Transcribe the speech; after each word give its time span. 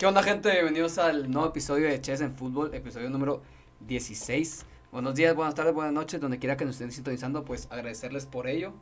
¿Qué 0.00 0.06
onda, 0.06 0.22
gente? 0.22 0.50
Bienvenidos 0.50 0.96
al 0.96 1.30
nuevo 1.30 1.48
episodio 1.48 1.86
de 1.86 2.00
Chess 2.00 2.22
en 2.22 2.32
Fútbol, 2.32 2.74
episodio 2.74 3.10
número 3.10 3.42
16. 3.80 4.64
Buenos 4.92 5.14
días, 5.14 5.36
buenas 5.36 5.54
tardes, 5.54 5.74
buenas 5.74 5.92
noches, 5.92 6.18
donde 6.18 6.38
quiera 6.38 6.56
que 6.56 6.64
nos 6.64 6.76
estén 6.76 6.90
sintonizando, 6.90 7.44
pues 7.44 7.68
agradecerles 7.70 8.24
por 8.24 8.46
ello. 8.46 8.72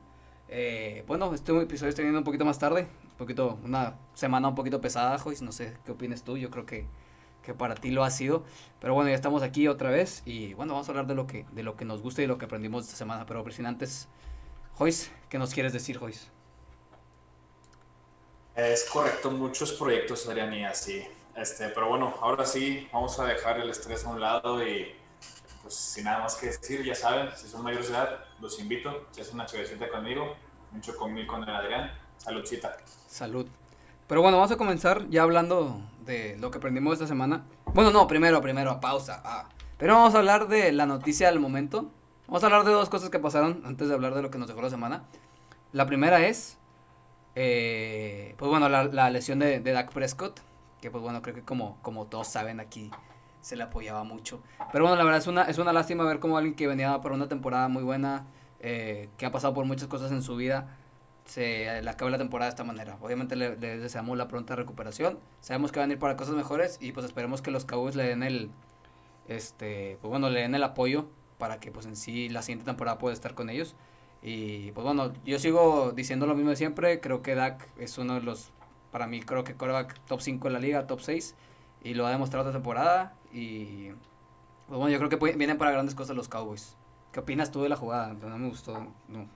Eh, 0.46 1.02
bueno, 1.08 1.34
este 1.34 1.60
episodio 1.60 1.88
está 1.88 2.02
viendo 2.02 2.20
un 2.20 2.24
poquito 2.24 2.44
más 2.44 2.60
tarde, 2.60 2.86
un 3.02 3.16
poquito, 3.16 3.58
una 3.64 3.96
semana 4.14 4.46
un 4.46 4.54
poquito 4.54 4.80
pesada, 4.80 5.18
Joyce, 5.18 5.44
no 5.44 5.50
sé 5.50 5.76
qué 5.84 5.90
opinas 5.90 6.22
tú, 6.22 6.36
yo 6.36 6.50
creo 6.50 6.66
que, 6.66 6.86
que 7.42 7.52
para 7.52 7.74
ti 7.74 7.90
lo 7.90 8.04
ha 8.04 8.10
sido, 8.10 8.44
pero 8.78 8.94
bueno, 8.94 9.10
ya 9.10 9.16
estamos 9.16 9.42
aquí 9.42 9.66
otra 9.66 9.90
vez 9.90 10.22
y 10.24 10.54
bueno, 10.54 10.74
vamos 10.74 10.88
a 10.88 10.92
hablar 10.92 11.08
de 11.08 11.16
lo 11.16 11.26
que, 11.26 11.46
de 11.50 11.64
lo 11.64 11.74
que 11.74 11.84
nos 11.84 12.00
gusta 12.00 12.22
y 12.22 12.28
lo 12.28 12.38
que 12.38 12.44
aprendimos 12.44 12.84
esta 12.84 12.96
semana, 12.96 13.26
pero 13.26 13.44
sin 13.50 13.66
antes, 13.66 14.06
Joyce, 14.76 15.10
¿qué 15.28 15.40
nos 15.40 15.52
quieres 15.52 15.72
decir, 15.72 15.98
Joyce? 15.98 16.37
Es 18.58 18.90
correcto, 18.90 19.30
muchos 19.30 19.72
proyectos 19.72 20.22
serían 20.22 20.52
y 20.52 20.64
así. 20.64 21.06
Este, 21.36 21.68
pero 21.68 21.90
bueno, 21.90 22.12
ahora 22.20 22.44
sí, 22.44 22.88
vamos 22.92 23.16
a 23.20 23.24
dejar 23.24 23.60
el 23.60 23.70
estrés 23.70 24.04
a 24.04 24.08
un 24.08 24.20
lado 24.20 24.66
y 24.66 24.96
pues 25.62 25.74
sin 25.76 26.02
nada 26.02 26.24
más 26.24 26.34
que 26.34 26.46
decir, 26.46 26.82
ya 26.84 26.96
saben, 26.96 27.28
si 27.36 27.46
son 27.46 27.62
mayores 27.62 27.86
de 27.86 27.94
edad, 27.94 28.18
los 28.40 28.58
invito, 28.58 29.06
se 29.12 29.20
hacen 29.20 29.34
una 29.34 29.46
chavecita 29.46 29.88
conmigo, 29.88 30.34
mucho 30.72 30.96
conmigo 30.96 31.28
con 31.28 31.44
el 31.44 31.54
Adrián. 31.54 31.92
Saludcita. 32.16 32.78
Salud. 33.06 33.46
Pero 34.08 34.22
bueno, 34.22 34.38
vamos 34.38 34.50
a 34.50 34.56
comenzar 34.56 35.08
ya 35.08 35.22
hablando 35.22 35.80
de 36.04 36.36
lo 36.38 36.50
que 36.50 36.58
aprendimos 36.58 36.94
esta 36.94 37.06
semana. 37.06 37.44
Bueno, 37.66 37.92
no, 37.92 38.08
primero, 38.08 38.42
primero, 38.42 38.80
pausa. 38.80 39.22
Ah. 39.24 39.48
Pero 39.76 39.94
vamos 39.94 40.16
a 40.16 40.18
hablar 40.18 40.48
de 40.48 40.72
la 40.72 40.84
noticia 40.84 41.28
del 41.28 41.38
momento. 41.38 41.92
Vamos 42.26 42.42
a 42.42 42.46
hablar 42.46 42.64
de 42.64 42.72
dos 42.72 42.88
cosas 42.88 43.08
que 43.08 43.20
pasaron 43.20 43.62
antes 43.64 43.86
de 43.86 43.94
hablar 43.94 44.16
de 44.16 44.22
lo 44.22 44.32
que 44.32 44.38
nos 44.38 44.48
dejó 44.48 44.62
la 44.62 44.70
semana. 44.70 45.04
La 45.70 45.86
primera 45.86 46.26
es 46.26 46.58
eh, 47.40 48.07
pues 48.38 48.48
bueno, 48.48 48.68
la, 48.68 49.10
lesión 49.10 49.40
de, 49.40 49.60
Dak 49.60 49.92
Prescott, 49.92 50.40
que 50.80 50.90
pues 50.92 51.02
bueno, 51.02 51.20
creo 51.22 51.34
que 51.34 51.42
como, 51.42 51.76
como 51.82 52.06
todos 52.06 52.28
saben 52.28 52.60
aquí 52.60 52.90
se 53.40 53.56
le 53.56 53.64
apoyaba 53.64 54.04
mucho. 54.04 54.40
Pero 54.72 54.84
bueno, 54.84 54.96
la 54.96 55.02
verdad 55.02 55.18
es 55.18 55.26
una, 55.26 55.42
es 55.42 55.58
una 55.58 55.72
lástima 55.72 56.04
ver 56.04 56.20
como 56.20 56.38
alguien 56.38 56.54
que 56.54 56.68
venía 56.68 57.00
por 57.00 57.12
una 57.12 57.28
temporada 57.28 57.68
muy 57.68 57.82
buena, 57.82 58.26
eh, 58.60 59.08
que 59.18 59.26
ha 59.26 59.32
pasado 59.32 59.54
por 59.54 59.64
muchas 59.64 59.88
cosas 59.88 60.12
en 60.12 60.22
su 60.22 60.36
vida, 60.36 60.68
se 61.24 61.82
le 61.82 61.90
acabe 61.90 62.12
la 62.12 62.18
temporada 62.18 62.48
de 62.48 62.54
esta 62.54 62.64
manera. 62.64 62.96
Obviamente 63.00 63.34
le, 63.34 63.56
deseamos 63.56 64.16
la 64.16 64.28
pronta 64.28 64.54
recuperación, 64.54 65.18
sabemos 65.40 65.72
que 65.72 65.80
van 65.80 65.90
a 65.90 65.94
ir 65.94 65.98
para 65.98 66.16
cosas 66.16 66.34
mejores 66.36 66.78
y 66.80 66.92
pues 66.92 67.06
esperemos 67.06 67.42
que 67.42 67.50
los 67.50 67.64
Cowboys 67.64 67.96
le 67.96 68.04
den 68.04 68.22
el, 68.22 68.50
este, 69.26 69.98
pues 70.00 70.10
bueno, 70.10 70.30
le 70.30 70.42
den 70.42 70.54
el 70.54 70.62
apoyo 70.62 71.06
para 71.38 71.58
que 71.58 71.72
pues 71.72 71.86
en 71.86 71.96
sí 71.96 72.28
la 72.28 72.42
siguiente 72.42 72.66
temporada 72.66 72.98
pueda 72.98 73.14
estar 73.14 73.34
con 73.34 73.50
ellos. 73.50 73.74
Y 74.22 74.72
pues 74.72 74.84
bueno, 74.84 75.12
yo 75.24 75.38
sigo 75.38 75.92
diciendo 75.92 76.26
lo 76.26 76.34
mismo 76.34 76.50
de 76.50 76.56
siempre. 76.56 77.00
Creo 77.00 77.22
que 77.22 77.34
Dak 77.34 77.68
es 77.78 77.98
uno 77.98 78.14
de 78.14 78.22
los, 78.22 78.50
para 78.90 79.06
mí, 79.06 79.20
creo 79.20 79.44
que 79.44 79.54
coreback 79.54 79.98
top 80.06 80.20
5 80.20 80.48
en 80.48 80.52
la 80.52 80.58
liga, 80.58 80.86
top 80.86 81.00
6. 81.00 81.34
Y 81.84 81.94
lo 81.94 82.06
ha 82.06 82.10
demostrado 82.10 82.48
esta 82.48 82.58
temporada. 82.58 83.14
Y 83.32 83.90
pues 84.66 84.78
bueno, 84.78 84.88
yo 84.88 84.98
creo 84.98 85.08
que 85.08 85.36
vienen 85.36 85.58
para 85.58 85.70
grandes 85.70 85.94
cosas 85.94 86.16
los 86.16 86.28
Cowboys. 86.28 86.76
¿Qué 87.12 87.20
opinas 87.20 87.50
tú 87.50 87.62
de 87.62 87.68
la 87.68 87.76
jugada? 87.76 88.12
No 88.14 88.38
me 88.38 88.48
gustó, 88.48 88.78
no. 89.08 89.28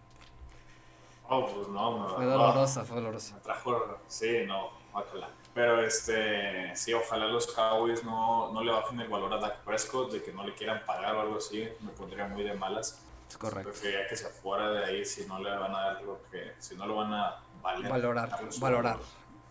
Oh, 1.29 1.47
pues 1.47 1.69
no, 1.69 2.09
Fue 2.17 2.27
dolorosa, 2.27 2.85
fue 2.85 2.97
dolorosa. 2.97 3.37
Me 3.37 3.41
trajo, 3.41 3.99
sí, 4.07 4.41
no. 4.47 4.71
Pero 5.55 5.81
este, 5.81 6.75
sí, 6.77 6.93
ojalá 6.93 7.27
los 7.27 7.47
Cowboys 7.47 8.05
no, 8.05 8.53
no 8.53 8.63
le 8.63 8.73
bajen 8.73 9.01
el 9.01 9.09
valor 9.09 9.33
a 9.33 9.39
Dak 9.39 9.61
Prescott, 9.65 10.13
de 10.13 10.23
que 10.23 10.33
no 10.33 10.45
le 10.45 10.55
quieran 10.55 10.83
pagar 10.85 11.15
o 11.15 11.21
algo 11.23 11.37
así. 11.37 11.67
Me 11.81 11.91
pondría 11.93 12.27
muy 12.27 12.43
de 12.43 12.53
malas 12.55 13.03
correcto. 13.37 13.71
Preferiría 13.71 14.07
que 14.07 14.17
se 14.17 14.29
fuera 14.29 14.71
de 14.71 14.85
ahí 14.85 15.05
si 15.05 15.27
no 15.27 15.39
le 15.39 15.51
van 15.51 15.75
a 15.75 15.81
dar 15.81 16.03
lo 16.03 16.23
que, 16.31 16.53
si 16.59 16.77
no 16.77 16.87
lo 16.87 16.97
van 16.97 17.13
a 17.13 17.43
valorar. 17.63 18.31
Valorar. 18.59 18.99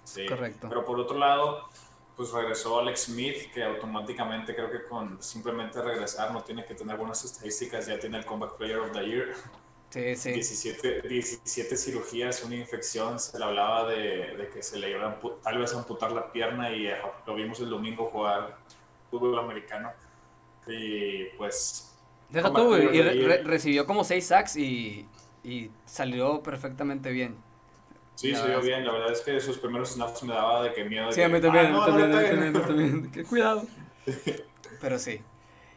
Sí. 0.03 0.25
Correcto. 0.25 0.67
Pero 0.69 0.85
por 0.85 0.99
otro 0.99 1.17
lado, 1.17 1.69
pues 2.15 2.31
regresó 2.31 2.79
Alex 2.79 3.05
Smith, 3.05 3.51
que 3.53 3.63
automáticamente 3.63 4.55
creo 4.55 4.69
que 4.69 4.83
con 4.85 5.21
simplemente 5.21 5.81
regresar 5.81 6.31
no 6.31 6.43
tiene 6.43 6.65
que 6.65 6.75
tener 6.75 6.97
buenas 6.97 7.23
estadísticas, 7.23 7.87
ya 7.87 7.99
tiene 7.99 8.17
el 8.17 8.25
Comeback 8.25 8.57
Player 8.57 8.79
of 8.79 8.91
the 8.91 9.05
Year. 9.05 9.33
Sí, 9.89 10.15
sí. 10.15 10.31
17, 10.31 11.01
17 11.01 11.77
cirugías, 11.77 12.43
una 12.43 12.55
infección, 12.55 13.19
se 13.19 13.37
le 13.37 13.43
hablaba 13.43 13.89
de, 13.89 14.37
de 14.37 14.49
que 14.49 14.63
se 14.63 14.79
le 14.79 14.89
iba 14.91 15.05
a 15.05 15.19
tal 15.43 15.57
vez 15.57 15.73
amputar 15.73 16.13
la 16.13 16.31
pierna 16.31 16.71
y 16.71 16.89
lo 17.25 17.35
vimos 17.35 17.59
el 17.59 17.69
domingo 17.69 18.09
jugar 18.09 18.57
fútbol 19.09 19.37
americano. 19.37 19.91
Y 20.65 21.25
pues 21.37 21.90
Deja 22.31 22.53
tú, 22.53 22.75
y 22.75 23.01
recibió 23.43 23.85
como 23.85 24.03
seis 24.03 24.27
sacks 24.27 24.55
y, 24.55 25.05
y 25.43 25.69
salió 25.85 26.41
perfectamente 26.41 27.11
bien. 27.11 27.35
Sí, 28.15 28.35
salió 28.35 28.61
bien. 28.61 28.85
La 28.85 28.91
verdad 28.93 29.11
es 29.11 29.21
que 29.21 29.39
sus 29.39 29.57
primeros 29.57 29.93
snaps 29.93 30.23
me 30.23 30.33
daba 30.33 30.63
de 30.63 30.73
que 30.73 30.83
miedo. 30.83 31.11
sí, 31.11 31.21
a 31.21 31.29
mí 31.29 31.41
también, 31.41 31.73
ah, 31.73 31.85
también, 31.85 32.11
también, 32.11 32.53
también. 32.53 33.11
Qué 33.11 33.23
cuidado. 33.23 33.63
Pero 34.81 34.99
sí. 34.99 35.21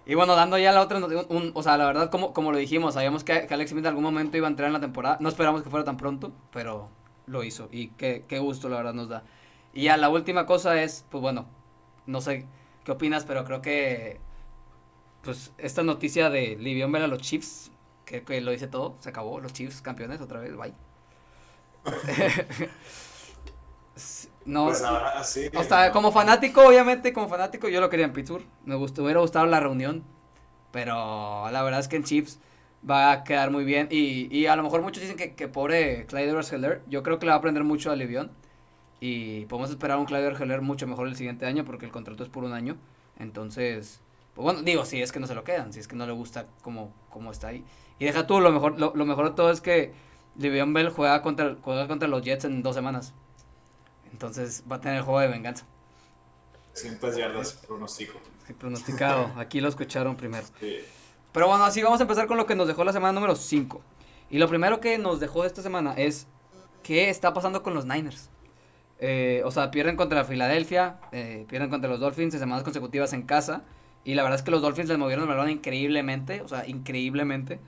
Y 0.06 0.14
bueno, 0.14 0.36
dando 0.36 0.58
ya 0.58 0.72
la 0.72 0.82
otra, 0.82 0.98
un, 0.98 1.52
o 1.54 1.62
sea, 1.62 1.78
la 1.78 1.86
verdad, 1.86 2.10
como, 2.10 2.34
como 2.34 2.52
lo 2.52 2.58
dijimos, 2.58 2.94
sabíamos 2.94 3.24
que, 3.24 3.46
que 3.46 3.54
Alex 3.54 3.70
Smith 3.70 3.84
en 3.84 3.88
algún 3.88 4.04
momento 4.04 4.36
iba 4.36 4.46
a 4.46 4.50
entrar 4.50 4.66
en 4.66 4.74
la 4.74 4.80
temporada. 4.80 5.16
No 5.20 5.28
esperamos 5.30 5.62
que 5.62 5.70
fuera 5.70 5.84
tan 5.84 5.96
pronto, 5.96 6.32
pero 6.52 6.90
lo 7.26 7.42
hizo. 7.42 7.68
Y 7.72 7.88
qué, 7.88 8.24
qué 8.28 8.38
gusto, 8.38 8.68
la 8.68 8.76
verdad, 8.76 8.92
nos 8.94 9.08
da. 9.08 9.24
Y 9.72 9.84
ya 9.84 9.96
la 9.96 10.10
última 10.10 10.44
cosa 10.44 10.82
es, 10.82 11.06
pues 11.10 11.22
bueno, 11.22 11.46
no 12.06 12.20
sé 12.20 12.46
qué 12.84 12.92
opinas, 12.92 13.24
pero 13.24 13.44
creo 13.44 13.62
que 13.62 14.20
pues 15.24 15.52
esta 15.58 15.82
noticia 15.82 16.30
de 16.30 16.56
Livion 16.56 16.92
ver 16.92 17.02
a 17.02 17.06
los 17.08 17.20
Chiefs, 17.20 17.70
que, 18.04 18.22
que, 18.22 18.40
lo 18.40 18.50
dice 18.50 18.68
todo, 18.68 18.96
se 19.00 19.08
acabó, 19.08 19.40
los 19.40 19.52
Chiefs 19.52 19.80
campeones 19.80 20.20
otra 20.20 20.40
vez, 20.40 20.54
bye. 20.56 20.74
no, 24.44 24.66
pues 24.66 24.82
ahora 24.82 25.24
sí. 25.24 25.48
O 25.56 25.62
sea, 25.64 25.90
como 25.92 26.12
fanático, 26.12 26.66
obviamente, 26.66 27.12
como 27.12 27.28
fanático, 27.28 27.68
yo 27.68 27.80
lo 27.80 27.90
quería 27.90 28.06
en 28.06 28.12
Pittsburgh. 28.12 28.44
Me 28.64 28.74
gustó, 28.74 29.04
hubiera 29.04 29.20
gustado 29.20 29.46
la 29.46 29.60
reunión, 29.60 30.04
pero 30.70 31.50
la 31.50 31.62
verdad 31.62 31.80
es 31.80 31.88
que 31.88 31.96
en 31.96 32.04
Chiefs 32.04 32.38
va 32.88 33.12
a 33.12 33.24
quedar 33.24 33.50
muy 33.50 33.64
bien. 33.64 33.88
Y, 33.90 34.34
y 34.36 34.46
a 34.46 34.56
lo 34.56 34.62
mejor 34.62 34.82
muchos 34.82 35.02
dicen 35.02 35.16
que, 35.16 35.34
que 35.34 35.48
pobre 35.48 36.06
Clyde 36.06 36.30
Edwards 36.30 36.52
yo 36.88 37.02
creo 37.02 37.18
que 37.18 37.26
le 37.26 37.30
va 37.30 37.36
a 37.36 37.38
aprender 37.38 37.64
mucho 37.64 37.90
a 37.90 37.96
Livion. 37.96 38.30
Y 39.00 39.44
podemos 39.46 39.70
esperar 39.70 39.98
un 39.98 40.06
Clyde 40.06 40.28
Edwards 40.28 40.62
mucho 40.62 40.86
mejor 40.86 41.08
el 41.08 41.16
siguiente 41.16 41.46
año 41.46 41.64
porque 41.64 41.84
el 41.86 41.92
contrato 41.92 42.22
es 42.22 42.28
por 42.28 42.44
un 42.44 42.52
año. 42.52 42.76
Entonces, 43.18 44.00
pues 44.34 44.44
bueno, 44.44 44.62
digo, 44.62 44.84
si 44.84 45.00
es 45.00 45.12
que 45.12 45.20
no 45.20 45.26
se 45.26 45.34
lo 45.34 45.44
quedan, 45.44 45.72
si 45.72 45.80
es 45.80 45.88
que 45.88 45.96
no 45.96 46.06
le 46.06 46.12
gusta 46.12 46.46
como, 46.62 46.92
como 47.10 47.30
está 47.30 47.48
ahí. 47.48 47.64
Y 47.98 48.04
deja 48.04 48.26
tú, 48.26 48.40
lo 48.40 48.50
mejor, 48.50 48.78
lo, 48.78 48.92
mejor 49.06 49.30
de 49.30 49.36
todo 49.36 49.50
es 49.50 49.60
que 49.60 49.92
Le'Veon 50.36 50.72
Bell 50.72 50.90
juega 50.90 51.22
contra, 51.22 51.56
juega 51.62 51.86
contra 51.86 52.08
los 52.08 52.22
Jets 52.22 52.44
en 52.44 52.62
dos 52.62 52.74
semanas. 52.74 53.14
Entonces 54.10 54.64
va 54.70 54.76
a 54.76 54.80
tener 54.80 54.98
el 54.98 55.02
juego 55.04 55.20
de 55.20 55.28
venganza. 55.28 55.66
100 56.72 56.98
yardas, 57.16 57.52
pronostico. 57.66 58.18
Sí, 58.46 58.52
pronosticado. 58.52 59.30
Aquí 59.36 59.60
lo 59.60 59.68
escucharon 59.68 60.16
primero. 60.16 60.44
Pero 61.32 61.46
bueno, 61.46 61.64
así 61.64 61.82
vamos 61.82 62.00
a 62.00 62.02
empezar 62.02 62.26
con 62.26 62.36
lo 62.36 62.46
que 62.46 62.56
nos 62.56 62.66
dejó 62.66 62.84
la 62.84 62.92
semana 62.92 63.12
número 63.12 63.36
5. 63.36 63.80
Y 64.30 64.38
lo 64.38 64.48
primero 64.48 64.80
que 64.80 64.98
nos 64.98 65.20
dejó 65.20 65.44
esta 65.44 65.62
semana 65.62 65.94
es 65.94 66.26
qué 66.82 67.08
está 67.08 67.32
pasando 67.32 67.62
con 67.62 67.74
los 67.74 67.86
Niners. 67.86 68.30
Eh, 68.98 69.42
o 69.44 69.50
sea, 69.50 69.70
pierden 69.70 69.96
contra 69.96 70.24
Filadelfia, 70.24 70.98
eh, 71.12 71.46
pierden 71.48 71.70
contra 71.70 71.90
los 71.90 72.00
Dolphins 72.00 72.34
en 72.34 72.40
semanas 72.40 72.64
consecutivas 72.64 73.12
en 73.12 73.22
casa. 73.22 73.62
Y 74.04 74.14
la 74.14 74.22
verdad 74.22 74.38
es 74.38 74.42
que 74.44 74.50
los 74.50 74.62
Dolphins 74.62 74.88
les 74.88 74.98
movieron 74.98 75.24
el 75.24 75.28
balón 75.28 75.50
increíblemente, 75.50 76.42
o 76.42 76.48
sea, 76.48 76.66
increíblemente. 76.66 77.60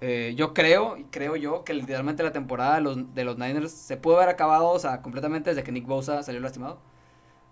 Eh, 0.00 0.34
yo 0.36 0.54
creo, 0.54 0.96
creo 1.10 1.36
yo, 1.36 1.64
que 1.64 1.74
literalmente 1.74 2.22
la 2.22 2.32
temporada 2.32 2.76
de 2.76 2.80
los, 2.82 3.14
de 3.14 3.24
los 3.24 3.38
Niners 3.38 3.72
se 3.72 3.96
pudo 3.96 4.16
haber 4.16 4.28
acabado, 4.28 4.70
o 4.70 4.78
sea, 4.78 5.02
completamente 5.02 5.50
desde 5.50 5.62
que 5.62 5.72
Nick 5.72 5.86
Bosa 5.86 6.22
salió 6.22 6.40
lastimado. 6.40 6.78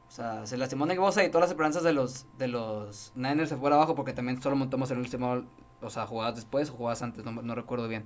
O 0.08 0.10
sea, 0.14 0.46
se 0.46 0.56
lastimó 0.58 0.86
Nick 0.86 0.98
Bosa 0.98 1.24
y 1.24 1.28
todas 1.28 1.42
las 1.42 1.50
esperanzas 1.50 1.82
de 1.82 1.92
los, 1.92 2.26
de 2.38 2.48
los 2.48 3.12
Niners 3.14 3.48
se 3.48 3.56
fueron 3.56 3.78
abajo 3.78 3.94
porque 3.94 4.12
también 4.12 4.42
solo 4.42 4.56
montamos 4.56 4.90
en 4.90 4.98
el 4.98 5.04
último, 5.04 5.44
o 5.80 5.90
sea, 5.90 6.06
jugadas 6.06 6.36
después 6.36 6.70
o 6.70 6.74
jugadas 6.74 7.02
antes, 7.02 7.24
no, 7.24 7.32
no 7.32 7.54
recuerdo 7.54 7.88
bien. 7.88 8.04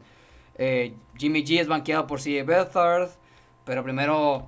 Eh, 0.59 0.95
Jimmy 1.17 1.45
G 1.45 1.61
es 1.61 1.69
banqueado 1.69 2.07
por 2.07 2.21
C.A. 2.21 2.45
Bethard, 2.45 3.11
pero 3.65 3.83
primero 3.83 4.47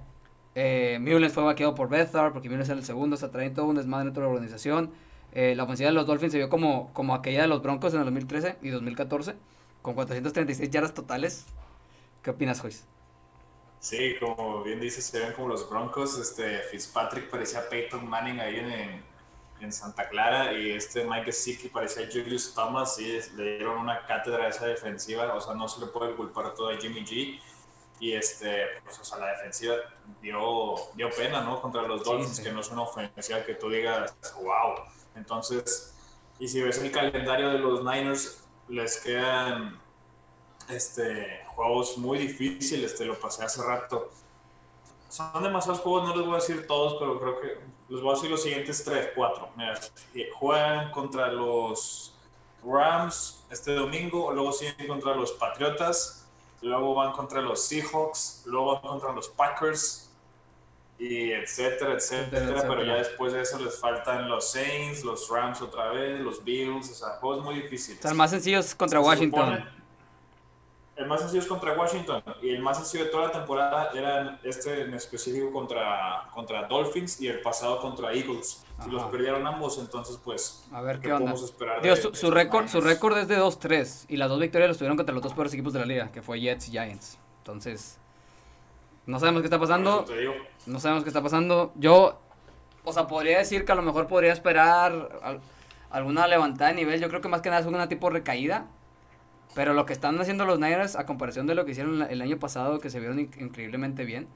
eh, 0.55 1.29
fue 1.33 1.43
banqueado 1.45 1.75
por 1.75 1.89
Bethard 1.89 2.33
porque 2.33 2.49
Mullens 2.49 2.69
era 2.69 2.79
el 2.79 2.85
segundo, 2.85 3.15
o 3.15 3.19
sea, 3.19 3.31
traen 3.31 3.55
todo 3.55 3.67
un 3.67 3.77
desmadre 3.77 4.07
dentro 4.07 4.23
de 4.23 4.29
la 4.29 4.35
organización. 4.35 4.91
Eh, 5.33 5.55
la 5.55 5.65
ofensiva 5.65 5.89
de 5.91 5.95
los 5.95 6.07
Dolphins 6.07 6.33
se 6.33 6.39
vio 6.39 6.49
como, 6.49 6.93
como 6.95 7.15
aquella 7.15 7.43
de 7.43 7.49
los 7.49 7.63
Broncos 7.63 7.93
en 7.95 8.01
el 8.01 8.07
2013 8.07 8.59
y 8.63 8.71
2014, 8.71 9.35
con 9.83 9.95
436 9.95 10.71
yardas 10.71 10.95
totales. 10.95 11.47
¿Qué 12.23 12.31
opinas, 12.31 12.61
Joyce? 12.61 12.85
Sí, 13.81 14.17
como 14.19 14.63
bien 14.65 14.81
dices, 14.81 15.05
se 15.05 15.21
ven 15.21 15.33
como 15.33 15.49
los 15.49 15.69
Broncos. 15.69 16.19
Este, 16.19 16.59
Fitzpatrick 16.71 17.31
parecía 17.31 17.69
Peyton 17.69 18.09
Manning 18.09 18.41
ahí 18.41 18.57
en, 18.57 19.05
en 19.61 19.73
Santa 19.73 20.09
Clara 20.09 20.53
y 20.53 20.71
este 20.73 21.05
Mike 21.05 21.27
Gesicki 21.27 21.69
parecía 21.69 22.09
Julius 22.11 22.55
Thomas 22.55 22.99
y 22.99 23.21
le 23.37 23.57
dieron 23.59 23.79
una 23.79 24.05
cátedra 24.07 24.45
a 24.47 24.49
esa 24.49 24.67
defensiva. 24.67 25.33
O 25.35 25.41
sea, 25.41 25.55
no 25.55 25.69
se 25.69 25.81
le 25.81 25.87
puede 25.87 26.15
culpar 26.15 26.55
todo 26.55 26.71
a 26.71 26.77
Jimmy 26.77 27.05
G. 27.05 27.41
Y 28.01 28.13
este, 28.13 28.65
pues, 28.85 28.99
o 28.99 29.05
sea, 29.05 29.19
la 29.19 29.33
defensiva 29.33 29.75
dio, 30.21 30.77
dio 30.95 31.11
pena, 31.11 31.43
¿no? 31.43 31.61
Contra 31.61 31.83
los 31.83 32.05
Dolphins, 32.05 32.41
que 32.41 32.53
no 32.53 32.61
es 32.61 32.71
una 32.71 32.83
ofensiva 32.83 33.45
que 33.45 33.55
tú 33.55 33.69
digas, 33.69 34.15
wow 34.41 34.75
entonces, 35.19 35.95
y 36.39 36.49
si 36.49 36.63
ves 36.63 36.79
el 36.79 36.91
calendario 36.91 37.51
de 37.51 37.59
los 37.59 37.81
Niners, 37.85 38.45
les 38.69 39.01
quedan 39.01 39.79
este, 40.69 41.45
juegos 41.49 41.99
muy 41.99 42.19
difíciles, 42.19 42.97
te 42.97 43.05
lo 43.05 43.19
pasé 43.19 43.45
hace 43.45 43.63
rato. 43.63 44.11
son 45.09 45.43
demasiados 45.43 45.81
juegos, 45.81 46.09
no 46.09 46.17
les 46.17 46.25
voy 46.25 46.35
a 46.35 46.39
decir 46.39 46.67
todos, 46.67 46.97
pero 46.99 47.19
creo 47.19 47.41
que 47.41 47.59
les 47.89 48.01
voy 48.01 48.11
a 48.11 48.15
decir 48.15 48.31
los 48.31 48.43
siguientes 48.43 48.85
tres, 48.85 49.11
cuatro. 49.15 49.51
Mira, 49.57 49.79
juegan 50.39 50.91
contra 50.93 51.33
los 51.33 52.15
Rams 52.65 53.45
este 53.51 53.75
domingo, 53.75 54.31
luego 54.33 54.53
siguen 54.53 54.87
contra 54.87 55.15
los 55.15 55.33
Patriotas, 55.33 56.18
luego 56.63 56.95
van 56.95 57.13
contra 57.13 57.41
los 57.41 57.67
Seahawks, 57.67 58.43
luego 58.47 58.81
van 58.81 58.83
contra 58.83 59.13
los 59.13 59.29
Packers, 59.29 60.09
y 60.99 61.31
etcétera, 61.31 61.95
etcétera, 61.95 62.65
pero 62.67 62.85
ya 62.85 62.97
después 62.97 63.33
de 63.33 63.43
eso 63.43 63.59
les 63.61 63.79
faltan 63.79 64.29
los 64.29 64.51
Saints, 64.51 65.05
los 65.05 65.29
Rams 65.29 65.63
otra 65.63 65.91
vez, 65.91 66.21
los 66.21 66.43
Bills, 66.43 66.91
o 66.91 66.95
sea, 66.95 67.09
juegos 67.21 67.45
muy 67.45 67.63
difíciles. 67.63 68.05
O 68.05 68.09
el 68.09 68.15
más 68.15 68.31
sencillo 68.31 68.59
es 68.59 68.75
contra 68.75 68.99
Washington. 68.99 69.65
El 70.99 71.07
más 71.07 71.21
sencillo 71.21 71.43
es 71.43 71.49
contra 71.49 71.79
Washington 71.79 72.23
y 72.43 72.51
el 72.51 72.61
más 72.61 72.77
sencillo 72.77 73.05
de 73.05 73.11
toda 73.11 73.27
la 73.27 73.33
temporada 73.33 73.91
era 73.95 74.41
este 74.43 74.83
en 74.83 74.95
específico 74.95 75.53
contra, 75.53 76.29
contra 76.35 76.65
Dolphins 76.65 77.21
y 77.21 77.29
el 77.29 77.41
pasado 77.41 77.81
contra 77.81 78.13
Eagles. 78.13 78.65
Si 78.83 78.91
los 78.91 79.05
perdieron 79.05 79.47
ambos, 79.47 79.79
entonces 79.79 80.19
pues 80.23 80.67
a 80.73 80.81
ver 80.81 80.99
qué, 80.99 81.13
onda. 81.13 81.33
Esperar 81.33 81.81
su, 81.97 82.31
récord 82.31 82.67
su 82.67 82.81
récord 82.81 83.17
es 83.17 83.29
de 83.29 83.39
2-3 83.39 84.07
y 84.09 84.17
las 84.17 84.29
dos 84.29 84.41
victorias 84.41 84.71
las 84.71 84.79
tuvieron 84.79 84.97
contra 84.97 85.15
los 85.15 85.23
dos 85.23 85.35
peores 85.35 85.55
equipos 85.55 85.73
de 85.73 85.79
la 85.79 85.87
liga, 85.87 86.11
que 86.11 86.21
fue 86.21 86.41
Jets 86.41 86.69
y 86.69 86.73
Giants. 86.73 87.19
Entonces, 87.39 87.99
no 89.07 89.21
sabemos 89.21 89.43
qué 89.43 89.47
está 89.47 89.59
pasando. 89.61 90.05
No 90.67 90.81
sabemos 90.81 91.05
qué 91.05 91.11
está 91.11 91.23
pasando. 91.23 91.73
Yo, 91.77 92.19
o 92.85 92.93
sea, 92.93 93.07
podría 93.07 93.39
decir 93.39 93.65
que 93.65 93.71
a 93.71 93.77
lo 93.77 93.83
mejor 93.83 94.09
podría 94.09 94.33
esperar 94.33 95.41
alguna 95.91 96.27
levantada 96.27 96.71
de 96.71 96.77
nivel. 96.77 97.01
Yo 97.01 97.09
creo 97.09 97.21
que 97.21 97.29
más 97.29 97.41
que 97.41 97.51
nada 97.51 97.61
es 97.61 97.67
una 97.67 97.89
tipo 97.89 98.11
recaída. 98.11 98.67
Pero 99.55 99.73
lo 99.75 99.87
que 99.87 99.93
están 99.93 100.21
haciendo 100.21 100.45
los 100.45 100.59
Niners, 100.59 100.97
a 100.97 101.07
comparación 101.07 101.47
de 101.47 101.55
lo 101.55 101.65
que 101.65 101.73
hicieron 101.73 102.03
el 102.03 102.21
año 102.21 102.39
pasado, 102.39 102.79
que 102.79 102.91
se 102.91 103.01
vieron 103.01 103.19
increíblemente 103.19 104.05
bien, 104.05 104.29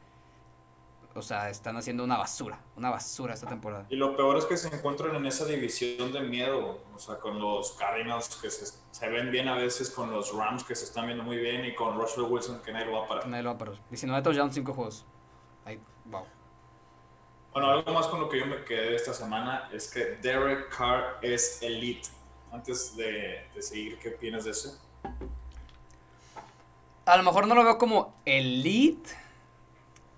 o 1.15 1.23
sea, 1.23 1.51
están 1.51 1.77
haciendo 1.77 2.05
una 2.05 2.17
basura, 2.17 2.59
una 2.77 2.91
basura 2.91 3.35
esta 3.35 3.47
temporada. 3.47 3.87
Y 3.91 3.97
lo 3.97 4.17
peor 4.17 4.39
es 4.39 4.47
que 4.47 4.57
se 4.57 4.75
encuentran 4.75 5.15
en 5.15 5.27
esa 5.27 5.45
división 5.45 6.13
de 6.13 6.21
miedo, 6.21 6.81
o 6.95 6.99
sea, 6.99 7.19
con 7.19 7.39
los 7.39 7.73
Cardinals 7.73 8.37
que 8.41 8.51
se, 8.51 8.67
se 8.91 9.09
ven 9.09 9.31
bien 9.31 9.49
a 9.49 9.55
veces, 9.55 9.91
con 9.91 10.11
los 10.11 10.35
Rams 10.35 10.65
que 10.65 10.75
se 10.75 10.85
están 10.85 11.07
viendo 11.07 11.23
muy 11.23 11.37
bien 11.37 11.65
y 11.67 11.75
con 11.75 11.99
Russell 11.99 12.25
Wilson 12.25 12.61
que 12.63 12.73
nadie 12.73 12.87
lo 12.87 12.93
va 12.93 13.05
a 13.05 13.09
parar. 13.09 13.27
Nadie 13.29 13.43
lo 13.43 13.51
va 13.51 13.57
a 13.57 13.59
parar. 13.59 13.75
19 13.91 14.23
touchdowns, 14.23 14.55
5 14.55 14.73
juegos. 14.73 15.05
Ahí, 15.65 15.79
wow. 16.07 16.25
Bueno, 17.53 17.71
algo 17.71 17.93
más 17.93 18.07
con 18.07 18.21
lo 18.21 18.29
que 18.31 18.39
yo 18.39 18.47
me 18.47 18.65
quedé 18.65 18.95
esta 18.95 19.13
semana 19.13 19.69
es 19.71 19.91
que 19.93 20.17
Derek 20.23 20.75
Carr 20.75 21.19
es 21.21 21.63
elite. 21.63 22.09
Antes 22.51 22.97
de, 22.97 23.49
de 23.55 23.63
seguir, 23.63 23.99
¿qué 23.99 24.11
opinas 24.15 24.45
de 24.45 24.51
eso? 24.51 24.79
A 27.05 27.17
lo 27.17 27.23
mejor 27.23 27.47
no 27.47 27.55
lo 27.55 27.65
veo 27.65 27.79
como 27.79 28.15
elite 28.25 29.23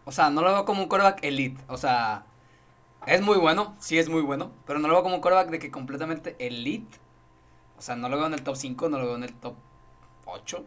o 0.05 0.13
sea, 0.13 0.31
no 0.31 0.43
lo 0.43 0.53
veo 0.53 0.65
como 0.65 0.83
un 0.83 0.89
coreback 0.89 1.25
elite. 1.25 1.61
O 1.69 1.77
sea, 1.77 2.27
es 3.07 3.23
muy 3.23 3.39
bueno, 3.39 3.75
sí 3.79 3.99
es 3.99 4.09
muy 4.09 4.23
bueno, 4.23 4.51
pero 4.67 4.79
no 4.79 4.89
lo 4.89 4.95
veo 4.95 5.03
como 5.03 5.17
un 5.17 5.21
coreback 5.21 5.51
de 5.51 5.59
que 5.59 5.71
completamente 5.71 6.37
elite. 6.39 6.99
O 7.79 7.83
sea, 7.83 7.97
no 7.97 8.09
lo 8.09 8.17
veo 8.17 8.27
en 8.27 8.35
el 8.35 8.43
top 8.43 8.57
5, 8.57 8.89
no 8.89 8.99
lo 8.99 9.07
veo 9.07 9.17
en 9.17 9.25
el 9.25 9.35
top 9.35 9.55
8. 10.27 10.65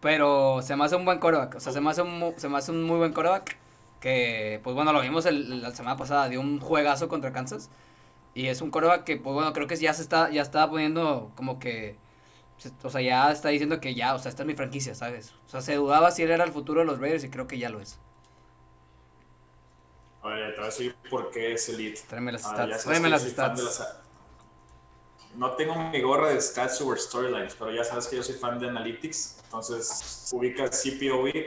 Pero 0.00 0.62
se 0.62 0.76
me 0.76 0.84
hace 0.84 0.96
un 0.96 1.04
buen 1.04 1.18
coreback. 1.18 1.56
O 1.56 1.60
sea, 1.60 1.72
se 1.72 1.80
me 1.80 1.90
hace 1.90 2.02
un, 2.02 2.34
se 2.36 2.48
me 2.48 2.58
un 2.68 2.84
muy 2.84 2.98
buen 2.98 3.12
coreback. 3.12 3.58
Que, 4.00 4.60
pues 4.64 4.74
bueno, 4.74 4.92
lo 4.92 5.02
vimos 5.02 5.26
el, 5.26 5.60
la 5.62 5.72
semana 5.72 5.96
pasada, 5.96 6.28
dio 6.28 6.40
un 6.40 6.58
juegazo 6.60 7.08
contra 7.08 7.32
Kansas. 7.32 7.70
Y 8.34 8.46
es 8.46 8.62
un 8.62 8.70
coreback 8.70 9.04
que, 9.04 9.16
pues 9.18 9.34
bueno, 9.34 9.52
creo 9.52 9.66
que 9.66 9.76
ya 9.76 9.92
se 9.94 10.02
está, 10.02 10.30
ya 10.30 10.42
está 10.42 10.68
poniendo 10.70 11.32
como 11.36 11.58
que. 11.58 11.96
O 12.82 12.90
sea, 12.90 13.00
ya 13.00 13.30
está 13.32 13.48
diciendo 13.48 13.80
que 13.80 13.94
ya, 13.94 14.14
o 14.14 14.18
sea, 14.18 14.30
esta 14.30 14.42
es 14.42 14.46
mi 14.46 14.54
franquicia, 14.54 14.94
¿sabes? 14.94 15.32
O 15.46 15.48
sea, 15.48 15.60
se 15.60 15.76
dudaba 15.76 16.10
si 16.10 16.22
él 16.22 16.30
era 16.30 16.44
el 16.44 16.52
futuro 16.52 16.80
de 16.80 16.86
los 16.86 16.98
Raiders 16.98 17.24
y 17.24 17.30
creo 17.30 17.46
que 17.46 17.58
ya 17.58 17.70
lo 17.70 17.80
es. 17.80 17.98
A 20.22 20.28
ver, 20.28 20.50
te 20.50 20.56
voy 20.56 20.64
a 20.64 20.66
decir 20.66 20.94
por 21.08 21.30
qué 21.30 21.54
es 21.54 21.68
Elite. 21.68 22.00
Tráeme 22.08 22.32
las 22.32 22.44
ah, 22.44 22.52
stats. 22.52 22.84
Tráeme 22.84 23.08
las 23.08 23.22
stats. 23.22 23.82
No 25.34 25.52
tengo 25.52 25.76
mi 25.76 26.00
gorra 26.00 26.30
de 26.30 26.40
stats 26.40 26.80
over 26.80 26.98
storylines, 26.98 27.54
pero 27.54 27.72
ya 27.72 27.84
sabes 27.84 28.08
que 28.08 28.16
yo 28.16 28.22
soy 28.22 28.34
fan 28.34 28.58
de 28.58 28.68
analytics. 28.68 29.38
Entonces, 29.44 30.28
ubica 30.32 30.68
CPOE, 30.68 31.46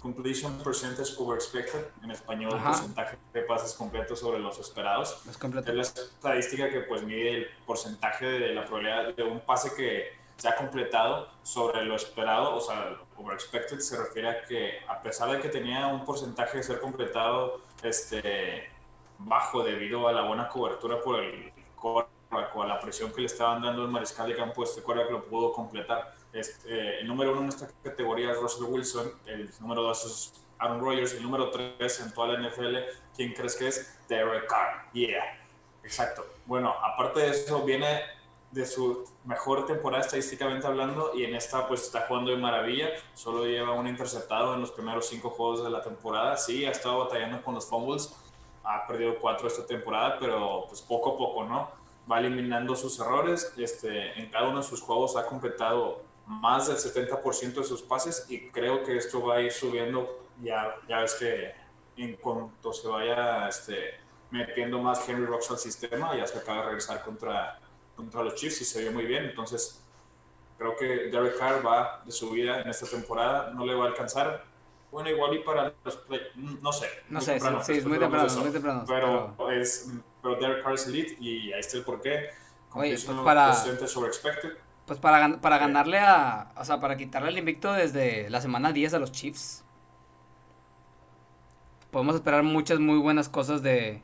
Completion 0.00 0.58
Percentage 0.62 1.14
Over 1.18 1.36
Expected. 1.36 1.86
En 2.02 2.10
español, 2.10 2.52
el 2.54 2.62
porcentaje 2.62 3.18
de 3.32 3.42
pases 3.42 3.72
completos 3.72 4.20
sobre 4.20 4.38
los 4.38 4.58
esperados. 4.58 5.22
Es, 5.28 5.36
es 5.36 5.74
la 5.74 5.82
estadística 5.82 6.70
que 6.70 6.80
pues 6.80 7.02
mide 7.02 7.36
el 7.36 7.46
porcentaje 7.66 8.26
de 8.26 8.54
la 8.54 8.64
probabilidad 8.64 9.14
de 9.14 9.22
un 9.22 9.40
pase 9.40 9.74
que 9.74 10.17
se 10.38 10.48
ha 10.48 10.54
completado 10.54 11.28
sobre 11.42 11.84
lo 11.84 11.96
esperado, 11.96 12.54
o 12.54 12.60
sea, 12.60 12.96
over 13.16 13.34
expected 13.34 13.80
se 13.80 13.96
refiere 13.96 14.28
a 14.28 14.42
que 14.44 14.78
a 14.86 15.02
pesar 15.02 15.30
de 15.32 15.40
que 15.40 15.48
tenía 15.48 15.88
un 15.88 16.04
porcentaje 16.04 16.58
de 16.58 16.62
ser 16.62 16.80
completado 16.80 17.60
este, 17.82 18.70
bajo 19.18 19.64
debido 19.64 20.06
a 20.06 20.12
la 20.12 20.22
buena 20.22 20.48
cobertura 20.48 21.00
por 21.00 21.22
el 21.22 21.52
quarterback 21.74 22.54
o 22.54 22.62
a 22.62 22.66
la 22.68 22.78
presión 22.78 23.12
que 23.12 23.22
le 23.22 23.26
estaban 23.26 23.62
dando 23.62 23.82
el 23.82 23.88
mariscal 23.88 24.28
de 24.28 24.36
campo, 24.36 24.62
este 24.62 24.80
quarterback 24.80 25.10
lo 25.10 25.24
pudo 25.24 25.52
completar. 25.52 26.14
Este, 26.32 27.00
el 27.00 27.08
número 27.08 27.32
uno 27.32 27.42
en 27.42 27.48
esta 27.48 27.68
categoría 27.82 28.30
es 28.30 28.38
Russell 28.38 28.64
Wilson, 28.64 29.12
el 29.26 29.50
número 29.60 29.82
dos 29.82 30.04
es 30.04 30.46
Aaron 30.60 30.80
Rodgers, 30.80 31.14
el 31.14 31.22
número 31.24 31.50
tres 31.50 31.98
en 31.98 32.14
toda 32.14 32.28
la 32.28 32.48
NFL, 32.48 32.76
¿quién 33.16 33.32
crees 33.32 33.56
que 33.56 33.66
es? 33.66 33.98
Derek 34.08 34.46
Carr. 34.46 34.88
Yeah, 34.92 35.36
exacto. 35.82 36.24
Bueno, 36.46 36.76
aparte 36.80 37.20
de 37.20 37.30
eso, 37.30 37.64
viene 37.64 38.17
de 38.50 38.64
su 38.64 39.04
mejor 39.24 39.66
temporada 39.66 40.02
estadísticamente 40.02 40.66
hablando 40.66 41.12
y 41.14 41.24
en 41.24 41.34
esta 41.34 41.68
pues 41.68 41.82
está 41.82 42.06
jugando 42.06 42.30
de 42.30 42.38
maravilla, 42.38 42.88
solo 43.14 43.44
lleva 43.44 43.72
un 43.72 43.86
interceptado 43.86 44.54
en 44.54 44.60
los 44.60 44.70
primeros 44.72 45.06
cinco 45.06 45.30
juegos 45.30 45.62
de 45.62 45.70
la 45.70 45.82
temporada, 45.82 46.36
sí, 46.36 46.64
ha 46.64 46.70
estado 46.70 47.00
batallando 47.00 47.42
con 47.42 47.54
los 47.54 47.66
fumbles, 47.66 48.14
ha 48.64 48.86
perdido 48.86 49.18
cuatro 49.20 49.48
esta 49.48 49.66
temporada, 49.66 50.18
pero 50.18 50.64
pues 50.66 50.80
poco 50.80 51.14
a 51.14 51.18
poco, 51.18 51.44
¿no? 51.44 51.70
Va 52.10 52.20
eliminando 52.20 52.74
sus 52.74 52.98
errores, 52.98 53.52
este, 53.58 54.18
en 54.18 54.30
cada 54.30 54.48
uno 54.48 54.58
de 54.58 54.64
sus 54.64 54.80
juegos 54.80 55.16
ha 55.16 55.26
completado 55.26 56.02
más 56.26 56.68
del 56.68 56.76
70% 56.76 57.54
de 57.54 57.64
sus 57.64 57.82
pases 57.82 58.26
y 58.30 58.48
creo 58.50 58.82
que 58.82 58.96
esto 58.96 59.24
va 59.24 59.36
a 59.36 59.40
ir 59.42 59.52
subiendo, 59.52 60.20
ya, 60.42 60.74
ya 60.88 61.00
ves 61.00 61.14
que 61.14 61.54
en 62.02 62.16
cuanto 62.16 62.72
se 62.72 62.88
vaya 62.88 63.48
este, 63.48 63.94
metiendo 64.30 64.78
más 64.78 65.06
Henry 65.06 65.26
Rocks 65.26 65.50
al 65.50 65.58
sistema, 65.58 66.16
ya 66.16 66.26
se 66.26 66.38
acaba 66.38 66.60
de 66.60 66.66
regresar 66.66 67.02
contra 67.02 67.58
contra 67.98 68.22
los 68.22 68.36
Chiefs 68.36 68.60
y 68.60 68.64
se 68.64 68.80
vio 68.80 68.92
muy 68.92 69.06
bien. 69.06 69.24
Entonces, 69.24 69.82
creo 70.56 70.76
que 70.76 70.86
Derek 71.10 71.36
Carr 71.36 71.66
va 71.66 72.00
de 72.06 72.12
su 72.12 72.30
vida 72.30 72.60
en 72.60 72.68
esta 72.68 72.86
temporada, 72.86 73.50
no 73.52 73.66
le 73.66 73.74
va 73.74 73.86
a 73.86 73.88
alcanzar. 73.88 74.44
Bueno, 74.92 75.10
igual 75.10 75.34
y 75.34 75.40
para 75.40 75.74
los 75.84 75.96
play, 75.96 76.20
no 76.36 76.72
sé. 76.72 76.86
No 77.10 77.20
sé, 77.20 77.40
sí, 77.40 77.72
es 77.72 77.84
muy 77.84 77.98
temprano, 77.98 78.32
muy 78.38 78.50
temprano. 78.50 78.84
Pero, 78.86 79.50
Es, 79.50 79.90
pero 80.22 80.36
Derek 80.36 80.62
Carr 80.62 80.74
es 80.74 80.86
elite 80.86 81.16
y 81.20 81.52
ahí 81.52 81.60
está 81.60 81.76
el 81.76 81.84
porqué. 81.84 82.30
Oye, 82.72 82.90
pues 82.90 83.04
para, 83.24 83.52
pues 84.86 84.98
para, 85.00 85.40
para 85.40 85.58
ganarle 85.58 85.98
a, 85.98 86.52
o 86.56 86.64
sea, 86.64 86.80
para 86.80 86.96
quitarle 86.96 87.30
el 87.30 87.38
invicto 87.38 87.72
desde 87.72 88.30
la 88.30 88.40
semana 88.40 88.72
10 88.72 88.94
a 88.94 88.98
los 89.00 89.10
Chiefs, 89.10 89.64
podemos 91.90 92.14
esperar 92.14 92.44
muchas 92.44 92.78
muy 92.78 92.98
buenas 92.98 93.28
cosas 93.28 93.62
de, 93.62 94.02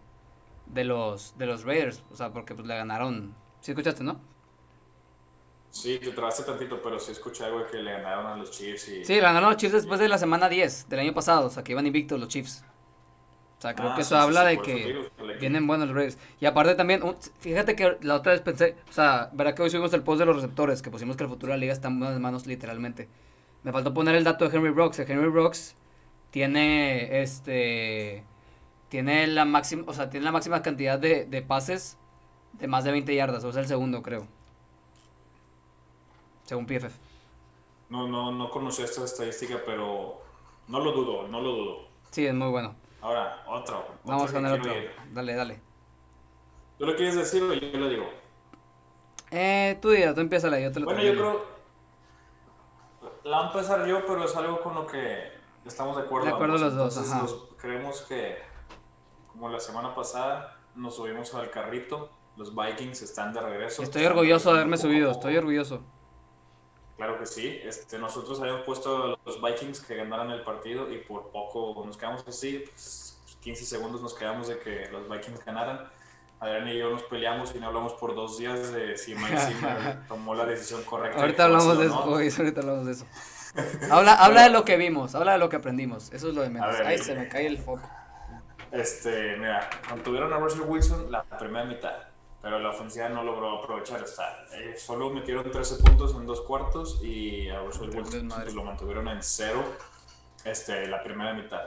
de 0.66 0.84
los, 0.84 1.38
de 1.38 1.46
los 1.46 1.64
Raiders, 1.64 2.02
o 2.10 2.16
sea, 2.16 2.32
porque 2.32 2.54
pues 2.54 2.66
le 2.66 2.74
ganaron 2.74 3.34
¿Sí 3.64 3.70
escuchaste, 3.70 4.04
no? 4.04 4.20
Sí, 5.70 5.98
te 5.98 6.10
trabaste 6.10 6.42
tantito, 6.42 6.82
pero 6.82 6.98
sí 6.98 7.12
escuché 7.12 7.44
algo 7.44 7.60
de 7.60 7.66
que 7.66 7.78
le 7.78 7.92
ganaron 7.92 8.26
a 8.26 8.36
los 8.36 8.50
Chiefs. 8.50 8.88
Y... 8.90 9.04
Sí, 9.06 9.14
le 9.14 9.22
ganaron 9.22 9.46
a 9.46 9.52
los 9.52 9.56
Chiefs 9.56 9.72
después 9.72 9.98
de 9.98 10.06
la 10.06 10.18
semana 10.18 10.50
10 10.50 10.90
del 10.90 11.00
año 11.00 11.14
pasado, 11.14 11.46
o 11.46 11.50
sea, 11.50 11.64
que 11.64 11.72
iban 11.72 11.86
invictos 11.86 12.20
los 12.20 12.28
Chiefs. 12.28 12.62
O 13.56 13.62
sea, 13.62 13.74
creo 13.74 13.92
ah, 13.92 13.94
que 13.94 14.02
eso 14.02 14.18
habla 14.18 14.44
de 14.44 14.60
que 14.60 15.08
vienen 15.40 15.66
buenos 15.66 15.88
los 15.88 15.96
Raiders. 15.96 16.18
Y 16.42 16.44
aparte 16.44 16.74
también, 16.74 17.02
fíjate 17.38 17.74
que 17.74 17.96
la 18.02 18.16
otra 18.16 18.32
vez 18.32 18.42
pensé, 18.42 18.76
o 18.86 18.92
sea, 18.92 19.30
verá 19.32 19.54
que 19.54 19.62
hoy 19.62 19.70
subimos 19.70 19.94
el 19.94 20.02
post 20.02 20.18
de 20.18 20.26
los 20.26 20.36
receptores, 20.36 20.82
que 20.82 20.90
pusimos 20.90 21.16
que 21.16 21.24
el 21.24 21.30
futuro 21.30 21.52
de 21.52 21.56
la 21.56 21.60
liga 21.60 21.72
está 21.72 21.88
en 21.88 21.98
buenas 21.98 22.20
manos 22.20 22.46
literalmente. 22.46 23.08
Me 23.62 23.72
faltó 23.72 23.94
poner 23.94 24.14
el 24.14 24.24
dato 24.24 24.46
de 24.46 24.54
Henry 24.54 24.72
Brooks. 24.72 24.98
Henry 24.98 25.30
Brooks 25.30 25.74
tiene, 26.30 27.22
este, 27.22 28.24
tiene 28.90 29.26
la 29.26 29.46
máxima, 29.46 29.84
o 29.86 29.94
sea, 29.94 30.10
tiene 30.10 30.24
la 30.24 30.32
máxima 30.32 30.60
cantidad 30.60 30.98
de, 30.98 31.24
de 31.24 31.40
pases 31.40 31.96
de 32.58 32.66
más 32.66 32.84
de 32.84 32.92
20 32.92 33.14
yardas, 33.14 33.44
o 33.44 33.52
sea, 33.52 33.62
el 33.62 33.68
segundo, 33.68 34.02
creo. 34.02 34.26
Según 36.44 36.66
PFF. 36.66 36.94
No, 37.88 38.08
no, 38.08 38.32
no 38.32 38.50
conocí 38.50 38.82
esta 38.82 39.04
estadística, 39.04 39.60
pero 39.64 40.20
no 40.68 40.80
lo 40.80 40.92
dudo, 40.92 41.28
no 41.28 41.40
lo 41.40 41.50
dudo. 41.52 41.88
Sí, 42.10 42.26
es 42.26 42.34
muy 42.34 42.48
bueno. 42.48 42.74
Ahora, 43.00 43.42
otro. 43.46 43.84
Vamos 44.04 44.32
con 44.32 44.46
el 44.46 44.52
otro. 44.52 44.72
Dale, 45.12 45.34
dale. 45.34 45.60
¿Tú 46.78 46.86
lo 46.86 46.96
quieres 46.96 47.14
decir 47.14 47.42
o 47.42 47.52
yo 47.52 47.78
lo 47.78 47.88
digo? 47.88 48.06
Eh, 49.30 49.78
tú 49.80 49.90
digas, 49.90 50.14
tú 50.14 50.20
empieza 50.20 50.48
yo 50.58 50.72
te 50.72 50.80
lo 50.80 50.86
Bueno, 50.86 51.02
yo 51.02 51.12
creo. 51.12 51.54
La 53.24 53.38
voy 53.38 53.46
a 53.46 53.50
empezar 53.50 53.86
yo, 53.86 54.04
pero 54.06 54.24
es 54.24 54.36
algo 54.36 54.60
con 54.60 54.74
lo 54.74 54.86
que 54.86 55.32
estamos 55.64 55.96
de 55.96 56.02
acuerdo. 56.02 56.26
De 56.26 56.32
acuerdo 56.32 56.58
los 56.58 56.74
dos, 56.74 56.98
ajá. 56.98 57.26
creemos 57.56 58.02
que, 58.02 58.38
como 59.28 59.48
la 59.48 59.60
semana 59.60 59.94
pasada, 59.94 60.58
nos 60.74 60.96
subimos 60.96 61.34
al 61.34 61.50
carrito 61.50 62.10
los 62.36 62.54
Vikings 62.54 63.02
están 63.02 63.32
de 63.32 63.40
regreso. 63.40 63.82
Estoy 63.82 64.04
orgulloso 64.04 64.50
de 64.50 64.56
haberme 64.56 64.76
subido, 64.76 65.10
estoy 65.10 65.36
orgulloso. 65.36 65.82
Claro 66.96 67.18
que 67.18 67.26
sí. 67.26 67.60
Este, 67.64 67.98
nosotros 67.98 68.40
habíamos 68.40 68.62
puesto 68.62 69.14
a 69.14 69.18
los 69.24 69.42
Vikings 69.42 69.80
que 69.80 69.96
ganaran 69.96 70.30
el 70.30 70.42
partido 70.42 70.90
y 70.92 70.98
por 70.98 71.30
poco 71.30 71.82
nos 71.84 71.96
quedamos 71.96 72.24
así. 72.26 72.64
Pues, 72.70 73.20
15 73.40 73.64
segundos 73.66 74.00
nos 74.00 74.14
quedamos 74.14 74.48
de 74.48 74.58
que 74.58 74.88
los 74.90 75.08
Vikings 75.08 75.44
ganaran. 75.44 75.80
Adrián 76.40 76.68
y 76.68 76.78
yo 76.78 76.90
nos 76.90 77.02
peleamos 77.04 77.54
y 77.54 77.58
no 77.58 77.68
hablamos 77.68 77.94
por 77.94 78.14
dos 78.14 78.38
días 78.38 78.72
de 78.72 78.96
si 78.96 79.14
Mike 79.14 79.36
Zimmer 79.38 80.06
tomó 80.08 80.34
la 80.34 80.44
decisión 80.44 80.82
correcta. 80.84 81.20
ahorita 81.20 81.44
hablamos 81.44 81.78
de 81.78 81.86
eso, 81.86 82.42
ahorita 82.42 82.60
hablamos 82.60 82.86
de 82.86 82.92
eso. 82.92 83.06
habla, 83.90 84.14
habla 84.14 84.42
de 84.44 84.50
lo 84.50 84.64
que 84.64 84.76
vimos, 84.76 85.14
habla 85.14 85.32
de 85.32 85.38
lo 85.38 85.48
que 85.48 85.56
aprendimos. 85.56 86.12
Eso 86.12 86.28
es 86.28 86.34
lo 86.34 86.42
de 86.42 86.50
menos. 86.50 86.74
Ay, 86.84 86.98
se 86.98 87.14
me 87.14 87.28
cae 87.28 87.46
el 87.46 87.58
foco. 87.58 87.88
Este, 88.72 89.36
mira, 89.36 89.70
tuvieron 90.02 90.32
a 90.32 90.38
Russell 90.38 90.62
Wilson 90.62 91.10
la 91.10 91.22
primera 91.22 91.64
mitad, 91.64 91.94
pero 92.44 92.58
la 92.58 92.68
ofensiva 92.68 93.08
no 93.08 93.24
logró 93.24 93.58
aprovechar 93.58 94.02
esta. 94.02 94.44
Eh, 94.52 94.76
solo 94.76 95.08
metieron 95.08 95.50
13 95.50 95.82
puntos 95.82 96.14
en 96.14 96.26
dos 96.26 96.42
cuartos 96.42 97.02
y 97.02 97.48
a 97.48 97.60
Russell 97.60 97.88
Wilson 97.88 98.28
pues, 98.28 98.54
lo 98.54 98.64
mantuvieron 98.64 99.08
en 99.08 99.22
cero 99.22 99.64
este, 100.44 100.86
la 100.86 101.02
primera 101.02 101.32
mitad. 101.32 101.62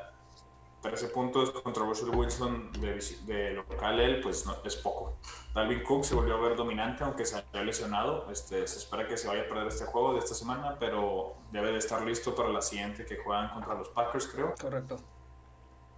13 0.83 1.07
puntos 1.07 1.49
contra 1.49 1.83
Russell 1.83 2.09
Wilson 2.09 2.71
de, 2.73 3.03
de 3.25 3.53
local 3.53 3.99
él, 3.99 4.21
pues 4.21 4.45
no, 4.45 4.55
es 4.63 4.75
poco. 4.75 5.17
Dalvin 5.55 5.81
Cook 5.81 6.05
se 6.05 6.13
volvió 6.13 6.35
a 6.35 6.41
ver 6.41 6.55
dominante, 6.55 7.03
aunque 7.03 7.25
se 7.25 7.37
haya 7.37 7.63
lesionado. 7.63 8.29
Este, 8.29 8.67
se 8.67 8.77
espera 8.77 9.07
que 9.07 9.17
se 9.17 9.27
vaya 9.27 9.41
a 9.41 9.47
perder 9.47 9.69
este 9.69 9.85
juego 9.85 10.13
de 10.13 10.19
esta 10.19 10.35
semana, 10.35 10.77
pero 10.79 11.37
debe 11.51 11.71
de 11.71 11.79
estar 11.79 12.03
listo 12.03 12.35
para 12.35 12.49
la 12.49 12.61
siguiente 12.61 13.03
que 13.03 13.17
juegan 13.17 13.49
contra 13.49 13.73
los 13.73 13.89
Packers, 13.89 14.27
creo. 14.27 14.53
Correcto. 14.61 14.97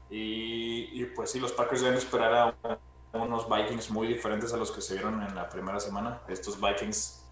Y, 0.10 1.04
pues 1.16 1.32
sí, 1.32 1.40
los 1.42 1.52
Packers 1.52 1.82
deben 1.82 1.98
esperar 1.98 2.34
a 2.64 2.80
unos 3.14 3.48
Vikings 3.50 3.90
muy 3.92 4.08
diferentes 4.08 4.54
a 4.54 4.58
los 4.58 4.72
que 4.72 4.82
se 4.82 4.94
vieron 4.96 5.22
en 5.24 5.36
la 5.36 5.50
primera 5.50 5.80
semana. 5.80 6.22
Estos 6.28 6.60
Vikings 6.60 7.26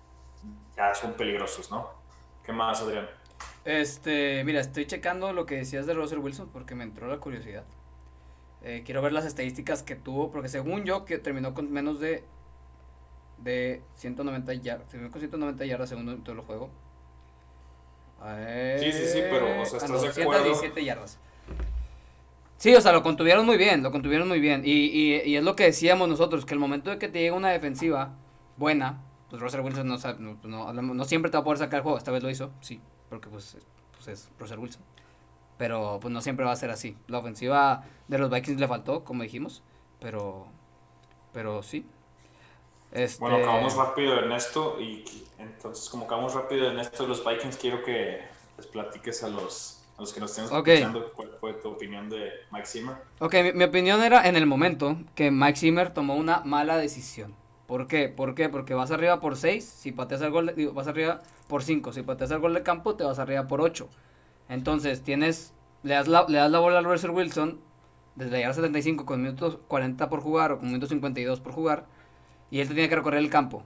ya 0.75 0.93
son 0.95 1.13
peligrosos, 1.13 1.69
¿no? 1.69 1.91
¿Qué 2.43 2.51
más, 2.51 2.81
Adrián? 2.81 3.07
Este, 3.65 4.43
mira, 4.43 4.61
estoy 4.61 4.85
checando 4.85 5.33
lo 5.33 5.45
que 5.45 5.55
decías 5.55 5.85
de 5.85 5.93
Russell 5.93 6.19
Wilson 6.19 6.49
porque 6.49 6.75
me 6.75 6.83
entró 6.83 7.07
la 7.07 7.17
curiosidad. 7.17 7.65
Eh, 8.63 8.83
quiero 8.85 9.01
ver 9.01 9.11
las 9.11 9.25
estadísticas 9.25 9.83
que 9.83 9.95
tuvo, 9.95 10.31
porque 10.31 10.49
según 10.49 10.83
yo, 10.83 11.05
que 11.05 11.19
terminó 11.19 11.53
con 11.53 11.71
menos 11.71 11.99
de 11.99 12.23
de 13.37 13.81
190 13.95 14.53
yardas, 14.55 14.87
terminó 14.87 15.11
con 15.11 15.21
190 15.21 15.65
yardas 15.65 15.89
según 15.89 16.23
todo 16.23 16.35
el 16.35 16.41
juego. 16.41 16.69
sí, 18.79 18.91
sí, 18.91 19.05
sí, 19.05 19.19
pero 19.29 19.61
o 19.61 19.65
sea, 19.65 19.77
estás 19.77 20.15
de 20.15 20.23
acuerdo. 20.23 20.81
yardas. 20.81 21.19
Sí, 22.57 22.73
o 22.75 22.81
sea, 22.81 22.91
lo 22.91 23.03
contuvieron 23.03 23.45
muy 23.45 23.57
bien, 23.57 23.83
lo 23.83 23.91
contuvieron 23.91 24.27
muy 24.27 24.39
bien. 24.39 24.63
Y, 24.65 24.71
y, 24.71 25.21
y, 25.23 25.35
es 25.35 25.43
lo 25.43 25.55
que 25.55 25.65
decíamos 25.65 26.09
nosotros, 26.09 26.45
que 26.45 26.55
el 26.55 26.59
momento 26.59 26.89
de 26.89 26.97
que 26.97 27.07
te 27.07 27.19
llega 27.19 27.35
una 27.35 27.49
defensiva 27.49 28.15
buena, 28.57 29.03
pues 29.29 29.41
Russell 29.41 29.61
Wilson 29.61 29.87
no, 29.87 29.97
no, 30.43 30.73
no, 30.73 30.81
no, 30.81 31.05
siempre 31.05 31.29
te 31.29 31.37
va 31.37 31.41
a 31.41 31.43
poder 31.43 31.59
sacar 31.59 31.77
el 31.77 31.83
juego. 31.83 31.97
Esta 31.99 32.11
vez 32.11 32.23
lo 32.23 32.29
hizo, 32.31 32.51
sí, 32.61 32.81
porque 33.09 33.29
pues, 33.29 33.57
pues 33.93 34.07
es 34.07 34.31
Russell 34.39 34.57
Wilson. 34.57 34.81
Pero 35.59 35.99
pues 36.01 36.11
no 36.11 36.21
siempre 36.21 36.45
va 36.45 36.51
a 36.51 36.55
ser 36.55 36.71
así. 36.71 36.97
La 37.07 37.19
ofensiva 37.19 37.83
de 38.07 38.17
los 38.17 38.29
Vikings 38.29 38.59
le 38.59 38.67
faltó, 38.67 39.03
como 39.03 39.21
dijimos, 39.21 39.61
pero, 39.99 40.47
pero 41.33 41.61
sí. 41.61 41.85
Este... 42.91 43.19
Bueno, 43.19 43.37
acabamos 43.37 43.75
rápido 43.75 44.19
en 44.23 44.31
esto 44.31 44.79
y 44.79 45.03
entonces 45.37 45.89
como 45.89 46.05
acabamos 46.05 46.33
rápido 46.33 46.71
en 46.71 46.79
esto 46.79 47.03
de 47.03 47.09
los 47.09 47.23
Vikings, 47.23 47.57
quiero 47.57 47.83
que 47.83 48.21
les 48.57 48.67
platiques 48.67 49.23
a 49.23 49.29
los 49.29 49.76
los 49.99 50.13
que 50.13 50.19
nos 50.19 50.29
estén 50.31 50.45
escuchando, 50.45 51.11
¿cuál 51.13 51.31
fue 51.39 51.53
tu 51.53 51.69
opinión 51.69 52.09
de 52.09 52.31
Mike 52.51 52.67
Zimmer? 52.67 52.95
Ok, 53.19 53.35
mi, 53.55 53.63
opinión 53.63 54.03
era 54.03 54.27
en 54.27 54.35
el 54.35 54.45
momento 54.45 54.97
que 55.15 55.31
Mike 55.31 55.57
Zimmer 55.57 55.91
tomó 55.91 56.15
una 56.15 56.41
mala 56.41 56.77
decisión. 56.77 57.35
¿Por 57.65 57.87
qué? 57.87 58.07
¿Por 58.07 58.35
qué? 58.35 58.47
Porque 58.47 58.73
vas 58.73 58.91
arriba 58.91 59.19
por 59.19 59.35
6, 59.35 59.63
si 59.63 59.91
pateas 59.91 60.21
el 60.21 60.31
gol, 60.31 60.53
digo, 60.55 60.73
vas 60.73 60.87
arriba 60.87 61.21
por 61.47 61.63
5, 61.63 61.93
si 61.93 62.03
pateas 62.03 62.31
el 62.31 62.39
gol 62.39 62.53
de 62.53 62.63
campo, 62.63 62.95
te 62.95 63.03
vas 63.03 63.19
arriba 63.19 63.47
por 63.47 63.59
8. 63.59 63.89
Entonces, 64.49 65.03
tienes, 65.03 65.53
le 65.83 65.95
das 65.95 66.07
la, 66.07 66.25
le 66.29 66.37
das 66.37 66.51
la 66.51 66.59
bola 66.59 66.79
a 66.79 66.81
Russell 66.81 67.11
Wilson 67.11 67.59
desde 68.15 68.31
la 68.31 68.39
yarda 68.39 68.55
75 68.55 69.05
con 69.05 69.21
minutos 69.21 69.59
40 69.67 70.09
por 70.09 70.21
jugar 70.21 70.51
o 70.51 70.59
con 70.59 70.67
minutos 70.67 70.89
52 70.89 71.39
por 71.39 71.53
jugar, 71.53 71.85
y 72.49 72.59
él 72.59 72.67
te 72.67 72.73
tiene 72.73 72.89
que 72.89 72.95
recorrer 72.95 73.19
el 73.19 73.29
campo. 73.29 73.63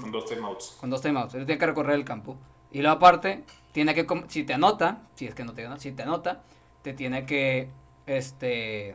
Con 0.00 0.10
dos 0.10 0.24
timeouts. 0.26 0.76
Con 0.80 0.90
dos 0.90 1.02
timeouts, 1.02 1.34
él 1.34 1.46
tiene 1.46 1.58
que 1.58 1.66
recorrer 1.66 1.94
el 1.94 2.04
campo. 2.04 2.36
Y 2.70 2.80
luego 2.80 2.96
aparte, 2.96 3.44
tiene 3.72 3.94
que, 3.94 4.06
si 4.28 4.44
te 4.44 4.54
anota, 4.54 5.02
si 5.14 5.26
es 5.26 5.34
que 5.34 5.44
no 5.44 5.54
te 5.54 5.64
anota, 5.66 5.80
si 5.80 5.92
te 5.92 6.02
anota, 6.02 6.42
te 6.82 6.92
tiene 6.92 7.26
que, 7.26 7.70
este, 8.06 8.94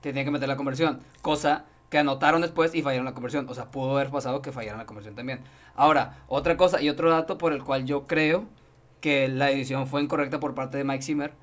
te 0.00 0.12
tiene 0.12 0.24
que 0.24 0.30
meter 0.30 0.48
la 0.48 0.56
conversión. 0.56 1.00
Cosa 1.22 1.66
que 1.90 1.98
anotaron 1.98 2.40
después 2.40 2.74
y 2.74 2.82
fallaron 2.82 3.04
la 3.04 3.14
conversión. 3.14 3.48
O 3.48 3.54
sea, 3.54 3.70
pudo 3.70 3.96
haber 3.96 4.10
pasado 4.10 4.42
que 4.42 4.52
fallaron 4.52 4.78
la 4.78 4.86
conversión 4.86 5.14
también. 5.14 5.40
Ahora, 5.74 6.18
otra 6.28 6.56
cosa 6.56 6.80
y 6.80 6.88
otro 6.88 7.10
dato 7.10 7.38
por 7.38 7.52
el 7.52 7.62
cual 7.62 7.84
yo 7.84 8.06
creo 8.06 8.46
que 9.00 9.28
la 9.28 9.46
decisión 9.46 9.86
fue 9.86 10.02
incorrecta 10.02 10.40
por 10.40 10.54
parte 10.54 10.78
de 10.78 10.84
Mike 10.84 11.02
Zimmer. 11.02 11.34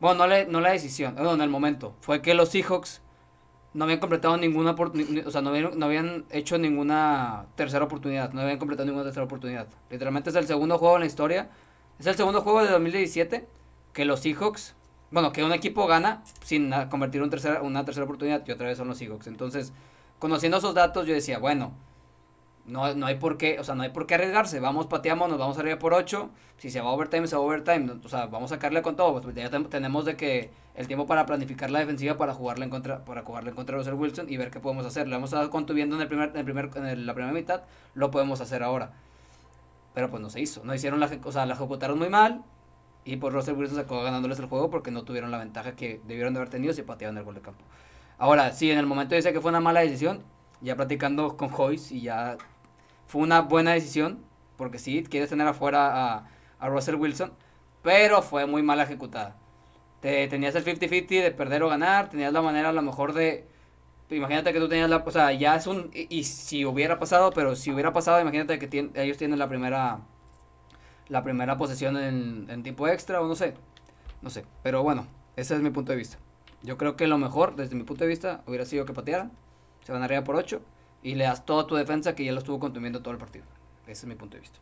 Bueno, 0.00 0.26
no, 0.26 0.44
no 0.48 0.60
la 0.60 0.70
decisión, 0.70 1.14
no, 1.14 1.34
en 1.34 1.40
el 1.40 1.50
momento. 1.50 1.94
Fue 2.00 2.22
que 2.22 2.34
los 2.34 2.50
Seahawks 2.50 3.02
no 3.76 3.84
habían 3.84 4.00
completado 4.00 4.36
ninguna 4.38 4.74
o 5.26 5.30
sea, 5.30 5.42
no 5.42 5.50
habían, 5.50 5.78
no 5.78 5.86
habían 5.86 6.24
hecho 6.30 6.56
ninguna 6.56 7.44
tercera 7.56 7.84
oportunidad, 7.84 8.32
no 8.32 8.40
habían 8.40 8.58
completado 8.58 8.86
ninguna 8.86 9.04
tercera 9.04 9.24
oportunidad. 9.24 9.68
Literalmente 9.90 10.30
es 10.30 10.36
el 10.36 10.46
segundo 10.46 10.78
juego 10.78 10.96
en 10.96 11.00
la 11.00 11.06
historia, 11.06 11.50
es 11.98 12.06
el 12.06 12.14
segundo 12.14 12.40
juego 12.40 12.64
de 12.64 12.70
2017 12.70 13.46
que 13.92 14.04
los 14.06 14.20
Seahawks, 14.20 14.74
bueno, 15.10 15.30
que 15.30 15.44
un 15.44 15.52
equipo 15.52 15.86
gana 15.86 16.22
sin 16.42 16.72
convertir 16.88 17.28
tercera, 17.28 17.60
una 17.60 17.84
tercera 17.84 18.04
oportunidad 18.04 18.42
y 18.46 18.50
otra 18.50 18.66
vez 18.66 18.78
son 18.78 18.88
los 18.88 18.96
Seahawks. 18.96 19.26
Entonces, 19.26 19.74
conociendo 20.18 20.56
esos 20.56 20.74
datos, 20.74 21.06
yo 21.06 21.12
decía, 21.12 21.38
bueno, 21.38 21.72
no, 22.66 22.94
no 22.94 23.06
hay 23.06 23.16
por 23.16 23.36
qué, 23.36 23.58
o 23.60 23.64
sea, 23.64 23.74
no 23.74 23.82
hay 23.82 23.90
por 23.90 24.06
qué 24.06 24.14
arriesgarse. 24.14 24.60
Vamos, 24.60 24.86
pateamos, 24.86 25.28
nos 25.28 25.38
vamos 25.38 25.58
arriba 25.58 25.78
por 25.78 25.94
8. 25.94 26.30
Si 26.58 26.70
se 26.70 26.80
va 26.80 26.90
a 26.90 26.92
overtime, 26.92 27.26
se 27.26 27.36
va 27.36 27.42
a 27.42 27.44
overtime. 27.44 27.92
O 28.04 28.08
sea, 28.08 28.26
vamos 28.26 28.50
a 28.50 28.56
sacarle 28.56 28.82
con 28.82 28.96
todo. 28.96 29.20
Pues 29.20 29.34
ya 29.34 29.50
tenemos 29.50 30.04
de 30.04 30.16
que 30.16 30.50
el 30.74 30.86
tiempo 30.86 31.06
para 31.06 31.26
planificar 31.26 31.70
la 31.70 31.78
defensiva 31.78 32.16
para 32.16 32.34
jugarle 32.34 32.64
en 32.64 32.70
contra, 32.70 33.04
para 33.04 33.22
jugarle 33.22 33.50
en 33.50 33.56
contra 33.56 33.82
de 33.82 33.92
Wilson 33.92 34.26
y 34.28 34.36
ver 34.36 34.50
qué 34.50 34.60
podemos 34.60 34.84
hacer. 34.84 35.06
Lo 35.06 35.16
hemos 35.16 35.30
estado 35.30 35.48
contuviendo 35.50 35.96
en 35.96 36.02
el 36.02 36.08
primer, 36.08 36.30
en 36.30 36.36
el 36.38 36.44
primer, 36.44 36.70
en 36.74 37.06
la 37.06 37.14
primera 37.14 37.32
mitad, 37.32 37.62
lo 37.94 38.10
podemos 38.10 38.40
hacer 38.40 38.62
ahora. 38.62 38.92
Pero 39.94 40.10
pues 40.10 40.20
no 40.20 40.28
se 40.28 40.40
hizo. 40.40 40.64
No 40.64 40.74
hicieron 40.74 41.00
la, 41.00 41.10
o 41.24 41.32
sea, 41.32 41.46
la 41.46 41.54
ejecutaron 41.54 41.98
muy 41.98 42.08
mal. 42.08 42.42
Y 43.04 43.16
pues 43.16 43.32
Russell 43.32 43.54
Wilson 43.54 43.76
se 43.76 43.82
acabó 43.82 44.02
ganándoles 44.02 44.38
el 44.40 44.46
juego 44.46 44.68
porque 44.68 44.90
no 44.90 45.04
tuvieron 45.04 45.30
la 45.30 45.38
ventaja 45.38 45.76
que 45.76 46.00
debieron 46.08 46.34
de 46.34 46.40
haber 46.40 46.50
tenido 46.50 46.74
si 46.74 46.82
pateaban 46.82 47.16
el 47.16 47.22
gol 47.22 47.36
de 47.36 47.40
campo. 47.40 47.62
Ahora, 48.18 48.52
sí, 48.52 48.70
en 48.70 48.78
el 48.78 48.86
momento 48.86 49.14
dice 49.14 49.32
que 49.32 49.40
fue 49.40 49.50
una 49.50 49.60
mala 49.60 49.80
decisión, 49.80 50.24
ya 50.60 50.74
platicando 50.74 51.36
con 51.36 51.50
Joyce 51.50 51.94
y 51.94 52.00
ya 52.00 52.36
fue 53.06 53.22
una 53.22 53.42
buena 53.42 53.72
decisión, 53.72 54.18
porque 54.56 54.78
sí, 54.78 55.04
quieres 55.04 55.30
tener 55.30 55.46
afuera 55.46 56.26
a, 56.60 56.68
Russell 56.68 56.96
Wilson, 56.96 57.32
pero 57.82 58.22
fue 58.22 58.46
muy 58.46 58.62
mal 58.62 58.80
ejecutada. 58.80 59.36
Te, 60.00 60.26
tenías 60.28 60.54
el 60.54 60.64
50-50 60.64 61.22
de 61.22 61.30
perder 61.30 61.62
o 61.62 61.68
ganar, 61.68 62.08
tenías 62.10 62.32
la 62.32 62.42
manera 62.42 62.70
a 62.70 62.72
lo 62.72 62.82
mejor 62.82 63.12
de... 63.12 63.46
Imagínate 64.10 64.52
que 64.52 64.60
tú 64.60 64.68
tenías 64.68 64.88
la... 64.88 64.98
O 64.98 65.10
sea, 65.10 65.32
ya 65.32 65.56
es 65.56 65.66
un... 65.66 65.90
Y, 65.92 66.24
si 66.24 66.64
hubiera 66.64 66.98
pasado, 66.98 67.30
pero 67.32 67.56
si 67.56 67.72
hubiera 67.72 67.92
pasado, 67.92 68.20
imagínate 68.20 68.58
que 68.58 68.90
ellos 68.94 69.16
tienen 69.16 69.38
la 69.38 69.48
primera... 69.48 70.00
La 71.08 71.22
primera 71.22 71.56
posesión 71.56 71.96
en, 71.96 72.46
en 72.48 72.62
tiempo 72.62 72.88
extra 72.88 73.20
o 73.20 73.28
no 73.28 73.36
sé. 73.36 73.54
No 74.22 74.30
sé. 74.30 74.44
Pero 74.62 74.82
bueno, 74.82 75.06
ese 75.36 75.54
es 75.54 75.60
mi 75.60 75.70
punto 75.70 75.92
de 75.92 75.98
vista. 75.98 76.18
Yo 76.62 76.78
creo 76.78 76.96
que 76.96 77.06
lo 77.06 77.18
mejor, 77.18 77.54
desde 77.54 77.76
mi 77.76 77.84
punto 77.84 78.04
de 78.04 78.08
vista, 78.08 78.42
hubiera 78.46 78.64
sido 78.64 78.86
que 78.86 78.92
patearan. 78.92 79.30
Se 79.84 79.92
ganaría 79.92 80.24
por 80.24 80.34
8 80.34 80.60
y 81.06 81.14
le 81.14 81.22
das 81.22 81.46
toda 81.46 81.68
tu 81.68 81.76
defensa 81.76 82.16
que 82.16 82.24
ya 82.24 82.32
lo 82.32 82.38
estuvo 82.38 82.58
consumiendo 82.58 83.00
todo 83.00 83.12
el 83.12 83.18
partido. 83.18 83.44
Ese 83.86 83.92
es 83.92 84.04
mi 84.06 84.16
punto 84.16 84.34
de 84.34 84.40
vista. 84.40 84.58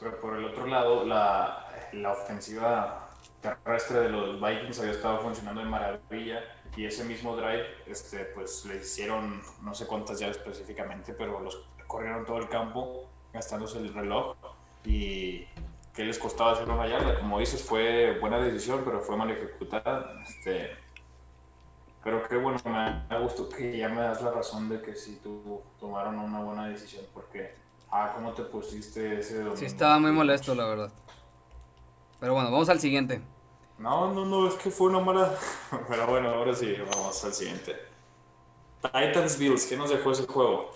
pero 0.00 0.20
por 0.20 0.36
el 0.36 0.46
otro 0.46 0.66
lado, 0.66 1.04
la, 1.04 1.68
la 1.92 2.10
ofensiva 2.10 3.08
terrestre 3.40 4.00
de 4.00 4.08
los 4.08 4.40
Vikings 4.40 4.80
había 4.80 4.90
estado 4.90 5.20
funcionando 5.20 5.60
de 5.60 5.68
maravilla 5.68 6.40
y 6.76 6.86
ese 6.86 7.04
mismo 7.04 7.36
drive, 7.36 7.66
este, 7.86 8.24
pues 8.34 8.64
le 8.64 8.78
hicieron 8.78 9.42
no 9.62 9.72
sé 9.74 9.86
cuántas 9.86 10.18
ya 10.18 10.26
específicamente, 10.26 11.14
pero 11.14 11.38
los 11.38 11.64
corrieron 11.86 12.24
todo 12.24 12.38
el 12.38 12.48
campo 12.48 13.08
gastándose 13.32 13.78
el 13.78 13.94
reloj 13.94 14.34
y 14.84 15.46
que 15.94 16.04
les 16.04 16.18
costaba 16.18 16.54
hacer 16.54 16.68
una 16.68 16.88
yarda. 16.88 17.20
Como 17.20 17.38
dices, 17.38 17.62
fue 17.62 18.18
buena 18.18 18.40
decisión, 18.40 18.82
pero 18.84 19.02
fue 19.02 19.16
mal 19.16 19.30
ejecutada. 19.30 20.20
Este, 20.20 20.72
pero 22.04 22.28
qué 22.28 22.36
bueno, 22.36 22.60
me 22.66 23.02
da 23.08 23.18
gusto 23.18 23.48
que 23.48 23.78
ya 23.78 23.88
me 23.88 24.02
das 24.02 24.20
la 24.20 24.30
razón 24.30 24.68
de 24.68 24.82
que 24.82 24.94
si 24.94 25.16
tú 25.16 25.62
tomaron 25.80 26.18
una 26.18 26.40
buena 26.40 26.68
decisión, 26.68 27.02
porque, 27.14 27.54
ah, 27.90 28.12
¿cómo 28.14 28.34
te 28.34 28.42
pusiste 28.42 29.20
ese 29.20 29.38
domingo? 29.38 29.56
Sí, 29.56 29.64
estaba 29.64 29.98
muy 29.98 30.12
molesto, 30.12 30.54
la 30.54 30.66
verdad. 30.66 30.92
Pero 32.20 32.34
bueno, 32.34 32.50
vamos 32.50 32.68
al 32.68 32.78
siguiente. 32.78 33.22
No, 33.78 34.12
no, 34.12 34.26
no, 34.26 34.46
es 34.46 34.54
que 34.54 34.70
fue 34.70 34.88
una 34.88 35.00
mala. 35.00 35.34
Pero 35.88 36.06
bueno, 36.06 36.28
ahora 36.28 36.54
sí, 36.54 36.76
vamos 36.92 37.24
al 37.24 37.32
siguiente. 37.32 37.74
Titans 38.82 39.38
Bills, 39.38 39.64
¿qué 39.64 39.76
nos 39.78 39.88
dejó 39.88 40.10
ese 40.10 40.26
juego? 40.26 40.72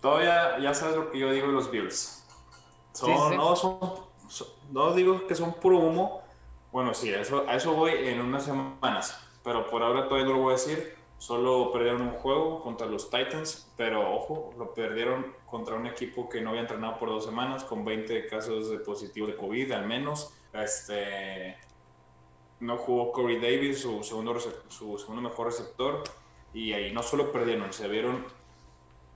Todavía 0.00 0.58
ya 0.58 0.74
sabes 0.74 0.96
lo 0.96 1.12
que 1.12 1.18
yo 1.20 1.30
digo 1.30 1.46
de 1.46 1.52
los 1.52 1.70
Bills. 1.70 2.26
Son, 2.92 3.36
No, 3.36 3.54
son, 3.54 3.78
no 4.72 4.92
digo 4.94 5.28
que 5.28 5.36
son 5.36 5.54
puro 5.54 5.78
humo. 5.78 6.22
Bueno, 6.72 6.92
sí, 6.92 7.10
eso, 7.10 7.44
a 7.48 7.54
eso 7.54 7.72
voy 7.72 7.92
en 7.92 8.20
unas 8.20 8.44
semanas 8.44 9.29
pero 9.42 9.68
por 9.68 9.82
ahora 9.82 10.08
todavía 10.08 10.28
no 10.28 10.36
lo 10.36 10.42
voy 10.42 10.54
a 10.54 10.56
decir. 10.56 11.00
Solo 11.18 11.70
perdieron 11.70 12.00
un 12.00 12.12
juego 12.12 12.62
contra 12.62 12.86
los 12.86 13.10
Titans, 13.10 13.70
pero 13.76 14.14
ojo, 14.14 14.54
lo 14.58 14.72
perdieron 14.72 15.34
contra 15.44 15.74
un 15.74 15.86
equipo 15.86 16.30
que 16.30 16.40
no 16.40 16.48
había 16.48 16.62
entrenado 16.62 16.98
por 16.98 17.10
dos 17.10 17.26
semanas, 17.26 17.62
con 17.62 17.84
20 17.84 18.26
casos 18.26 18.70
de 18.70 18.78
positivo 18.78 19.26
de 19.26 19.36
COVID 19.36 19.70
al 19.72 19.86
menos. 19.86 20.32
Este, 20.54 21.58
no 22.60 22.78
jugó 22.78 23.12
Corey 23.12 23.36
Davis, 23.36 23.80
su 23.82 24.02
segundo, 24.02 24.40
su 24.40 24.98
segundo 24.98 25.20
mejor 25.20 25.48
receptor, 25.48 26.04
y 26.54 26.72
ahí 26.72 26.90
no 26.90 27.02
solo 27.02 27.30
perdieron, 27.30 27.70
se 27.70 27.86
vieron 27.86 28.24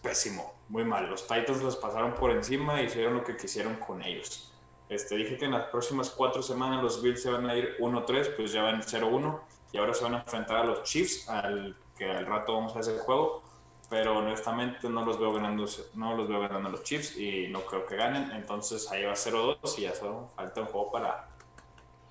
pésimo, 0.02 0.52
muy 0.68 0.84
mal. 0.84 1.08
Los 1.08 1.26
Titans 1.26 1.62
los 1.62 1.76
pasaron 1.76 2.12
por 2.14 2.30
encima 2.32 2.82
y 2.82 2.84
hicieron 2.84 3.14
lo 3.14 3.24
que 3.24 3.34
quisieron 3.34 3.76
con 3.76 4.02
ellos. 4.02 4.52
Este, 4.90 5.16
dije 5.16 5.38
que 5.38 5.46
en 5.46 5.52
las 5.52 5.68
próximas 5.68 6.10
cuatro 6.10 6.42
semanas 6.42 6.82
los 6.82 7.02
Bills 7.02 7.22
se 7.22 7.30
van 7.30 7.48
a 7.48 7.56
ir 7.56 7.78
1-3, 7.78 8.36
pues 8.36 8.52
ya 8.52 8.62
van 8.62 8.82
0-1 8.82 9.40
y 9.74 9.78
ahora 9.78 9.92
se 9.92 10.04
van 10.04 10.14
a 10.14 10.18
enfrentar 10.18 10.58
a 10.58 10.64
los 10.64 10.84
Chiefs, 10.84 11.28
al 11.28 11.76
que 11.98 12.08
al 12.08 12.24
rato 12.26 12.54
vamos 12.54 12.76
a 12.76 12.78
hacer 12.78 12.96
juego, 13.00 13.42
pero 13.90 14.18
honestamente 14.18 14.88
no 14.88 15.04
los 15.04 15.18
veo 15.18 15.32
ganando, 15.32 15.66
no 15.94 16.14
los 16.14 16.28
veo 16.28 16.40
ganando 16.40 16.70
los 16.70 16.84
Chiefs 16.84 17.16
y 17.18 17.48
no 17.48 17.62
creo 17.62 17.84
que 17.84 17.96
ganen, 17.96 18.30
entonces 18.30 18.90
ahí 18.92 19.02
va 19.02 19.14
0-2 19.14 19.78
y 19.78 19.82
ya 19.82 19.94
solo 19.94 20.28
falta 20.36 20.60
un 20.60 20.68
juego 20.68 20.92
para 20.92 21.28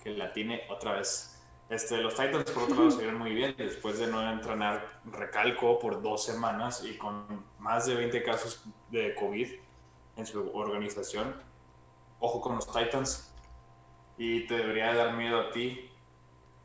que 0.03 0.09
la 0.09 0.33
tiene 0.33 0.63
otra 0.69 0.95
vez. 0.95 1.41
Este, 1.69 1.99
los 1.99 2.13
Titans 2.15 2.51
por 2.51 2.63
otro 2.63 2.75
lado 2.75 2.91
se 2.91 2.97
vieron 2.97 3.17
muy 3.17 3.33
bien 3.33 3.55
después 3.57 3.97
de 3.97 4.07
no 4.07 4.29
entrenar 4.29 4.99
recalco 5.05 5.79
por 5.79 6.01
dos 6.01 6.25
semanas 6.25 6.83
y 6.83 6.97
con 6.97 7.45
más 7.59 7.85
de 7.85 7.95
20 7.95 8.23
casos 8.23 8.65
de 8.91 9.15
COVID 9.15 9.47
en 10.17 10.25
su 10.25 10.51
organización. 10.53 11.41
Ojo 12.19 12.41
con 12.41 12.55
los 12.57 12.67
Titans 12.67 13.33
y 14.17 14.45
te 14.47 14.57
debería 14.57 14.93
dar 14.93 15.13
miedo 15.13 15.39
a 15.39 15.51
ti 15.51 15.92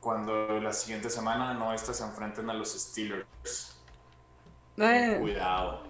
cuando 0.01 0.61
la 0.61 0.73
siguiente 0.73 1.11
semana 1.11 1.55
no 1.55 1.73
estas 1.73 1.99
se 1.99 2.05
enfrenten 2.05 2.49
a 2.51 2.55
los 2.55 2.71
Steelers. 2.73 3.81
Eh, 4.77 5.17
Cuidado. 5.21 5.83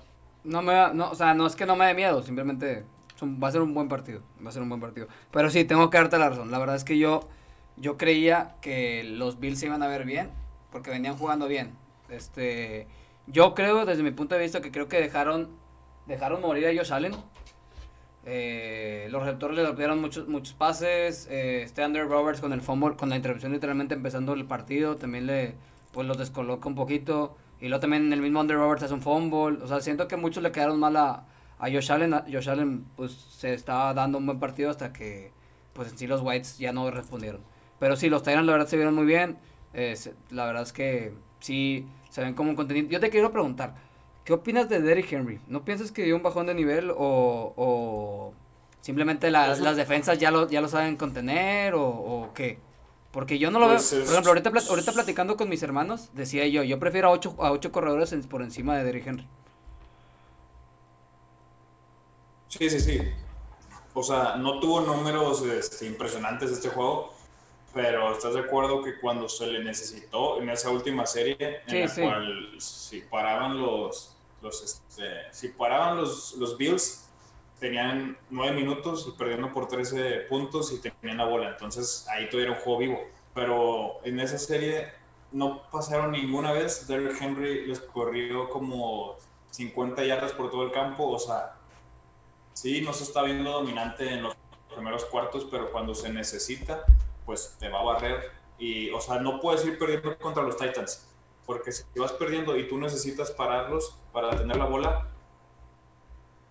No 0.45 0.63
me 0.63 0.95
no, 0.95 1.11
o 1.11 1.15
sea, 1.15 1.35
no 1.35 1.47
es 1.47 1.55
que 1.55 1.67
no 1.67 1.77
me 1.77 1.87
dé 1.87 1.95
miedo, 1.95 2.23
simplemente 2.23 2.85
va 3.23 3.49
a 3.49 3.53
ser 3.53 3.61
un 3.61 3.75
buen 3.75 3.89
partido, 3.89 4.23
va 4.45 4.49
a 4.49 4.53
ser 4.53 4.63
un 4.63 4.69
buen 4.69 4.81
partido. 4.81 5.09
Pero 5.31 5.51
sí, 5.51 5.65
tengo 5.65 5.91
que 5.91 5.99
darte 5.99 6.19
la 6.19 6.31
razón. 6.31 6.51
La 6.51 6.59
verdad 6.59 6.77
es 6.77 6.85
que 6.85 6.99
yo 6.99 7.29
yo 7.77 7.97
creía 7.97 8.57
que 8.61 9.05
los 9.05 9.39
Bills 9.39 9.61
se 9.61 9.67
iban 9.67 9.83
a 9.83 9.89
ver 9.89 10.05
bien 10.05 10.31
porque 10.71 10.91
venían 10.91 11.17
jugando 11.17 11.49
bien. 11.49 11.77
Este, 12.09 12.87
yo 13.27 13.55
creo 13.55 13.85
desde 13.85 14.03
mi 14.03 14.11
punto 14.11 14.35
de 14.35 14.41
vista 14.41 14.61
que 14.61 14.71
creo 14.71 14.89
que 14.89 15.01
dejaron 15.01 15.51
dejaron 16.07 16.41
morir 16.41 16.67
a 16.67 16.75
Josh 16.75 16.93
Allen. 16.93 17.13
Eh, 18.25 19.09
los 19.11 19.23
receptores 19.23 19.57
le 19.57 19.65
golpearon 19.65 20.01
muchos, 20.01 20.29
muchos 20.29 20.55
pases. 20.55 21.29
Eh, 21.31 21.63
este 21.63 21.83
Andrew 21.83 22.09
Roberts 22.09 22.41
con 22.41 22.53
el 22.53 22.61
fumble, 22.61 22.97
con 22.97 23.09
la 23.09 23.17
intervención 23.17 23.53
literalmente 23.53 23.95
empezando 23.95 24.35
el 24.35 24.45
partido, 24.45 24.97
también 24.97 25.27
le 25.27 25.55
pues 25.93 26.07
los 26.07 26.19
descoloca 26.19 26.69
un 26.69 26.75
poquito. 26.75 27.37
Y 27.61 27.69
luego 27.69 27.81
también 27.81 28.13
el 28.13 28.21
mismo 28.21 28.41
Andrew 28.41 28.61
Roberts 28.61 28.85
hace 28.85 28.95
un 28.95 29.03
fumble. 29.03 29.63
O 29.63 29.67
sea, 29.67 29.81
siento 29.81 30.09
que 30.09 30.17
muchos 30.17 30.43
le 30.43 30.53
quedaron 30.53 30.79
mal 30.79 30.97
a, 30.97 31.25
a 31.59 31.71
Josh 31.71 31.91
Allen. 31.91 32.15
Josh 32.31 32.49
Allen 32.49 32.85
pues 32.97 33.13
se 33.13 33.55
estaba 33.55 33.95
dando 33.95 34.19
un 34.19 34.27
buen 34.27 34.39
partido 34.39 34.71
hasta 34.71 34.93
que 34.93 35.33
pues 35.73 35.91
en 35.91 35.99
sí 35.99 36.07
los 36.07 36.21
Whites 36.23 36.59
ya 36.59 36.73
no 36.73 36.91
respondieron. 36.91 37.41
Pero 37.79 37.97
sí, 37.97 38.09
los 38.09 38.23
Tyrants 38.23 38.47
la 38.47 38.53
verdad 38.53 38.67
se 38.67 38.77
vieron 38.77 38.95
muy 38.95 39.07
bien. 39.07 39.39
la 40.31 40.47
verdad 40.47 40.63
es 40.63 40.73
que 40.73 41.13
sí 41.41 41.87
se 42.11 42.23
ven 42.23 42.35
como 42.35 42.51
un 42.51 42.57
contenido. 42.57 42.89
Yo 42.89 43.01
te 43.01 43.11
quiero 43.11 43.31
preguntar, 43.31 43.75
¿Qué 44.29 44.35
opinas 44.35 44.69
de 44.69 44.83
Derrick 44.83 45.11
Henry? 45.11 45.41
¿No 45.47 45.65
piensas 45.65 45.91
que 45.91 46.03
dio 46.03 46.15
un 46.15 46.23
bajón 46.23 46.45
de 46.45 46.53
nivel 46.53 46.93
o, 46.95 48.35
simplemente 48.83 49.31
las 49.31 49.75
defensas 49.75 50.19
ya 50.19 50.31
lo, 50.31 50.47
ya 50.51 50.61
lo 50.61 50.69
saben 50.69 50.99
contener 50.99 51.73
o, 51.75 52.29
qué? 52.35 52.59
Porque 53.11 53.39
yo 53.39 53.51
no 53.51 53.59
lo 53.59 53.69
pues 53.69 53.91
veo. 53.91 54.05
Por 54.05 54.13
ejemplo, 54.13 54.33
ahorita, 54.33 54.51
ahorita 54.69 54.93
platicando 54.93 55.39
con 55.39 55.49
mis 55.49 55.63
hermanos, 55.63 56.11
decía 56.13 56.47
yo, 56.47 56.63
yo 56.63 56.79
prefiero 56.79 57.09
a 57.09 57.13
ocho, 57.13 57.37
a 57.39 57.53
ocho 57.53 57.73
corredores 57.73 58.15
por 58.27 58.43
encima 58.43 58.77
de 58.77 58.85
Derrick 58.85 59.07
Henry. 59.07 59.27
Sí, 62.49 62.69
sí, 62.69 62.81
sí. 62.81 63.01
O 63.95 64.03
sea, 64.03 64.37
no 64.37 64.61
tuvo 64.61 64.83
números 64.83 65.41
este, 65.41 65.87
impresionantes 65.87 66.51
este 66.51 66.69
juego, 66.69 67.15
pero 67.73 68.13
¿estás 68.13 68.35
de 68.35 68.41
acuerdo 68.41 68.83
que 68.83 69.01
cuando 69.01 69.27
se 69.27 69.47
le 69.47 69.65
necesitó 69.65 70.39
en 70.43 70.51
esa 70.51 70.69
última 70.69 71.07
serie, 71.07 71.63
en 71.67 71.87
la 71.87 71.95
cual 71.95 72.55
si 72.59 73.01
paraban 73.01 73.59
los, 73.59 74.18
los, 74.43 74.63
este, 74.63 75.33
si 75.33 75.49
paraban 75.49 75.97
los, 75.97 76.35
los 76.35 76.57
Bills, 76.57 77.09
tenían 77.59 78.17
nueve 78.31 78.55
minutos 78.55 79.07
y 79.09 79.19
perdiendo 79.19 79.53
por 79.53 79.69
13 79.69 80.27
puntos 80.29 80.73
y 80.73 80.81
tenían 80.81 81.19
la 81.19 81.25
bola. 81.25 81.51
Entonces 81.51 82.07
ahí 82.09 82.29
tuvieron 82.29 82.57
juego 82.57 82.79
vivo. 82.79 83.01
Pero 83.35 84.01
en 84.05 84.21
esa 84.21 84.39
serie 84.39 84.93
no 85.33 85.63
pasaron 85.71 86.13
ninguna 86.13 86.53
vez. 86.53 86.87
Derrick 86.87 87.21
Henry 87.21 87.67
les 87.67 87.81
corrió 87.81 88.49
como 88.49 89.17
50 89.51 90.05
yardas 90.05 90.33
por 90.33 90.51
todo 90.51 90.65
el 90.65 90.73
campo. 90.73 91.09
O 91.09 91.19
sea, 91.19 91.57
sí, 92.53 92.81
no 92.81 92.93
se 92.93 93.05
está 93.05 93.23
viendo 93.23 93.51
dominante 93.51 94.13
en 94.13 94.23
los 94.23 94.37
primeros 94.73 95.05
cuartos, 95.07 95.47
pero 95.51 95.73
cuando 95.73 95.95
se 95.95 96.11
necesita, 96.11 96.85
pues 97.27 97.57
te 97.59 97.69
va 97.69 97.81
a 97.81 97.85
barrer. 97.85 98.31
Y, 98.59 98.91
o 98.91 99.01
sea, 99.01 99.21
no 99.21 99.41
puedes 99.41 99.65
ir 99.65 99.79
perdiendo 99.79 100.17
contra 100.19 100.43
los 100.43 100.57
Titans 100.57 101.08
porque 101.49 101.73
si 101.73 101.83
vas 101.97 102.13
perdiendo 102.13 102.59
y 102.59 102.69
tú 102.69 102.77
necesitas 102.77 103.31
pararlos 103.31 103.97
para 104.13 104.29
tener 104.37 104.55
la 104.55 104.67
bola, 104.67 105.09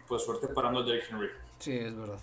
pues 0.08 0.24
suerte 0.24 0.48
parando 0.48 0.80
a 0.80 0.84
Derrick 0.84 1.06
Henry. 1.12 1.28
Sí, 1.60 1.78
es 1.78 1.96
verdad. 1.96 2.18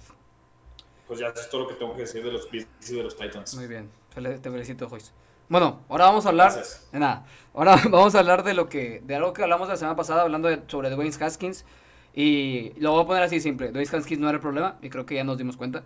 Pues 1.06 1.20
ya 1.20 1.28
es 1.28 1.48
todo 1.48 1.60
lo 1.62 1.68
que 1.68 1.74
tengo 1.74 1.94
que 1.94 2.00
decir 2.00 2.24
de 2.24 2.32
los 2.32 2.50
Bills 2.50 2.66
y 2.90 2.96
de 2.96 3.04
los 3.04 3.16
Titans. 3.16 3.54
Muy 3.54 3.68
bien, 3.68 3.92
te 4.12 4.50
felicito, 4.50 4.88
Joyce. 4.88 5.12
Bueno, 5.48 5.82
ahora 5.88 6.06
vamos 6.06 6.26
a 6.26 6.30
hablar 6.30 6.52
de 6.90 6.98
nada. 6.98 7.24
Ahora 7.54 7.76
vamos 7.90 8.12
a 8.16 8.18
hablar 8.18 8.42
de 8.42 8.54
lo 8.54 8.68
que 8.68 9.00
de 9.04 9.14
algo 9.14 9.32
que 9.32 9.44
hablamos 9.44 9.68
la 9.68 9.76
semana 9.76 9.94
pasada 9.94 10.22
hablando 10.22 10.48
sobre 10.66 10.90
Dwayne 10.90 11.14
Haskins 11.20 11.64
y 12.12 12.72
lo 12.80 12.90
voy 12.90 13.04
a 13.04 13.06
poner 13.06 13.22
así 13.22 13.38
simple. 13.38 13.70
Dwayne 13.70 13.88
Haskins 13.88 14.20
no 14.20 14.28
era 14.28 14.38
el 14.38 14.42
problema 14.42 14.78
y 14.82 14.90
creo 14.90 15.06
que 15.06 15.14
ya 15.14 15.22
nos 15.22 15.38
dimos 15.38 15.56
cuenta. 15.56 15.84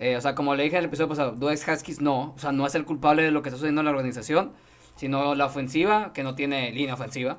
Eh, 0.00 0.16
o 0.16 0.20
sea, 0.20 0.34
como 0.34 0.56
le 0.56 0.64
dije 0.64 0.74
en 0.74 0.80
el 0.80 0.86
episodio 0.86 1.10
pasado, 1.10 1.30
Dwayne 1.30 1.60
Haskins 1.64 2.00
no, 2.00 2.32
o 2.34 2.38
sea, 2.40 2.50
no 2.50 2.66
es 2.66 2.74
el 2.74 2.84
culpable 2.84 3.22
de 3.22 3.30
lo 3.30 3.40
que 3.40 3.50
está 3.50 3.56
sucediendo 3.56 3.82
en 3.82 3.84
la 3.84 3.92
organización 3.92 4.52
sino 4.96 5.34
la 5.34 5.46
ofensiva, 5.46 6.12
que 6.12 6.22
no 6.22 6.34
tiene 6.34 6.70
línea 6.72 6.94
ofensiva, 6.94 7.38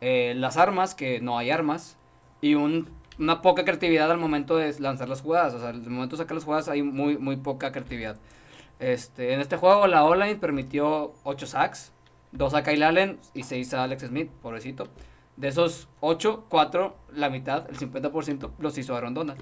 eh, 0.00 0.34
las 0.36 0.56
armas, 0.56 0.94
que 0.94 1.20
no 1.20 1.38
hay 1.38 1.50
armas, 1.50 1.96
y 2.40 2.54
un, 2.54 2.88
una 3.18 3.42
poca 3.42 3.64
creatividad 3.64 4.10
al 4.10 4.18
momento 4.18 4.56
de 4.56 4.74
lanzar 4.80 5.08
las 5.08 5.22
jugadas. 5.22 5.54
O 5.54 5.60
sea, 5.60 5.70
al 5.70 5.82
momento 5.82 6.16
de 6.16 6.22
sacar 6.22 6.34
las 6.34 6.44
jugadas 6.44 6.68
hay 6.68 6.82
muy, 6.82 7.18
muy 7.18 7.36
poca 7.36 7.72
creatividad. 7.72 8.16
Este, 8.78 9.34
en 9.34 9.40
este 9.40 9.56
juego 9.56 9.86
la 9.88 10.04
online 10.04 10.36
permitió 10.36 11.14
8 11.24 11.46
sacks, 11.46 11.92
2 12.32 12.54
a 12.54 12.62
Kyle 12.62 12.82
Allen 12.82 13.18
y 13.34 13.42
6 13.42 13.74
a 13.74 13.84
Alex 13.84 14.06
Smith, 14.06 14.30
pobrecito. 14.42 14.86
De 15.36 15.48
esos 15.48 15.88
8, 16.00 16.46
4, 16.48 16.96
la 17.14 17.30
mitad, 17.30 17.68
el 17.70 17.78
50% 17.78 18.50
los 18.58 18.78
hizo 18.78 18.96
Aaron 18.96 19.14
Donald. 19.14 19.40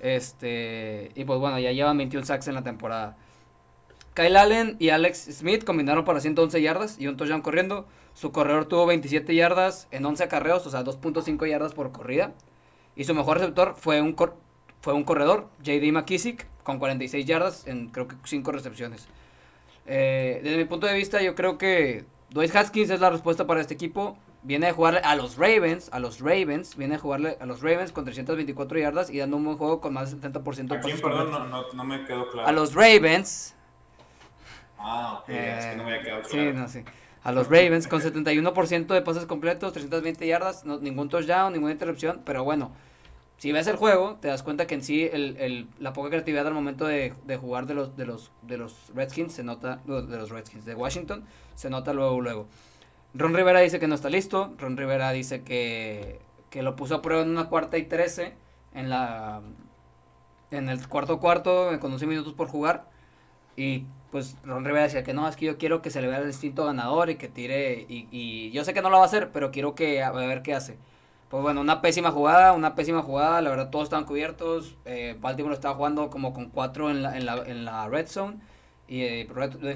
Este, 0.00 1.10
y 1.14 1.24
pues 1.24 1.38
bueno, 1.38 1.58
ya 1.58 1.72
llevan 1.72 1.98
21 1.98 2.24
sacks 2.26 2.48
en 2.48 2.54
la 2.54 2.62
temporada. 2.62 3.16
Kyle 4.14 4.36
Allen 4.36 4.76
y 4.78 4.88
Alex 4.88 5.28
Smith 5.32 5.64
combinaron 5.64 6.04
para 6.04 6.20
111 6.20 6.60
yardas 6.60 6.98
y 6.98 7.06
un 7.06 7.16
touchdown 7.16 7.42
corriendo. 7.42 7.86
Su 8.14 8.32
corredor 8.32 8.66
tuvo 8.66 8.86
27 8.86 9.34
yardas 9.34 9.88
en 9.90 10.04
11 10.04 10.24
acarreos, 10.24 10.66
o 10.66 10.70
sea, 10.70 10.84
2.5 10.84 11.48
yardas 11.48 11.74
por 11.74 11.92
corrida. 11.92 12.32
Y 12.96 13.04
su 13.04 13.14
mejor 13.14 13.38
receptor 13.38 13.74
fue 13.76 14.02
un, 14.02 14.16
fue 14.80 14.92
un 14.92 15.04
corredor, 15.04 15.48
JD 15.62 15.92
McKissick, 15.92 16.46
con 16.64 16.78
46 16.78 17.24
yardas 17.24 17.66
en 17.66 17.88
creo 17.88 18.08
que 18.08 18.16
5 18.24 18.52
recepciones. 18.52 19.08
Eh, 19.86 20.40
desde 20.42 20.56
mi 20.56 20.64
punto 20.64 20.86
de 20.86 20.94
vista, 20.94 21.22
yo 21.22 21.34
creo 21.34 21.56
que 21.56 22.04
Dwight 22.30 22.54
Haskins 22.54 22.90
es 22.90 23.00
la 23.00 23.10
respuesta 23.10 23.46
para 23.46 23.60
este 23.60 23.74
equipo. 23.74 24.16
Viene 24.42 24.68
a 24.68 24.72
jugarle 24.72 25.00
a 25.00 25.16
los 25.16 25.36
Ravens, 25.36 25.90
a 25.92 25.98
los 25.98 26.20
Ravens, 26.20 26.76
viene 26.76 26.94
a 26.94 26.98
jugarle 26.98 27.36
a 27.40 27.46
los 27.46 27.60
Ravens 27.60 27.92
con 27.92 28.04
324 28.04 28.78
yardas 28.78 29.10
y 29.10 29.18
dando 29.18 29.36
un 29.36 29.44
buen 29.44 29.56
juego 29.58 29.80
con 29.80 29.92
más 29.92 30.10
del 30.18 30.32
70% 30.32 30.68
de 30.68 30.76
¿A 30.76 30.80
quién, 30.80 31.00
perdón, 31.00 31.30
no, 31.30 31.72
no, 31.72 31.84
me 31.84 32.04
quedó 32.04 32.30
claro. 32.30 32.48
A 32.48 32.52
los 32.52 32.74
Ravens, 32.74 33.54
Ah, 34.82 35.20
ok, 35.20 35.28
es 35.28 35.66
que 35.66 35.76
no 35.76 35.84
me 35.84 35.90
había 35.90 36.02
quedado 36.02 36.22
claro. 36.22 36.50
Sí, 36.50 36.58
no, 36.58 36.68
sí. 36.68 36.80
A 37.22 37.32
los 37.32 37.48
Ravens 37.48 37.86
con 37.86 38.00
71% 38.00 38.86
de 38.86 39.02
pases 39.02 39.26
completos, 39.26 39.74
320 39.74 40.26
yardas, 40.26 40.64
no, 40.64 40.78
ningún 40.78 41.10
touchdown, 41.10 41.52
ninguna 41.52 41.72
interrupción, 41.72 42.22
pero 42.24 42.44
bueno, 42.44 42.72
si 43.36 43.52
ves 43.52 43.66
el 43.66 43.76
juego, 43.76 44.16
te 44.20 44.28
das 44.28 44.42
cuenta 44.42 44.66
que 44.66 44.74
en 44.74 44.82
sí 44.82 45.08
el, 45.12 45.36
el, 45.36 45.68
la 45.78 45.92
poca 45.92 46.08
creatividad 46.08 46.46
al 46.46 46.54
momento 46.54 46.86
de, 46.86 47.12
de, 47.26 47.36
jugar 47.36 47.66
de 47.66 47.74
los, 47.74 47.94
de, 47.96 48.06
los, 48.06 48.32
de 48.42 48.56
los 48.56 48.90
Redskins 48.94 49.34
se 49.34 49.44
nota, 49.44 49.80
de 49.84 50.16
los 50.16 50.30
Redskins, 50.30 50.64
de 50.64 50.74
Washington, 50.74 51.24
se 51.54 51.68
nota 51.68 51.92
luego, 51.92 52.20
luego. 52.22 52.48
Ron 53.12 53.34
Rivera 53.34 53.60
dice 53.60 53.80
que 53.80 53.88
no 53.88 53.94
está 53.94 54.08
listo, 54.08 54.54
Ron 54.58 54.78
Rivera 54.78 55.10
dice 55.12 55.42
que, 55.42 56.20
que 56.48 56.62
lo 56.62 56.74
puso 56.74 56.96
a 56.96 57.02
prueba 57.02 57.22
en 57.22 57.30
una 57.30 57.48
cuarta 57.48 57.76
y 57.76 57.84
13 57.84 58.34
en 58.74 58.88
la 58.88 59.42
en 60.50 60.68
el 60.68 60.86
cuarto 60.88 61.20
cuarto 61.20 61.70
con 61.80 61.92
11 61.92 62.06
minutos 62.06 62.32
por 62.34 62.48
jugar 62.48 62.88
y 63.56 63.84
pues 64.10 64.36
Ron 64.44 64.64
Rivera 64.64 64.84
decía 64.84 65.02
que 65.04 65.14
no, 65.14 65.28
es 65.28 65.36
que 65.36 65.46
yo 65.46 65.58
quiero 65.58 65.82
que 65.82 65.90
se 65.90 66.00
le 66.00 66.08
vea 66.08 66.18
el 66.18 66.26
instinto 66.26 66.64
ganador 66.64 67.10
y 67.10 67.16
que 67.16 67.28
tire, 67.28 67.86
y, 67.88 68.50
yo 68.50 68.64
sé 68.64 68.74
que 68.74 68.82
no 68.82 68.90
lo 68.90 68.96
va 68.96 69.04
a 69.04 69.06
hacer, 69.06 69.30
pero 69.32 69.50
quiero 69.50 69.74
que 69.74 70.02
a 70.02 70.10
ver 70.10 70.42
qué 70.42 70.54
hace. 70.54 70.78
Pues 71.28 71.42
bueno, 71.42 71.60
una 71.60 71.80
pésima 71.80 72.10
jugada, 72.10 72.52
una 72.52 72.74
pésima 72.74 73.02
jugada, 73.02 73.40
la 73.40 73.50
verdad 73.50 73.70
todos 73.70 73.84
estaban 73.84 74.04
cubiertos, 74.04 74.76
eh, 74.84 75.16
Baltimore 75.20 75.54
estaba 75.54 75.76
jugando 75.76 76.10
como 76.10 76.32
con 76.32 76.50
cuatro 76.50 76.90
en 76.90 77.02
la, 77.02 77.16
en 77.16 77.26
la, 77.26 77.36
en 77.46 77.64
la 77.64 77.88
red 77.88 78.08
zone, 78.08 78.38
y 78.88 79.02
eh, 79.02 79.28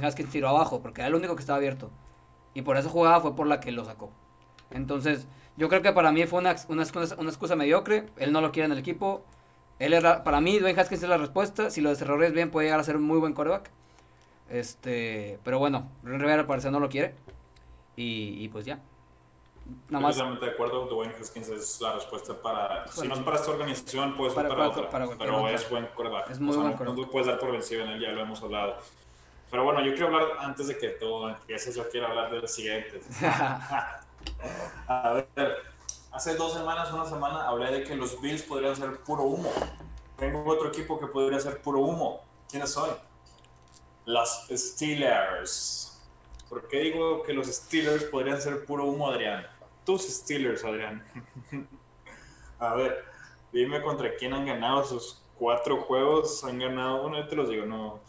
Haskins 0.03 0.31
tiró 0.31 0.49
abajo, 0.49 0.83
porque 0.83 1.01
era 1.03 1.09
el 1.09 1.15
único 1.15 1.37
que 1.37 1.41
estaba 1.41 1.59
abierto. 1.59 1.91
Y 2.55 2.63
por 2.63 2.77
esa 2.77 2.89
jugada 2.89 3.21
fue 3.21 3.37
por 3.37 3.47
la 3.47 3.61
que 3.61 3.71
lo 3.71 3.85
sacó. 3.85 4.11
Entonces, 4.73 5.29
yo 5.57 5.69
creo 5.69 5.83
que 5.83 5.93
para 5.93 6.11
mí 6.11 6.27
fue 6.27 6.41
una, 6.41 6.57
una 6.69 6.83
excusa 6.83 7.57
mediocre. 7.57 8.07
Él 8.17 8.33
no 8.33 8.41
lo 8.41 8.51
quiere 8.51 8.67
en 8.67 8.73
el 8.73 8.79
equipo. 8.79 9.25
Él 9.79 9.93
era, 9.93 10.25
para 10.25 10.41
mí, 10.41 10.59
Dwayne 10.59 10.81
Haskins 10.81 11.03
es 11.03 11.09
la 11.09 11.17
respuesta. 11.17 11.71
Si 11.71 11.81
lo 11.81 11.91
desarrollas 11.91 12.33
bien, 12.33 12.51
puede 12.51 12.67
llegar 12.67 12.81
a 12.81 12.85
ser 12.85 12.97
un 12.97 13.03
muy 13.03 13.19
buen 13.19 13.35
quarterback. 13.35 13.71
Este, 14.49 15.39
pero 15.43 15.59
bueno, 15.59 15.91
Rivera 16.03 16.41
al 16.41 16.47
parecer 16.47 16.71
no 16.71 16.81
lo 16.81 16.89
quiere. 16.89 17.15
Y, 17.97 18.45
y 18.45 18.49
pues 18.49 18.65
ya. 18.65 18.81
Nada 19.89 20.03
más. 20.03 20.17
De 20.17 20.51
acuerdo, 20.51 20.87
Dwayne 20.87 21.15
Haskins 21.19 21.49
es 21.49 21.81
la 21.81 21.95
respuesta 21.95 22.35
para. 22.41 22.87
si 22.89 23.09
no 23.09 23.15
es 23.15 23.21
para 23.21 23.37
esta 23.37 23.51
organización, 23.51 24.15
puede 24.17 24.31
ser 24.33 24.49
para, 24.49 24.69
otra. 24.69 24.91
pero 24.91 25.49
es 25.49 25.71
buen 25.71 25.87
quarterback. 25.87 26.31
Es 26.31 26.41
muy 26.41 26.57
buen 26.57 26.73
quarterback. 26.73 26.99
No, 26.99 27.11
puedes 27.11 27.29
dar 27.29 27.39
por 27.39 27.53
vencido 27.53 27.85
en 27.85 27.91
él, 27.91 28.01
ya 28.01 28.11
lo 28.11 28.21
hemos 28.21 28.43
hablado. 28.43 28.77
Pero 29.51 29.65
bueno, 29.65 29.81
yo 29.85 29.93
quiero 29.93 30.07
hablar, 30.09 30.29
antes 30.41 30.67
de 30.67 30.77
que 30.77 30.89
tú 30.91 31.29
empieces, 31.29 31.77
yo 31.77 31.89
quiero 31.89 32.09
hablar 32.09 32.31
de 32.31 32.41
los 32.41 32.51
siguientes. 32.51 33.07
a 34.89 35.13
ver, 35.13 35.57
hace 36.11 36.35
dos 36.35 36.53
semanas, 36.53 36.93
una 36.93 37.07
semana, 37.07 37.47
hablé 37.47 37.71
de 37.71 37.85
que 37.85 37.95
los 37.95 38.21
Bills 38.21 38.43
podrían 38.43 38.75
ser 38.75 38.99
puro 38.99 39.23
humo. 39.23 39.51
Tengo 40.19 40.45
otro 40.45 40.69
equipo 40.69 40.99
que 40.99 41.07
podría 41.07 41.39
ser 41.41 41.63
puro 41.63 41.81
humo. 41.81 42.21
¿Quiénes 42.51 42.71
son? 42.71 42.91
Los 44.07 44.47
Steelers. 44.51 46.03
¿Por 46.49 46.69
qué 46.69 46.81
digo 46.81 47.23
que 47.23 47.33
los 47.33 47.47
Steelers 47.47 48.05
podrían 48.05 48.41
ser 48.41 48.65
puro 48.67 48.85
humo, 48.85 49.09
Adrián? 49.09 49.47
Tus 49.85 50.03
Steelers, 50.03 50.63
Adrián. 50.65 51.05
a 52.59 52.75
ver, 52.75 53.05
dime 53.53 53.83
contra 53.83 54.15
quién 54.17 54.35
han 54.35 54.45
ganado 54.45 54.85
sus 54.85 55.23
cuatro 55.39 55.83
juegos. 55.83 56.45
Han 56.45 56.59
ganado, 56.59 57.03
bueno, 57.03 57.19
yo 57.19 57.29
te 57.29 57.37
los 57.37 57.49
digo, 57.49 57.65
no. 57.65 58.01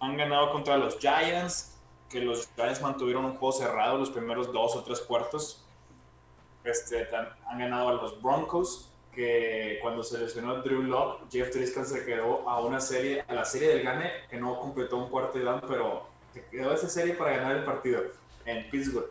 Han 0.00 0.16
ganado 0.16 0.52
contra 0.52 0.76
los 0.76 0.98
Giants, 0.98 1.78
que 2.10 2.20
los 2.20 2.48
Giants 2.54 2.82
mantuvieron 2.82 3.24
un 3.24 3.36
juego 3.36 3.52
cerrado 3.52 3.98
los 3.98 4.10
primeros 4.10 4.52
dos 4.52 4.76
o 4.76 4.84
tres 4.84 5.00
cuartos. 5.00 5.64
Este, 6.64 7.08
han 7.14 7.58
ganado 7.58 7.88
a 7.88 7.92
los 7.94 8.20
Broncos, 8.20 8.92
que 9.18 9.80
cuando 9.82 10.04
se 10.04 10.16
lesionó 10.16 10.62
Drew 10.62 10.84
Locke, 10.84 11.24
Jeff 11.28 11.52
Driscoll 11.52 11.84
se 11.84 12.04
quedó 12.04 12.48
a 12.48 12.60
una 12.60 12.80
serie, 12.80 13.24
a 13.26 13.34
la 13.34 13.44
serie 13.44 13.70
del 13.70 13.82
Gane, 13.82 14.12
que 14.30 14.36
no 14.36 14.60
completó 14.60 14.96
un 14.96 15.10
cuarto 15.10 15.38
de 15.38 15.44
down, 15.44 15.60
pero 15.66 16.06
se 16.32 16.44
quedó 16.44 16.72
esa 16.72 16.88
serie 16.88 17.14
para 17.14 17.32
ganar 17.32 17.56
el 17.56 17.64
partido 17.64 18.02
en 18.44 18.70
Pittsburgh, 18.70 19.10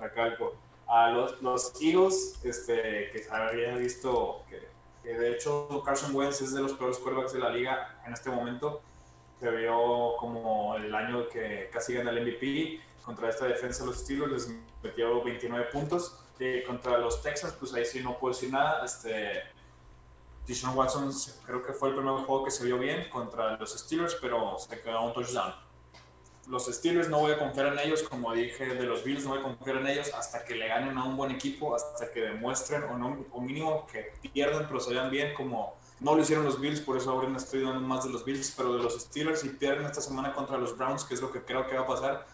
recalco. 0.00 0.54
A 0.86 1.10
los, 1.10 1.42
los 1.42 1.74
Eagles, 1.82 2.40
este, 2.42 3.10
que 3.12 3.26
había 3.30 3.76
visto 3.76 4.42
que, 4.48 4.68
que, 5.02 5.18
de 5.18 5.32
hecho 5.32 5.82
Carson 5.84 6.14
Wentz 6.14 6.40
es 6.40 6.54
de 6.54 6.62
los 6.62 6.72
peores 6.72 6.96
quarterbacks 6.96 7.34
de 7.34 7.40
la 7.40 7.50
liga 7.50 8.00
en 8.06 8.14
este 8.14 8.30
momento, 8.30 8.80
se 9.38 9.50
vio 9.50 10.16
como 10.18 10.76
el 10.76 10.94
año 10.94 11.28
que 11.28 11.68
casi 11.70 11.92
gana 11.92 12.10
el 12.10 12.22
MVP. 12.22 12.80
Contra 13.04 13.28
esta 13.28 13.44
defensa 13.46 13.82
de 13.82 13.90
los 13.90 13.98
Steelers 13.98 14.32
les 14.32 14.48
metió 14.82 15.22
29 15.22 15.66
puntos. 15.72 16.24
Y 16.42 16.64
contra 16.64 16.98
los 16.98 17.22
Texans, 17.22 17.54
pues 17.54 17.72
ahí 17.72 17.84
sí 17.84 18.00
no 18.00 18.18
puedo 18.18 18.34
decir 18.34 18.50
nada. 18.50 18.84
Este, 18.84 19.42
Deshaun 20.44 20.76
Watson 20.76 21.12
creo 21.46 21.62
que 21.64 21.72
fue 21.72 21.90
el 21.90 21.94
primer 21.94 22.14
juego 22.24 22.44
que 22.44 22.50
se 22.50 22.64
vio 22.64 22.78
bien 22.78 23.08
contra 23.10 23.56
los 23.56 23.78
Steelers, 23.78 24.16
pero 24.20 24.58
se 24.58 24.80
quedó 24.80 25.02
un 25.02 25.12
touchdown. 25.12 25.54
Los 26.48 26.66
Steelers 26.66 27.08
no 27.08 27.20
voy 27.20 27.30
a 27.30 27.38
confiar 27.38 27.66
en 27.66 27.78
ellos, 27.78 28.02
como 28.02 28.32
dije 28.32 28.74
de 28.74 28.82
los 28.82 29.04
Bills, 29.04 29.22
no 29.22 29.30
voy 29.30 29.38
a 29.38 29.42
confiar 29.42 29.76
en 29.76 29.86
ellos 29.86 30.12
hasta 30.12 30.44
que 30.44 30.56
le 30.56 30.66
ganen 30.66 30.98
a 30.98 31.04
un 31.04 31.16
buen 31.16 31.30
equipo, 31.30 31.76
hasta 31.76 32.10
que 32.10 32.20
demuestren 32.20 32.82
o, 32.84 32.98
no, 32.98 33.24
o 33.30 33.40
mínimo 33.40 33.86
que 33.86 34.12
pierdan, 34.32 34.66
pero 34.66 34.80
se 34.80 34.92
vean 34.92 35.08
bien 35.12 35.34
como 35.34 35.76
no 36.00 36.16
lo 36.16 36.22
hicieron 36.22 36.44
los 36.44 36.60
Bills, 36.60 36.80
por 36.80 36.96
eso 36.96 37.12
ahora 37.12 37.28
estoy 37.36 37.62
dando 37.62 37.80
más 37.80 38.02
de 38.02 38.10
los 38.10 38.24
Bills, 38.24 38.52
pero 38.56 38.76
de 38.76 38.82
los 38.82 39.00
Steelers 39.00 39.44
y 39.44 39.50
pierden 39.50 39.86
esta 39.86 40.00
semana 40.00 40.32
contra 40.32 40.58
los 40.58 40.76
Browns, 40.76 41.04
que 41.04 41.14
es 41.14 41.20
lo 41.20 41.30
que 41.30 41.44
creo 41.44 41.68
que 41.68 41.76
va 41.76 41.82
a 41.82 41.86
pasar. 41.86 42.26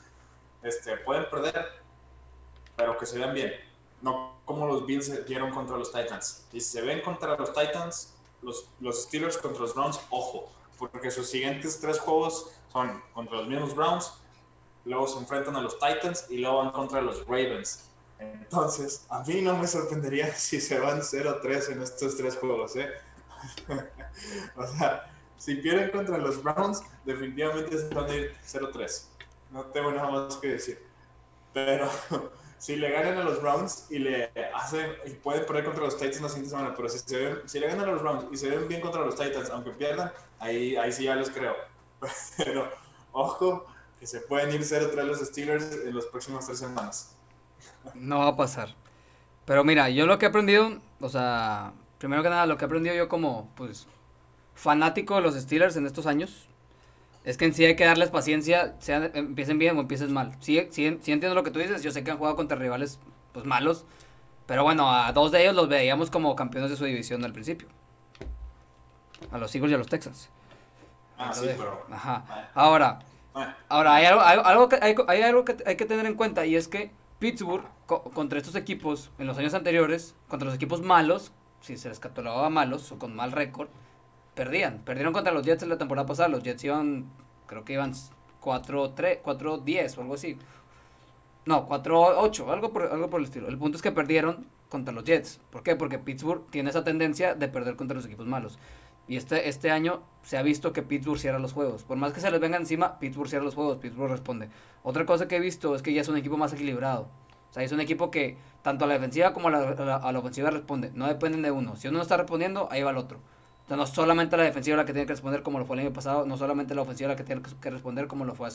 Este, 0.63 0.97
pueden 0.97 1.29
perder, 1.29 1.83
pero 2.75 2.97
que 2.97 3.05
se 3.05 3.19
vean 3.19 3.35
bien. 3.35 3.68
No 4.03 4.39
como 4.45 4.67
los 4.67 4.87
Bills 4.87 5.27
dieron 5.27 5.51
contra 5.51 5.77
los 5.77 5.93
Titans. 5.93 6.47
Y 6.53 6.61
si 6.61 6.73
se 6.73 6.83
ven 6.83 7.03
contra 7.03 7.37
los 7.37 7.53
Titans, 7.53 8.15
los, 8.43 8.71
los 8.81 9.03
Steelers 9.03 9.37
contra 9.39 9.61
los 9.61 9.75
Browns, 9.75 10.01
ojo, 10.11 10.51
porque 10.79 11.11
sus 11.11 11.29
siguientes 11.29 11.81
tres 11.81 11.99
juegos 11.99 12.51
son 12.73 13.03
contra 13.13 13.39
los 13.39 13.49
mismos 13.49 13.75
Browns, 13.75 14.13
luego 14.85 15.07
se 15.07 15.19
enfrentan 15.19 15.57
a 15.57 15.61
los 15.61 15.79
Titans 15.79 16.27
y 16.31 16.39
luego 16.39 16.59
van 16.59 16.71
contra 16.71 17.01
los 17.01 17.27
Ravens. 17.27 17.85
Entonces, 18.19 19.07
a 19.11 19.23
mí 19.25 19.43
no 19.43 19.57
me 19.57 19.67
sorprendería 19.67 20.35
si 20.37 20.61
se 20.61 20.79
van 20.79 21.01
0-3 21.01 21.73
en 21.73 21.83
estos 21.83 22.17
tres 22.17 22.37
juegos, 22.37 22.77
¿eh? 22.77 22.89
o 24.57 24.67
sea, 24.67 25.13
si 25.37 25.57
pierden 25.57 25.91
contra 25.91 26.19
los 26.19 26.43
Browns, 26.43 26.83
definitivamente 27.05 27.79
se 27.79 27.95
van 27.95 28.11
a 28.11 28.15
ir 28.15 28.37
0-3. 28.45 29.05
No 29.51 29.65
tengo 29.67 29.93
nada 29.93 30.11
más 30.11 30.37
que 30.37 30.49
decir. 30.49 30.87
Pero 31.53 31.89
si 32.59 32.77
le 32.77 32.91
ganan 32.91 33.17
a 33.19 33.25
los 33.25 33.41
Browns 33.41 33.87
y 33.91 33.99
le 33.99 34.31
hacen 34.55 34.91
y 35.07 35.11
pueden 35.11 35.47
perder 35.47 35.65
contra 35.65 35.85
los 35.85 35.97
Titans 35.97 36.21
la 36.21 36.29
siguiente 36.29 36.51
semana, 36.51 36.75
pero 36.77 36.89
si, 36.89 36.99
si 36.99 37.61
le 37.61 37.67
ganan 37.67 37.89
a 37.89 37.93
los 37.93 38.03
Browns 38.03 38.27
y 38.33 38.37
se 38.37 38.51
ven 38.51 38.69
bien 38.69 38.81
contra 38.81 39.03
los 39.03 39.15
Titans, 39.15 39.51
aunque 39.51 39.71
pierdan, 39.71 40.13
ahí, 40.41 40.77
ahí 40.77 40.93
sí 40.93 41.05
ya 41.05 41.15
los 41.15 41.31
creo. 41.31 41.55
Pero 42.37 42.71
ojo, 43.13 43.67
que 43.99 44.07
se 44.07 44.21
pueden 44.21 44.53
ir 44.55 44.61
0-3 44.63 45.03
los 45.05 45.19
Steelers 45.19 45.73
en 45.85 45.95
las 45.95 46.07
próximas 46.07 46.47
tres 46.47 46.59
semanas. 46.59 47.17
No 47.95 48.21
va 48.21 48.29
a 48.29 48.37
pasar. 48.37 48.75
Pero 49.45 49.65
mira, 49.65 49.89
yo 49.89 50.07
lo 50.07 50.19
que 50.19 50.27
he 50.27 50.29
aprendido, 50.29 50.79
o 51.01 51.09
sea, 51.09 51.73
primero 51.99 52.23
que 52.23 52.29
nada, 52.29 52.47
lo 52.47 52.57
que 52.57 52.65
he 52.65 52.67
aprendido 52.67 52.95
yo 52.95 53.09
como, 53.09 53.51
pues, 53.57 53.87
fanático 54.55 55.17
de 55.17 55.23
los 55.23 55.35
Steelers 55.35 55.77
en 55.77 55.87
estos 55.87 56.07
años, 56.07 56.49
es 57.29 57.37
que 57.37 57.45
en 57.45 57.53
sí 57.53 57.63
hay 57.63 57.77
que 57.77 57.85
darles 57.85 58.09
paciencia, 58.09 58.75
sean, 58.79 59.11
empiecen 59.13 59.59
bien 59.59 59.77
o 59.77 59.81
empiecen 59.81 60.11
mal. 60.15 60.35
Sí, 60.41 60.67
sí, 60.71 60.87
entiendo 60.87 61.35
lo 61.35 61.43
que 61.43 61.51
tú 61.51 61.59
dices, 61.59 61.83
yo 61.83 61.91
sé 61.91 62.03
que 62.03 62.11
han 62.11 62.17
jugado 62.17 62.37
contra 62.37 62.57
rivales, 62.57 62.99
pues, 63.33 63.45
malos, 63.45 63.85
pero 64.47 64.63
bueno, 64.63 64.91
a 64.91 65.13
dos 65.13 65.31
de 65.31 65.43
ellos 65.43 65.55
los 65.55 65.69
veíamos 65.69 66.09
como 66.11 66.35
campeones 66.35 66.71
de 66.71 66.77
su 66.79 66.87
división 66.87 67.23
al 67.27 67.35
principio. 67.35 67.69
A 69.31 69.37
los 69.37 69.55
Eagles 69.55 69.73
y 69.73 69.75
a 69.75 69.79
los 69.79 69.89
Texans. 69.89 70.31
Ah, 71.19 71.31
sí, 71.35 71.49
pero... 71.55 71.85
Ajá. 71.91 72.51
Ahora, 72.55 73.01
ahora 73.69 73.97
hay 73.97 74.07
algo, 74.07 74.23
algo, 74.23 74.71
que, 74.71 74.79
hay, 74.81 74.95
hay 75.07 75.21
algo 75.21 75.45
que 75.45 75.59
hay 75.67 75.77
que 75.77 75.85
tener 75.85 76.07
en 76.07 76.15
cuenta 76.15 76.47
y 76.47 76.57
es 76.57 76.67
que 76.67 76.93
Pittsburgh, 77.19 77.65
contra 78.15 78.39
estos 78.39 78.55
equipos 78.55 79.11
en 79.19 79.27
los 79.27 79.37
años 79.37 79.53
anteriores, 79.53 80.15
contra 80.29 80.47
los 80.47 80.55
equipos 80.55 80.81
malos, 80.81 81.33
si 81.61 81.77
se 81.77 81.91
les 81.91 82.01
catalogaba 82.01 82.49
malos 82.49 82.91
o 82.91 82.99
con 82.99 83.15
mal 83.15 83.33
récord, 83.33 83.69
perdían. 84.39 84.83
Perdieron 84.85 85.13
contra 85.13 85.33
los 85.33 85.45
Jets 85.45 85.65
en 85.65 85.69
la 85.69 85.79
temporada 85.79 86.07
pasada. 86.07 86.29
Los 86.29 86.45
Jets 86.45 86.63
iban, 86.63 87.07
creo 87.47 87.65
que 87.65 87.73
iban 87.73 87.93
4-10 88.41 89.99
o 89.99 90.01
algo 90.01 90.15
así. 90.15 90.39
No, 91.45 91.69
4-8, 91.69 92.49
algo 92.53 92.73
por, 92.73 92.85
algo 92.85 93.11
por 93.11 93.21
el 93.21 93.27
estilo. 93.27 93.49
El 93.49 93.59
punto 93.59 93.77
es 93.77 93.83
que 93.83 93.91
perdieron 93.91 94.47
contra 94.69 94.95
los 94.95 95.03
Jets. 95.03 95.41
¿Por 95.51 95.65
qué? 95.65 95.75
Porque 95.75 95.99
Pittsburgh 95.99 96.49
tiene 96.51 96.71
esa 96.71 96.85
tendencia 96.85 97.35
de 97.35 97.49
perder 97.49 97.75
contra 97.75 97.97
los 97.97 98.07
equipos 98.07 98.27
malos. 98.27 98.61
Y 99.09 99.17
este, 99.17 99.49
este 99.49 99.73
año 99.73 100.03
se 100.23 100.37
ha 100.37 100.43
visto 100.43 100.73
que 100.73 100.83
Pittsburgh 100.83 101.19
cierra 101.19 101.41
los 101.41 101.53
juegos. 101.53 101.83
Por 101.83 101.97
más 101.97 102.13
que 102.13 102.21
se 102.21 102.31
les 102.31 102.39
venga 102.39 102.59
encima, 102.59 103.01
Pittsburgh 103.01 103.29
cierra 103.29 103.45
los 103.45 103.57
juegos, 103.57 103.79
Pittsburgh 103.79 104.11
responde. 104.11 104.51
Otra 104.85 105.05
cosa 105.05 105.27
que 105.27 105.37
he 105.37 105.41
visto 105.41 105.75
es 105.75 105.83
que 105.83 105.93
ya 105.93 106.03
es 106.03 106.09
un 106.09 106.17
equipo 106.17 106.37
más 106.37 106.53
equilibrado. 106.53 107.09
O 107.51 107.53
sea, 107.53 107.65
es 107.65 107.73
un 107.73 107.81
equipo 107.81 108.11
que 108.13 108.37
tanto 108.63 108.85
a 108.85 108.89
la 108.89 108.95
defensiva 108.95 109.33
como 109.33 109.49
a 109.49 109.51
la, 109.51 110.19
ofensiva 110.19 110.51
responde. 110.51 110.93
No 110.95 111.09
dependen 111.09 111.43
de 111.43 111.51
uno. 111.51 111.75
Si 111.75 111.89
uno 111.89 111.97
no 111.97 112.03
está 112.03 112.19
respondiendo, 112.19 112.69
ahí 112.71 112.83
va 112.83 112.91
el 112.91 112.99
otro. 112.99 113.19
No 113.69 113.87
solamente 113.87 114.37
la 114.37 114.45
defensiva 114.45 114.77
la 114.77 114.85
que 114.85 114.93
tiene 114.93 115.07
que 115.07 115.13
responder 115.13 115.43
como 115.43 115.59
lo 115.59 115.67
fue 115.67 115.77
el 115.77 115.81
año 115.81 115.93
pasado, 115.93 116.25
no 116.25 116.37
solamente 116.37 116.75
la 116.75 116.83
ofensiva 116.83 117.09
la 117.09 117.17
que 117.17 117.25
tiene 117.25 117.43
que 117.61 117.71
responder 117.71 118.07
como 118.07 118.25
lo 118.25 118.35
fue 118.35 118.49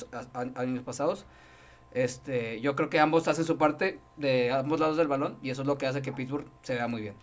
años 0.56 0.84
pasados. 0.84 1.26
Este, 1.94 2.60
yo 2.62 2.76
creo 2.76 2.90
que 2.90 3.00
ambos 3.00 3.28
hacen 3.28 3.46
su 3.46 3.58
parte 3.58 4.00
de 4.18 4.52
ambos 4.52 4.80
lados 4.80 4.98
del 4.98 5.08
balón 5.08 5.38
y 5.44 5.52
eso 5.52 5.62
es 5.62 5.68
lo 5.68 5.78
que 5.78 5.86
hace 5.86 6.02
que 6.02 6.12
Pittsburgh 6.12 6.48
se 6.64 6.74
vea 6.74 6.88
muy 6.88 7.02
bien. 7.02 7.14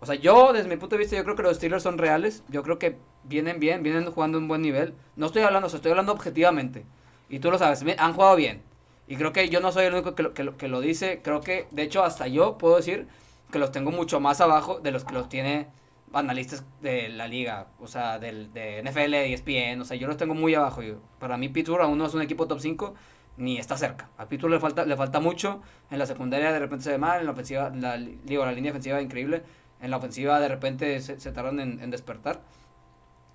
O 0.00 0.06
sea, 0.06 0.14
yo 0.14 0.52
desde 0.52 0.68
mi 0.68 0.76
punto 0.76 0.96
de 0.96 1.00
vista 1.00 1.16
yo 1.16 1.24
creo 1.24 1.36
que 1.36 1.42
los 1.42 1.56
Steelers 1.56 1.82
son 1.82 1.98
reales, 1.98 2.42
yo 2.48 2.62
creo 2.62 2.78
que 2.78 2.96
vienen 3.24 3.60
bien, 3.60 3.82
vienen 3.82 4.10
jugando 4.10 4.38
a 4.38 4.40
un 4.40 4.48
buen 4.48 4.62
nivel. 4.62 4.94
No 5.16 5.26
estoy 5.26 5.42
hablando, 5.42 5.66
estoy 5.66 5.90
hablando 5.90 6.12
objetivamente. 6.12 6.86
Y 7.28 7.40
tú 7.40 7.50
lo 7.50 7.58
sabes, 7.58 7.84
han 7.98 8.14
jugado 8.14 8.36
bien. 8.36 8.62
Y 9.06 9.16
creo 9.16 9.32
que 9.32 9.48
yo 9.48 9.60
no 9.60 9.72
soy 9.72 9.86
el 9.86 9.94
único 9.94 10.14
que 10.14 10.68
lo 10.68 10.80
dice. 10.80 11.20
Creo 11.22 11.40
que, 11.40 11.66
de 11.70 11.82
hecho, 11.82 12.04
hasta 12.04 12.26
yo 12.28 12.56
puedo 12.58 12.76
decir 12.76 13.08
que 13.50 13.58
los 13.58 13.72
tengo 13.72 13.90
mucho 13.90 14.20
más 14.20 14.40
abajo 14.40 14.80
de 14.80 14.92
los 14.92 15.04
que 15.04 15.14
los 15.14 15.28
tiene 15.28 15.68
analistas 16.12 16.64
de 16.80 17.08
la 17.08 17.28
liga, 17.28 17.68
o 17.80 17.86
sea, 17.86 18.18
del, 18.18 18.52
de 18.52 18.82
NFL, 18.82 19.14
ESPN, 19.14 19.80
o 19.80 19.84
sea, 19.84 19.96
yo 19.96 20.06
los 20.06 20.16
tengo 20.16 20.34
muy 20.34 20.54
abajo. 20.54 20.82
Yo, 20.82 20.96
para 21.18 21.36
mí 21.36 21.48
Pittsburgh 21.48 21.82
aún 21.82 21.98
no 21.98 22.06
es 22.06 22.14
un 22.14 22.22
equipo 22.22 22.46
top 22.46 22.60
5, 22.60 22.94
ni 23.36 23.58
está 23.58 23.76
cerca. 23.76 24.10
A 24.18 24.28
Pittsburgh 24.28 24.52
le 24.52 24.60
falta, 24.60 24.84
le 24.84 24.96
falta 24.96 25.20
mucho, 25.20 25.62
en 25.90 25.98
la 25.98 26.06
secundaria 26.06 26.52
de 26.52 26.58
repente 26.58 26.84
se 26.84 26.90
ve 26.90 26.98
mal, 26.98 27.20
en 27.20 27.26
la 27.26 27.32
ofensiva, 27.32 27.70
la, 27.70 27.96
digo, 27.96 28.44
la 28.44 28.52
línea 28.52 28.72
ofensiva 28.72 29.00
increíble, 29.00 29.42
en 29.80 29.90
la 29.90 29.96
ofensiva 29.96 30.40
de 30.40 30.48
repente 30.48 31.00
se, 31.00 31.20
se 31.20 31.32
tardan 31.32 31.60
en, 31.60 31.80
en, 31.80 31.90
despertar. 31.90 32.40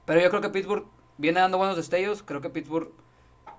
Pero 0.05 0.19
yo 0.19 0.29
creo 0.29 0.41
que 0.41 0.49
Pittsburgh 0.49 0.85
viene 1.17 1.39
dando 1.39 1.57
buenos 1.57 1.77
destellos, 1.77 2.23
creo 2.23 2.41
que 2.41 2.49
Pittsburgh 2.49 2.91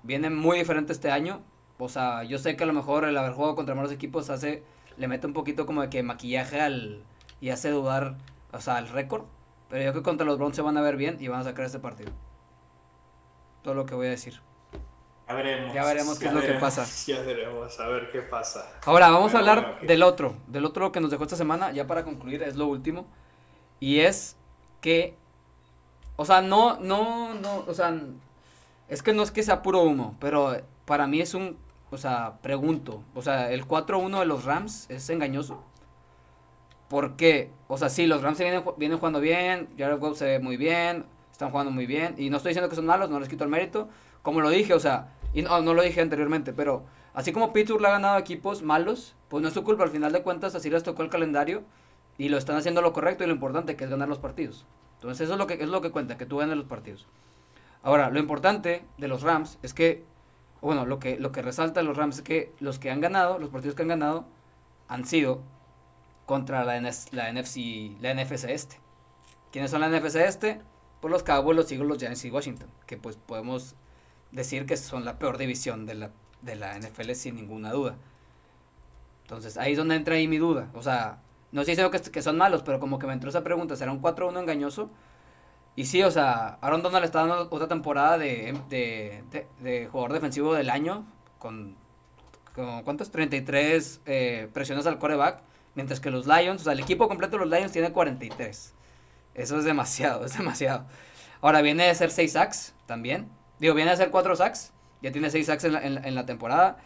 viene 0.03 0.29
muy 0.29 0.59
diferente 0.59 0.93
este 0.93 1.11
año, 1.11 1.41
o 1.77 1.89
sea, 1.89 2.23
yo 2.23 2.37
sé 2.37 2.55
que 2.55 2.63
a 2.63 2.67
lo 2.67 2.73
mejor 2.73 3.05
el 3.05 3.17
haber 3.17 3.33
jugado 3.33 3.55
contra 3.55 3.75
malos 3.75 3.91
equipos 3.91 4.29
hace, 4.29 4.63
le 4.97 5.07
mete 5.07 5.27
un 5.27 5.33
poquito 5.33 5.65
como 5.65 5.81
de 5.81 5.89
que 5.89 6.03
maquillaje 6.03 6.61
al, 6.61 7.03
y 7.41 7.49
hace 7.49 7.69
dudar, 7.69 8.15
o 8.55 8.61
sea, 8.61 8.77
al 8.77 8.87
récord. 8.89 9.23
Pero 9.69 9.83
yo 9.83 9.91
creo 9.91 10.03
que 10.03 10.05
contra 10.05 10.25
los 10.25 10.37
Browns 10.37 10.55
se 10.55 10.61
van 10.61 10.77
a 10.77 10.81
ver 10.81 10.95
bien 10.95 11.17
y 11.19 11.27
van 11.27 11.41
a 11.41 11.43
sacar 11.43 11.65
este 11.65 11.79
partido. 11.79 12.11
Todo 13.63 13.73
lo 13.73 13.85
que 13.85 13.95
voy 13.95 14.07
a 14.07 14.11
decir. 14.11 14.41
Ya 15.27 15.33
veremos. 15.33 15.73
Ya 15.73 15.85
veremos 15.85 16.19
qué 16.19 16.27
es 16.27 16.33
lo 16.33 16.41
que 16.41 16.53
pasa. 16.53 16.85
Ya 17.07 17.21
veremos, 17.21 17.79
a 17.79 17.87
ver 17.87 18.11
qué 18.11 18.21
pasa. 18.21 18.71
Ahora, 18.85 19.09
vamos 19.09 19.33
a 19.33 19.39
hablar 19.39 19.61
bueno, 19.61 19.87
del 19.87 20.03
otro, 20.03 20.35
del 20.47 20.65
otro 20.65 20.91
que 20.91 20.99
nos 20.99 21.09
dejó 21.09 21.23
esta 21.23 21.35
semana, 21.35 21.71
ya 21.71 21.87
para 21.87 22.03
concluir, 22.03 22.43
es 22.43 22.55
lo 22.55 22.67
último. 22.67 23.07
Y 23.79 24.01
es 24.01 24.37
que, 24.81 25.15
o 26.15 26.25
sea, 26.25 26.41
no, 26.41 26.79
no, 26.79 27.33
no, 27.33 27.65
o 27.67 27.73
sea, 27.73 27.99
es 28.87 29.01
que 29.01 29.13
no 29.13 29.23
es 29.23 29.31
que 29.31 29.41
sea 29.41 29.63
puro 29.63 29.81
humo, 29.81 30.15
pero 30.19 30.55
para 30.85 31.07
mí 31.07 31.21
es 31.21 31.33
un, 31.33 31.57
o 31.89 31.97
sea, 31.97 32.37
pregunto, 32.43 33.01
o 33.15 33.21
sea, 33.21 33.51
el 33.51 33.67
4-1 33.67 34.19
de 34.19 34.25
los 34.25 34.45
Rams 34.45 34.89
es 34.89 35.09
engañoso. 35.09 35.63
¿Por 36.89 37.15
qué? 37.15 37.51
O 37.67 37.77
sea, 37.77 37.89
sí, 37.89 38.05
los 38.05 38.21
Rams 38.21 38.37
vienen, 38.37 38.63
vienen 38.77 38.97
jugando 38.97 39.19
bien, 39.19 39.69
Jared 39.77 39.99
Goff 39.99 40.17
se 40.17 40.25
ve 40.25 40.39
muy 40.39 40.57
bien, 40.57 41.05
están 41.31 41.49
jugando 41.49 41.71
muy 41.71 41.85
bien, 41.85 42.15
y 42.17 42.29
no 42.29 42.37
estoy 42.37 42.51
diciendo 42.51 42.69
que 42.69 42.75
son 42.75 42.85
malos, 42.85 43.09
no 43.09 43.19
les 43.19 43.27
quito 43.29 43.43
el 43.43 43.49
mérito, 43.49 43.89
como 44.21 44.41
lo 44.41 44.49
dije, 44.49 44.73
o 44.73 44.79
sea, 44.79 45.13
y 45.33 45.41
no, 45.41 45.61
no 45.61 45.73
lo 45.73 45.81
dije 45.81 46.01
anteriormente, 46.01 46.53
pero 46.53 46.83
así 47.13 47.31
como 47.31 47.53
Pittsburgh 47.53 47.81
le 47.81 47.87
ha 47.87 47.91
ganado 47.91 48.17
equipos 48.17 48.61
malos, 48.61 49.15
pues 49.29 49.41
no 49.41 49.47
es 49.47 49.53
su 49.53 49.63
culpa, 49.63 49.83
al 49.83 49.89
final 49.89 50.11
de 50.11 50.21
cuentas 50.21 50.55
así 50.55 50.69
les 50.69 50.83
tocó 50.83 51.01
el 51.01 51.09
calendario, 51.09 51.63
y 52.17 52.29
lo 52.29 52.37
están 52.37 52.55
haciendo 52.55 52.81
lo 52.81 52.93
correcto 52.93 53.23
y 53.23 53.27
lo 53.27 53.33
importante 53.33 53.75
que 53.75 53.83
es 53.83 53.89
ganar 53.89 54.07
los 54.07 54.19
partidos. 54.19 54.65
Entonces 54.95 55.25
eso 55.25 55.33
es 55.33 55.39
lo 55.39 55.47
que, 55.47 55.55
es 55.55 55.67
lo 55.67 55.81
que 55.81 55.91
cuenta, 55.91 56.17
que 56.17 56.25
tú 56.25 56.37
ganes 56.37 56.55
los 56.55 56.65
partidos. 56.65 57.07
Ahora, 57.83 58.09
lo 58.09 58.19
importante 58.19 58.85
de 58.97 59.07
los 59.07 59.21
Rams 59.21 59.59
es 59.61 59.73
que, 59.73 60.03
bueno, 60.61 60.85
lo 60.85 60.99
que, 60.99 61.19
lo 61.19 61.31
que 61.31 61.41
resalta 61.41 61.81
de 61.81 61.85
los 61.85 61.97
Rams 61.97 62.17
es 62.17 62.21
que 62.21 62.53
los 62.59 62.79
que 62.79 62.89
han 62.89 63.01
ganado, 63.01 63.37
los 63.37 63.49
partidos 63.49 63.75
que 63.75 63.83
han 63.83 63.89
ganado, 63.89 64.25
han 64.87 65.05
sido 65.05 65.41
contra 66.25 66.63
la, 66.65 66.79
NFC, 66.79 67.11
la 68.01 68.13
NFC 68.13 68.45
este. 68.45 68.79
¿Quiénes 69.51 69.71
son 69.71 69.81
la 69.81 69.89
NFC 69.89 70.15
este? 70.17 70.61
Pues 71.01 71.11
los 71.11 71.23
Cowboys, 71.23 71.55
los 71.55 71.71
Eagles, 71.71 71.87
los 71.87 71.97
Giants 71.99 72.25
y 72.25 72.31
Washington, 72.31 72.67
que 72.87 72.97
pues 72.97 73.17
podemos 73.17 73.75
decir 74.31 74.65
que 74.65 74.75
son 74.77 75.05
la 75.05 75.17
peor 75.19 75.37
división 75.37 75.85
de 75.85 75.95
la, 75.95 76.11
de 76.41 76.55
la 76.55 76.77
NFL 76.77 77.11
sin 77.13 77.35
ninguna 77.35 77.71
duda. 77.71 77.95
Entonces 79.23 79.57
ahí 79.57 79.71
es 79.73 79.77
donde 79.77 79.95
entra 79.95 80.15
ahí 80.15 80.27
mi 80.27 80.37
duda. 80.37 80.69
O 80.73 80.81
sea, 80.83 81.19
no 81.51 81.61
estoy 81.61 81.73
diciendo 81.73 81.91
que, 81.91 82.01
que 82.11 82.21
son 82.21 82.37
malos, 82.37 82.63
pero 82.63 82.79
como 82.79 82.99
que 82.99 83.07
me 83.07 83.13
entró 83.13 83.29
esa 83.29 83.43
pregunta, 83.43 83.75
¿será 83.75 83.91
un 83.91 84.01
4-1 84.01 84.39
engañoso? 84.39 84.89
Y 85.75 85.85
sí, 85.85 86.03
o 86.03 86.11
sea, 86.11 86.57
Aaron 86.61 86.81
Donald 86.83 87.05
está 87.05 87.19
dando 87.25 87.47
otra 87.51 87.67
temporada 87.67 88.17
de- 88.17 88.53
de 88.69 89.87
jugador 89.91 90.13
defensivo 90.13 90.53
del 90.53 90.69
año 90.69 91.05
con, 91.39 91.75
con 92.53 92.83
¿cuántos? 92.83 93.11
33 93.11 94.01
eh, 94.05 94.49
presiones 94.53 94.85
al 94.85 94.99
coreback, 94.99 95.41
mientras 95.75 95.99
que 95.99 96.09
los 96.09 96.25
Lions, 96.25 96.61
o 96.61 96.63
sea, 96.63 96.73
el 96.73 96.79
equipo 96.79 97.07
completo 97.07 97.37
de 97.37 97.45
los 97.45 97.49
Lions 97.49 97.71
tiene 97.71 97.91
43. 97.91 98.73
Eso 99.35 99.57
es 99.57 99.65
demasiado, 99.65 100.25
es 100.25 100.37
demasiado. 100.37 100.85
Ahora 101.41 101.61
viene 101.61 101.85
de 101.85 101.95
ser 101.95 102.11
6 102.11 102.31
sacks 102.31 102.73
también. 102.85 103.29
Digo, 103.59 103.73
viene 103.73 103.91
de 103.91 103.97
ser 103.97 104.09
4 104.09 104.35
sacks, 104.35 104.73
ya 105.01 105.11
tiene 105.11 105.29
6 105.29 105.45
sacks 105.45 105.63
en 105.65 105.73
la, 105.73 105.81
en 105.83 106.15
la- 106.15 106.25
temporada. 106.25 106.77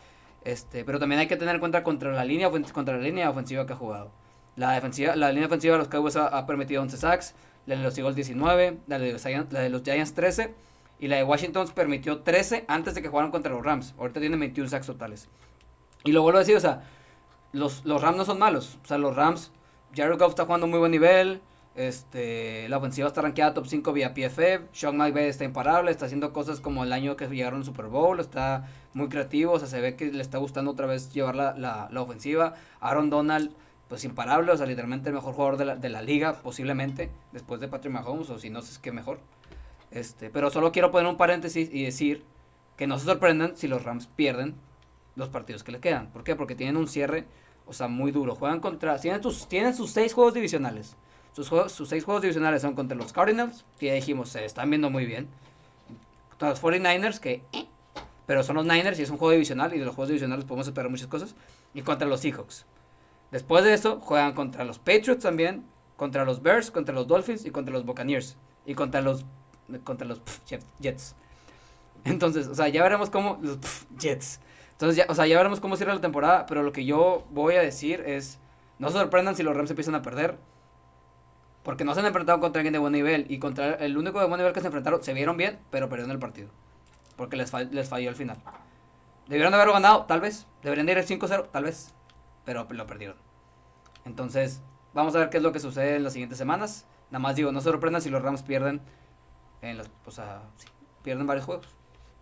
Este, 0.43 0.84
pero 0.86 0.99
también 0.99 1.19
hay 1.19 1.28
que 1.28 1.38
tener 1.38 1.56
en 1.56 1.60
cuenta 1.60 1.84
contra 1.84 2.12
la 2.13 2.23
línea 2.23 2.49
contra 2.49 2.95
la 2.95 3.04
línea 3.04 3.30
ofensiva 3.30 3.65
que 3.65 3.73
ha 3.73 3.75
jugado. 3.75 4.12
La 4.56 4.71
defensiva, 4.71 5.15
la 5.15 5.32
línea 5.32 5.47
ofensiva 5.47 5.73
de 5.73 5.80
los 5.80 5.88
Cowboys 5.88 6.15
ha, 6.15 6.45
permitido 6.45 6.82
11 6.82 6.97
sacks, 6.97 7.36
la 7.65 7.75
de 7.75 7.84
los 7.84 7.97
Eagles 7.97 8.15
19, 8.15 8.80
la 8.88 8.99
de 8.99 9.13
los, 9.13 9.21
Giants, 9.21 9.54
la 9.54 9.62
de 9.62 9.69
los 9.69 9.84
Giants 9.84 10.13
13 10.13 10.54
y 10.99 11.08
la 11.08 11.17
de 11.17 11.23
Washington 11.23 11.67
permitió 11.73 12.19
13 12.21 12.65
antes 12.67 12.95
de 12.95 13.02
que 13.02 13.08
jugaran 13.08 13.32
contra 13.32 13.54
los 13.54 13.63
Rams. 13.63 13.93
Ahorita 13.97 14.19
tienen 14.19 14.39
21 14.39 14.69
sacks 14.69 14.88
totales. 14.88 15.30
Y 16.04 16.12
lo 16.12 16.21
vuelvo 16.21 16.38
a 16.38 16.41
decir, 16.41 16.58
o 16.58 16.60
sea, 16.60 16.84
los, 17.52 17.86
los 17.86 18.02
Rams 18.02 18.18
no 18.18 18.26
son 18.26 18.40
malos. 18.40 18.78
O 18.84 18.88
sea, 18.88 18.98
los 18.98 19.16
Rams, 19.16 19.52
Jared 19.96 20.18
Goff 20.18 20.30
está 20.30 20.46
jugando 20.46 20.68
muy 20.68 20.80
buen 20.80 20.92
nivel. 20.92 21.42
Este, 21.76 22.68
la 22.68 22.78
ofensiva 22.78 23.08
está 23.08 23.22
rankeada 23.22 23.54
top 23.54 23.68
5 23.68 23.94
vía 23.94 24.14
PFF. 24.14 24.68
Sean 24.74 24.98
McVay 24.98 25.30
está 25.30 25.46
imparable, 25.46 25.92
está 25.92 26.06
haciendo 26.06 26.34
cosas 26.34 26.60
como 26.60 26.84
el 26.84 26.92
año 26.92 27.16
que 27.16 27.28
llegaron 27.28 27.60
al 27.60 27.66
Super 27.66 27.86
Bowl, 27.86 28.20
está 28.20 28.68
muy 28.94 29.08
creativo, 29.08 29.54
o 29.54 29.60
sea, 29.60 29.68
se 29.68 29.80
ve 29.80 29.96
que 29.96 30.12
le 30.12 30.22
está 30.22 30.40
gustando 30.40 30.72
otra 30.72 30.88
vez 30.88 31.14
llevar 31.14 31.36
la, 31.36 31.54
la, 31.90 32.02
ofensiva. 32.02 32.56
Aaron 32.82 33.10
Donald, 33.10 33.52
pues 33.88 34.04
imparable, 34.04 34.52
o 34.52 34.58
sea, 34.58 34.66
literalmente 34.66 35.10
el 35.10 35.16
mejor 35.16 35.34
jugador 35.34 35.58
de 35.58 35.66
la, 35.66 35.76
de 35.76 35.90
la 35.90 36.02
liga, 36.02 36.42
posiblemente, 36.42 37.12
después 37.32 37.62
de 37.62 37.68
Patrick 37.68 37.94
Mahomes, 37.94 38.30
o 38.30 38.40
si 38.40 38.50
no, 38.50 38.60
es 38.60 38.78
que 38.80 38.92
mejor. 38.92 39.20
Este, 39.92 40.30
pero 40.30 40.50
solo 40.50 40.72
quiero 40.72 40.92
poner 40.92 41.08
un 41.08 41.18
paréntesis 41.18 41.70
y 41.72 41.84
decir 41.84 42.26
que 42.76 42.88
no 42.88 43.00
se 43.00 43.06
sorprendan 43.06 43.56
si 43.56 43.68
los 43.68 43.84
Rams 43.84 44.08
pierden 44.08 44.56
los 45.15 45.30
partidos 45.30 45.63
que 45.63 45.72
le 45.72 45.80
quedan. 45.80 46.12
¿Por 46.12 46.24
qué? 46.24 46.36
Porque 46.36 46.56
tienen 46.56 46.78
un 46.78 46.88
cierre, 46.88 47.26
o 47.65 47.74
sea, 47.74 47.88
muy 47.88 48.12
duro. 48.12 48.36
Juegan 48.36 48.60
contra, 48.60 49.00
tienen, 49.00 49.22
tus, 49.22 49.48
tienen 49.48 49.76
sus 49.76 49.91
seis 49.91 50.13
juegos 50.13 50.34
divisionales. 50.34 50.95
Sus, 51.34 51.48
sus 51.48 51.89
seis 51.89 52.04
juegos 52.04 52.22
divisionales 52.22 52.62
son 52.62 52.76
contra 52.76 52.98
los 52.98 53.13
Cardinals, 53.13 53.65
ya 53.80 53.93
dijimos, 53.93 54.30
se 54.30 54.43
están 54.45 54.69
viendo 54.69 54.89
muy 54.89 55.06
bien. 55.06 55.28
Contra 56.30 56.50
los 56.50 56.62
49ers, 56.62 57.19
que... 57.19 57.43
eh, 57.54 57.67
pero 58.30 58.43
son 58.43 58.58
los 58.58 58.65
Niners 58.65 59.00
y 59.00 59.02
es 59.02 59.10
un 59.10 59.17
juego 59.17 59.32
divisional 59.32 59.74
y 59.74 59.80
de 59.80 59.86
los 59.86 59.95
juegos 59.95 60.10
divisionales 60.10 60.45
podemos 60.45 60.67
esperar 60.67 60.91
muchas 60.91 61.08
cosas. 61.08 61.34
Y 61.74 61.82
contra 61.82 62.08
los 62.08 62.19
Seahawks. 62.19 62.67
Después 63.32 63.63
de 63.63 63.74
eso, 63.74 64.00
juegan 64.02 64.34
contra 64.34 64.63
los 64.65 64.78
Patriots 64.78 65.24
también, 65.24 65.65
contra 65.98 66.24
los 66.26 66.43
Bears, 66.43 66.69
contra 66.69 66.93
los 66.93 67.08
Dolphins 67.08 67.43
y 67.45 67.50
contra 67.50 67.74
los 67.74 67.86
Buccaneers. 67.86 68.38
Y 68.67 68.76
contra 68.76 69.02
los, 69.02 69.26
contra 69.84 70.08
los 70.08 70.22
Jets. 70.80 71.15
Entonces, 72.04 72.45
o 72.45 72.54
sea, 72.54 72.67
ya 72.67 72.84
veremos 72.84 73.10
cómo... 73.10 73.39
Los 73.41 73.58
Jets. 73.98 74.39
Entonces, 74.80 74.96
ya, 74.96 75.12
o 75.12 75.13
sea, 75.13 75.28
ya 75.28 75.36
veremos 75.36 75.60
cómo 75.60 75.76
cierra 75.76 75.94
la 75.94 76.00
temporada. 76.00 76.46
Pero 76.46 76.63
lo 76.63 76.72
que 76.72 76.86
yo 76.86 77.28
voy 77.32 77.56
a 77.56 77.62
decir 77.62 78.02
es... 78.06 78.39
No 78.78 78.88
se 78.88 78.98
sorprendan 78.98 79.36
si 79.36 79.44
los 79.44 79.54
Rams 79.54 79.70
empiezan 79.70 79.94
a 79.96 80.02
perder. 80.02 80.38
Porque 81.63 81.84
no 81.84 81.94
se 81.94 82.00
han 82.00 82.06
enfrentado 82.06 82.39
contra 82.39 82.62
alguien 82.62 82.72
de 82.72 82.80
buen 82.80 82.94
nivel. 82.94 83.26
Y 83.28 83.39
contra 83.39 83.74
el 83.74 83.98
único 83.98 84.22
de 84.22 84.28
buen 84.28 84.38
nivel 84.38 84.54
que 84.54 84.62
se 84.62 84.68
enfrentaron, 84.68 85.04
se 85.04 85.13
vieron 85.13 85.36
bien, 85.36 85.60
pero 85.70 85.89
perdieron 85.89 86.12
el 86.12 86.20
partido. 86.20 86.48
Porque 87.18 87.36
les, 87.36 87.52
les 87.72 87.89
falló 87.89 88.08
al 88.08 88.15
final. 88.15 88.38
Debieron 89.28 89.52
de 89.52 89.58
haberlo 89.58 89.74
ganado, 89.74 90.06
tal 90.06 90.22
vez. 90.22 90.48
Deberían 90.63 90.86
de 90.86 90.94
ir 90.94 90.98
el 90.98 91.06
5-0, 91.06 91.48
tal 91.52 91.65
vez. 91.65 91.94
Pero 92.46 92.65
lo 92.70 92.88
perdieron. 92.88 93.18
Entonces, 94.06 94.62
vamos 94.94 95.13
a 95.15 95.20
ver 95.20 95.30
qué 95.30 95.38
es 95.38 95.44
lo 95.44 95.52
que 95.52 95.60
sucede 95.60 95.98
en 95.98 96.06
las 96.06 96.13
siguientes 96.13 96.38
semanas. 96.38 96.86
Nada 97.12 97.20
más 97.20 97.36
digo, 97.36 97.52
no 97.52 97.60
se 97.60 97.70
sorprendan 97.70 98.02
si 98.02 98.10
los 98.10 98.22
Rams 98.22 98.44
pierden. 98.44 98.80
En 99.62 99.78
las, 99.78 99.92
o 100.06 100.12
sea, 100.12 100.44
sí, 100.56 100.68
pierden 101.04 101.28
varios 101.28 101.46
juegos. 101.46 101.68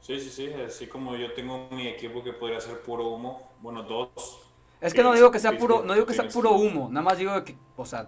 Sí, 0.08 0.18
sí, 0.22 0.30
sí, 0.30 0.54
así 0.66 0.88
como 0.88 1.18
yo 1.18 1.34
tengo 1.34 1.68
mi 1.70 1.86
equipo 1.86 2.24
que 2.24 2.32
podría 2.32 2.62
ser 2.62 2.82
puro 2.82 3.10
humo, 3.10 3.52
bueno, 3.60 3.84
dos. 3.84 4.40
Es 4.80 4.94
que 4.94 5.04
no 5.04 5.14
digo 5.14 5.32
que 5.32 5.40
sea 5.40 5.58
puro, 5.58 5.84
no 5.84 5.94
digo 5.96 6.06
que 6.06 6.14
sea 6.14 6.30
puro 6.30 6.52
humo. 6.52 6.88
Nada 6.90 7.04
más 7.04 7.18
digo 7.18 7.44
que, 7.44 7.58
o 7.76 7.86
sea, 7.86 8.04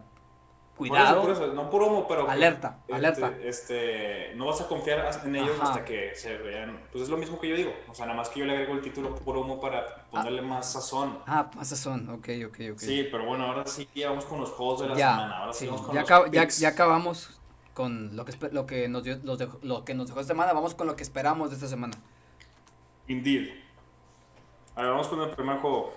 Por 0.77 0.87
cuidado. 0.87 1.17
eso, 1.17 1.21
por 1.23 1.31
eso, 1.31 1.53
no 1.53 1.69
puro 1.69 1.87
humo, 1.87 2.07
pero... 2.07 2.29
Alerta, 2.29 2.77
este, 2.87 2.93
alerta. 2.95 3.33
Este, 3.43 4.33
no 4.35 4.45
vas 4.45 4.61
a 4.61 4.67
confiar 4.69 5.11
en 5.25 5.35
ellos 5.35 5.57
Ajá. 5.59 5.71
hasta 5.71 5.83
que 5.83 6.15
se 6.15 6.37
vean... 6.37 6.79
Pues 6.89 7.03
es 7.03 7.09
lo 7.09 7.17
mismo 7.17 7.37
que 7.37 7.49
yo 7.49 7.57
digo, 7.57 7.73
o 7.89 7.93
sea, 7.93 8.05
nada 8.05 8.17
más 8.17 8.29
que 8.29 8.39
yo 8.39 8.45
le 8.45 8.53
agrego 8.53 8.75
el 8.75 8.81
título 8.81 9.13
puro 9.15 9.41
humo 9.41 9.59
para 9.59 10.05
ponerle 10.09 10.41
más 10.41 10.71
sazón. 10.71 11.19
Ah, 11.27 11.51
más 11.53 11.67
son, 11.67 12.07
ok, 12.11 12.29
ok, 12.47 12.59
ok. 12.71 12.79
Sí, 12.79 13.09
pero 13.11 13.25
bueno, 13.25 13.43
ahora 13.47 13.65
sí 13.65 13.89
vamos 14.05 14.23
con 14.23 14.39
los 14.39 14.51
juegos 14.51 14.79
de 14.83 14.87
la 14.87 14.95
ya, 14.95 15.11
semana. 15.11 15.37
Ahora 15.39 15.51
sí, 15.51 15.59
sí, 15.59 15.65
vamos 15.65 15.81
con 15.81 15.95
ya, 15.95 15.99
los 16.01 16.09
acab- 16.09 16.31
ya, 16.31 16.47
ya 16.47 16.69
acabamos 16.69 17.38
con 17.79 18.13
lo 18.17 18.25
que, 18.25 18.33
lo, 18.51 18.65
que 18.65 18.89
nos 18.89 19.05
dio, 19.05 19.17
los 19.23 19.39
dejó- 19.39 19.57
lo 19.61 19.85
que 19.85 19.93
nos 19.93 20.07
dejó 20.07 20.19
esta 20.19 20.33
semana. 20.33 20.51
Vamos 20.51 20.75
con 20.75 20.85
lo 20.85 20.97
que 20.97 21.03
esperamos 21.03 21.49
de 21.49 21.55
esta 21.55 21.69
semana. 21.69 21.93
Indeed. 23.07 23.53
A 24.75 24.81
ver, 24.81 24.91
vamos 24.91 25.07
con 25.07 25.21
el 25.21 25.29
primer 25.29 25.59
juego. 25.59 25.93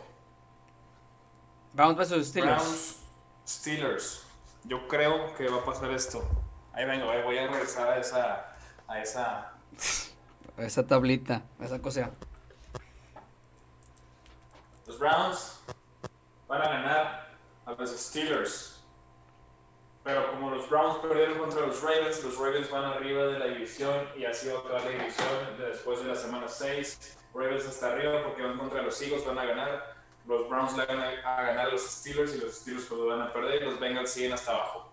Browns 1.73 1.97
vs 1.99 2.29
Steelers. 2.29 2.63
Browns 2.63 2.97
Steelers. 3.49 4.23
Yo 4.63 4.87
creo 4.87 5.35
que 5.35 5.49
va 5.49 5.59
a 5.59 5.65
pasar 5.65 5.91
esto. 5.91 6.23
Ahí 6.73 6.85
vengo, 6.85 7.11
ahí 7.11 7.21
voy 7.25 7.37
a 7.37 7.49
regresar 7.49 7.89
a 7.89 7.99
esa... 7.99 8.57
A 8.87 9.01
esa... 9.03 9.55
Esa 10.57 10.87
tablita, 10.87 11.43
esa 11.61 11.83
cosa. 11.83 12.11
Los 14.87 15.01
Browns 15.01 15.59
van 16.47 16.63
a 16.63 16.69
ganar 16.69 17.37
a 17.67 17.73
los 17.73 17.91
Steelers. 17.91 18.82
Pero 20.05 20.33
como 20.33 20.51
los 20.51 20.69
Browns 20.69 20.99
perdieron 20.99 21.39
contra 21.39 21.65
los 21.67 21.81
Ravens, 21.81 22.25
los 22.25 22.37
Ravens 22.37 22.69
van 22.71 22.85
arriba 22.85 23.25
de 23.27 23.39
la 23.39 23.47
división 23.47 24.09
y 24.17 24.25
así 24.25 24.49
va 24.49 24.57
a 24.57 24.59
acabar 24.59 24.85
la 24.85 24.91
división 24.91 25.29
después 25.59 26.03
de 26.03 26.09
la 26.09 26.17
semana 26.17 26.49
6. 26.49 27.19
Ravens 27.35 27.67
hasta 27.67 27.93
arriba 27.93 28.25
porque 28.25 28.43
van 28.43 28.59
contra 28.59 28.83
los 28.83 29.01
Eagles, 29.01 29.25
van 29.25 29.39
a 29.39 29.45
ganar. 29.45 29.95
Los 30.27 30.49
Browns 30.49 30.77
le 30.77 30.87
van 30.87 31.01
a, 31.01 31.43
ganar 31.43 31.67
a 31.67 31.71
los 31.71 31.83
Steelers 31.83 32.35
y 32.35 32.41
los 32.41 32.55
Steelers 32.55 32.87
pues 32.87 33.01
van 33.01 33.23
a 33.23 33.33
perder 33.33 33.63
y 33.63 33.65
los 33.65 33.79
Bengals 33.79 34.11
siguen 34.11 34.33
hasta 34.33 34.53
abajo. 34.53 34.91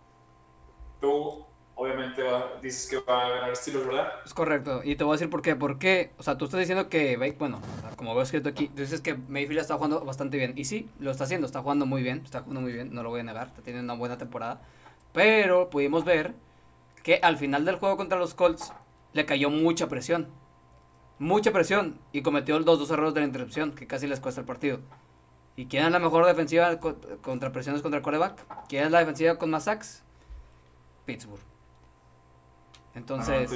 Tú, 1.02 1.46
obviamente, 1.74 2.24
dices 2.62 2.88
que 2.88 3.00
va 3.00 3.26
a 3.26 3.30
ganar 3.30 3.56
Steelers, 3.56 3.88
¿verdad? 3.88 4.14
Es 4.26 4.34
correcto. 4.34 4.82
Y 4.84 4.96
te 4.96 5.04
voy 5.04 5.14
a 5.14 5.16
decir 5.16 5.30
por 5.32 5.42
qué. 5.42 5.56
¿Por 5.56 5.80
qué? 5.80 6.12
O 6.20 6.24
sea, 6.24 6.38
tú 6.38 6.46
estás 6.46 6.60
diciendo 6.60 6.88
que, 6.88 7.18
bueno, 7.38 7.62
como 7.96 8.14
veo 8.14 8.24
escrito 8.24 8.50
aquí, 8.50 8.68
tú 8.68 8.82
dices 8.82 9.02
que 9.02 9.16
Mayfield 9.16 9.62
está 9.62 9.76
jugando 9.76 10.06
bastante 10.06 10.38
bien. 10.38 10.54
Y 10.56 10.66
sí, 10.66 10.88
lo 11.00 11.10
está 11.10 11.24
haciendo, 11.24 11.48
está 11.48 11.62
jugando 11.62 11.88
muy 11.88 12.04
bien, 12.04 12.22
está 12.24 12.42
jugando 12.42 12.62
muy 12.62 12.74
bien, 12.74 12.94
no 12.94 13.02
lo 13.02 13.10
voy 13.10 13.22
a 13.22 13.24
negar, 13.24 13.48
está 13.48 13.62
teniendo 13.64 13.92
una 13.92 14.00
buena 14.00 14.18
temporada. 14.18 14.62
Pero 15.14 15.70
pudimos 15.70 16.06
ver 16.06 16.34
que 17.04 17.20
al 17.22 17.38
final 17.38 17.66
del 17.66 17.78
juego 17.78 17.98
contra 17.98 18.20
los 18.20 18.34
Colts 18.34 18.72
le 19.14 19.26
cayó 19.26 19.50
mucha 19.50 19.88
presión. 19.88 20.28
Mucha 21.18 21.52
presión. 21.52 22.00
Y 22.12 22.22
cometió 22.22 22.60
los 22.60 22.80
dos 22.80 22.92
errores 22.92 23.14
de 23.14 23.22
la 23.22 23.26
interrupción 23.26 23.74
que 23.74 23.88
casi 23.88 24.08
les 24.08 24.20
cuesta 24.20 24.42
el 24.42 24.48
partido. 24.48 24.80
¿Y 25.56 25.66
quién 25.66 25.86
es 25.86 25.92
la 25.92 26.00
mejor 26.00 26.26
defensiva 26.26 26.80
co- 26.80 26.96
contra 27.22 27.52
presiones 27.52 27.82
contra 27.82 27.98
el 27.98 28.04
quarterback? 28.04 28.46
¿Quién 28.70 28.86
es 28.86 28.92
la 28.92 29.00
defensiva 29.00 29.38
con 29.38 29.50
más 29.50 29.66
sacks? 29.66 30.04
Pittsburgh. 31.06 31.42
Entonces... 32.96 33.52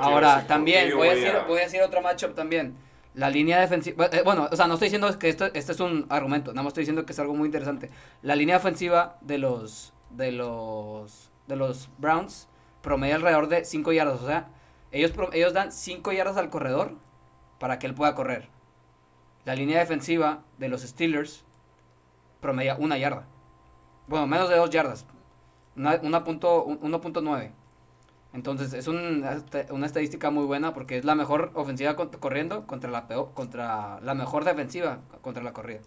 Ahora, 0.00 0.46
también, 0.46 0.96
voy 0.96 1.08
a, 1.08 1.14
decir, 1.14 1.32
voy 1.46 1.58
a 1.60 1.62
decir 1.64 1.82
otro 1.82 2.00
matchup 2.00 2.34
también. 2.34 2.74
La 3.14 3.28
línea 3.28 3.60
defensiva, 3.60 4.06
eh, 4.06 4.22
bueno, 4.24 4.48
o 4.50 4.56
sea, 4.56 4.66
no 4.66 4.74
estoy 4.74 4.86
diciendo 4.86 5.18
que 5.18 5.28
esto, 5.28 5.46
este 5.52 5.72
es 5.72 5.80
un 5.80 6.06
argumento, 6.08 6.52
nada 6.52 6.62
más 6.62 6.70
estoy 6.70 6.82
diciendo 6.82 7.04
que 7.04 7.12
es 7.12 7.18
algo 7.18 7.34
muy 7.34 7.46
interesante. 7.46 7.90
La 8.22 8.34
línea 8.34 8.56
ofensiva 8.56 9.18
de 9.20 9.36
los, 9.36 9.92
de 10.16 10.32
los, 10.32 11.30
de 11.46 11.56
los 11.56 11.90
Browns 11.98 12.48
promedia 12.82 13.16
alrededor 13.16 13.48
de 13.48 13.64
5 13.64 13.92
yardas, 13.92 14.20
o 14.20 14.26
sea, 14.26 14.48
ellos, 14.90 15.12
ellos 15.32 15.52
dan 15.52 15.72
5 15.72 16.12
yardas 16.12 16.36
al 16.36 16.50
corredor 16.50 16.94
para 17.58 17.78
que 17.78 17.86
él 17.86 17.94
pueda 17.94 18.14
correr. 18.14 18.48
La 19.44 19.54
línea 19.54 19.78
defensiva 19.78 20.42
de 20.58 20.68
los 20.68 20.82
Steelers 20.82 21.44
promedia 22.40 22.76
una 22.76 22.98
yarda. 22.98 23.26
Bueno, 24.06 24.26
menos 24.26 24.48
de 24.48 24.56
2 24.56 24.70
yardas. 24.70 25.06
1.9. 25.76 27.52
Entonces 28.34 28.72
es 28.72 28.88
una 28.88 29.86
estadística 29.86 30.30
muy 30.30 30.44
buena 30.44 30.72
porque 30.72 30.96
es 30.96 31.04
la 31.04 31.14
mejor 31.14 31.50
ofensiva 31.54 31.96
corriendo 31.96 32.66
contra 32.66 32.90
la 32.90 33.06
peor, 33.06 33.32
contra 33.34 34.00
la 34.00 34.14
mejor 34.14 34.44
defensiva 34.44 35.00
contra 35.20 35.42
la 35.42 35.52
corrida. 35.52 35.80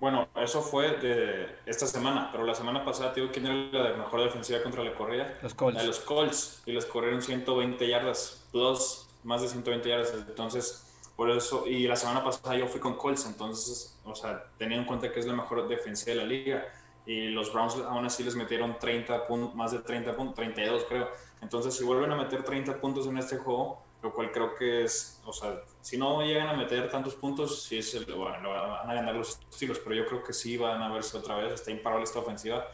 Bueno, 0.00 0.28
eso 0.36 0.62
fue 0.62 0.96
de 0.98 1.58
esta 1.66 1.86
semana, 1.86 2.28
pero 2.30 2.44
la 2.44 2.54
semana 2.54 2.84
pasada, 2.84 3.12
digo, 3.12 3.28
¿quién 3.32 3.46
era 3.46 3.90
la 3.90 3.96
mejor 3.96 4.22
defensiva 4.22 4.62
contra 4.62 4.84
la 4.84 4.94
corrida? 4.94 5.38
Los 5.42 5.54
Colts. 5.54 5.84
los 5.84 6.00
Colts, 6.00 6.62
y 6.66 6.72
les 6.72 6.86
corrieron 6.86 7.20
120 7.20 7.88
yardas, 7.88 8.46
plus, 8.52 9.08
más 9.24 9.42
de 9.42 9.48
120 9.48 9.88
yardas. 9.88 10.14
Entonces, 10.14 10.88
por 11.16 11.30
eso, 11.30 11.66
y 11.66 11.88
la 11.88 11.96
semana 11.96 12.22
pasada 12.22 12.56
yo 12.56 12.68
fui 12.68 12.78
con 12.80 12.94
Colts, 12.96 13.26
entonces, 13.26 13.98
o 14.04 14.14
sea, 14.14 14.44
tenía 14.56 14.78
en 14.78 14.84
cuenta 14.84 15.10
que 15.10 15.18
es 15.18 15.26
la 15.26 15.34
mejor 15.34 15.66
defensiva 15.66 16.14
de 16.14 16.20
la 16.22 16.26
liga 16.26 16.64
y 17.04 17.28
los 17.30 17.52
Browns 17.52 17.74
aún 17.88 18.04
así 18.04 18.22
les 18.22 18.36
metieron 18.36 18.78
30 18.78 19.26
puntos, 19.26 19.54
más 19.54 19.72
de 19.72 19.78
30 19.78 20.14
puntos, 20.14 20.36
32 20.36 20.84
creo. 20.88 21.08
Entonces, 21.40 21.74
si 21.74 21.82
vuelven 21.82 22.12
a 22.12 22.16
meter 22.16 22.44
30 22.44 22.80
puntos 22.80 23.06
en 23.08 23.18
este 23.18 23.38
juego, 23.38 23.82
lo 24.02 24.12
cual 24.12 24.30
creo 24.30 24.54
que 24.54 24.84
es, 24.84 25.20
o 25.24 25.32
sea, 25.32 25.60
si 25.80 25.96
no 25.96 26.22
llegan 26.22 26.48
a 26.48 26.52
meter 26.52 26.88
tantos 26.90 27.14
puntos, 27.14 27.64
sí 27.64 27.78
es 27.78 28.06
bueno, 28.06 28.50
van 28.50 28.88
a 28.88 28.94
ganar 28.94 29.14
los 29.14 29.40
estilos, 29.50 29.80
pero 29.80 29.96
yo 29.96 30.06
creo 30.06 30.22
que 30.22 30.32
sí 30.32 30.56
van 30.56 30.80
a 30.82 30.92
verse 30.92 31.16
otra 31.16 31.36
vez, 31.36 31.52
está 31.52 31.70
imparable 31.70 32.04
esta 32.04 32.20
ofensiva, 32.20 32.66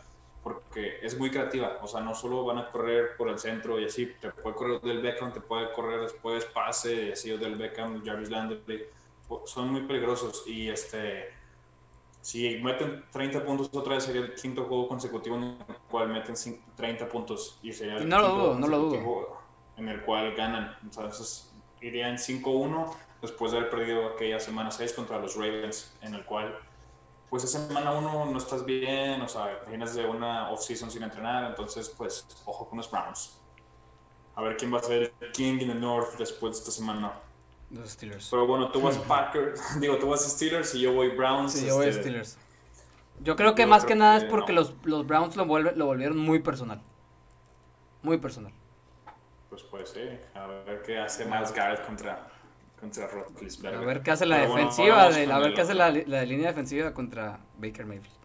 porque 0.43 0.99
es 1.01 1.19
muy 1.19 1.31
creativa, 1.31 1.79
o 1.81 1.87
sea, 1.87 2.01
no 2.01 2.15
solo 2.15 2.45
van 2.45 2.59
a 2.59 2.71
correr 2.71 3.17
por 3.17 3.31
el 3.31 3.39
centro 3.39 3.81
y 3.81 3.87
así, 3.87 4.13
te 4.21 4.31
puede 4.31 4.55
correr 4.55 4.81
del 4.83 5.01
Beckham, 5.01 5.33
te 5.33 5.41
puede 5.41 5.73
correr 5.73 6.03
después 6.03 6.45
pase, 6.45 7.13
así 7.13 7.31
del 7.31 7.57
Beckham, 7.57 8.05
Jarvis 8.05 8.31
Landry, 8.31 8.85
son 9.47 9.73
muy 9.73 9.83
peligrosos 9.83 10.45
y 10.47 10.69
este 10.69 11.33
si 12.21 12.57
meten 12.63 13.05
30 13.11 13.45
puntos 13.45 13.69
otra 13.75 13.97
vez 13.97 14.05
sería 14.05 14.23
el 14.23 14.35
quinto 14.35 14.65
juego 14.65 14.89
consecutivo 14.89 15.37
en 15.37 15.43
el 15.43 15.77
cual 15.91 16.09
meten 16.09 16.35
30 16.75 17.09
puntos 17.09 17.59
y 17.63 17.71
sería 17.73 17.97
el 17.97 18.09
no 18.09 18.19
lo 18.19 18.29
dudo, 18.29 18.59
no 18.59 18.67
lo 18.67 18.79
dudo. 18.79 19.44
En 19.77 19.89
el 19.89 20.03
cual 20.03 20.35
ganan. 20.35 20.77
Entonces 20.83 21.53
irían 21.81 22.17
5-1 22.17 22.95
después 23.21 23.53
de 23.53 23.59
haber 23.59 23.71
perdido 23.71 24.09
aquella 24.09 24.41
semana 24.41 24.71
6 24.71 24.93
contra 24.93 25.19
los 25.19 25.35
Ravens, 25.37 25.95
en 26.03 26.15
el 26.15 26.25
cual 26.25 26.59
pues 27.31 27.45
esa 27.45 27.67
semana 27.67 27.93
1 27.93 28.27
no 28.27 28.39
estás 28.39 28.65
bien, 28.65 29.21
o 29.21 29.29
sea, 29.29 29.61
vienes 29.69 29.95
de 29.95 30.05
una 30.07 30.51
off-season 30.51 30.91
sin 30.91 31.03
entrenar, 31.03 31.45
entonces 31.45 31.89
pues 31.97 32.27
ojo 32.45 32.69
con 32.69 32.79
los 32.79 32.91
Browns. 32.91 33.41
A 34.37 34.43
ver 34.43 34.57
quién 34.57 34.73
va 34.73 34.79
a 34.79 34.83
ser 34.83 35.13
el 35.21 35.33
King 35.33 35.59
in 35.61 35.69
the 35.69 35.75
North 35.75 36.17
después 36.19 36.55
de 36.55 36.59
esta 36.61 36.71
semana. 36.71 37.13
Los 37.71 37.91
Steelers. 37.91 38.29
Pero 38.31 38.47
bueno, 38.47 38.71
tú 38.71 38.81
vas 38.81 38.97
Packers, 39.09 39.61
digo, 39.81 39.97
tú 39.97 40.09
vas 40.09 40.23
Steelers 40.23 40.75
y 40.75 40.81
yo 40.83 40.93
voy 40.93 41.09
Browns. 41.09 41.53
Sí, 41.53 41.67
yo 41.67 41.77
voy 41.77 41.89
este, 41.89 42.03
Steelers. 42.03 42.39
Yo 43.21 43.37
creo 43.37 43.55
que 43.55 43.67
más 43.67 43.85
que 43.85 43.95
nada 43.95 44.17
es 44.17 44.25
porque 44.25 44.53
los, 44.53 44.75
los, 44.85 45.07
Browns 45.07 45.37
lo, 45.37 45.47
vuelve, 45.47 45.73
lo 45.77 45.87
volvieron 45.87 46.19
muy 46.19 46.41
personal. 46.41 46.83
Muy 48.03 48.19
personal. 48.19 48.53
Pues 49.55 49.63
puede 49.63 49.87
ser. 49.87 50.27
A 50.35 50.49
ver 50.49 50.83
qué 50.83 50.99
hace 50.99 51.25
más 51.27 51.55
Garrett 51.55 51.87
contra, 51.87 52.27
contra 52.81 53.05
A 53.05 53.81
ver 53.85 54.03
qué 54.03 54.11
hace 54.11 54.27
la 54.27 54.39
defensiva, 54.39 55.09
de, 55.11 55.33
a 55.33 55.39
ver 55.39 55.55
qué 55.55 55.61
hace 55.61 55.75
la, 55.75 55.93
la, 55.93 56.25
línea 56.25 56.49
defensiva 56.49 56.93
contra 56.93 57.39
Baker 57.59 57.87
Mayfield. 57.87 58.17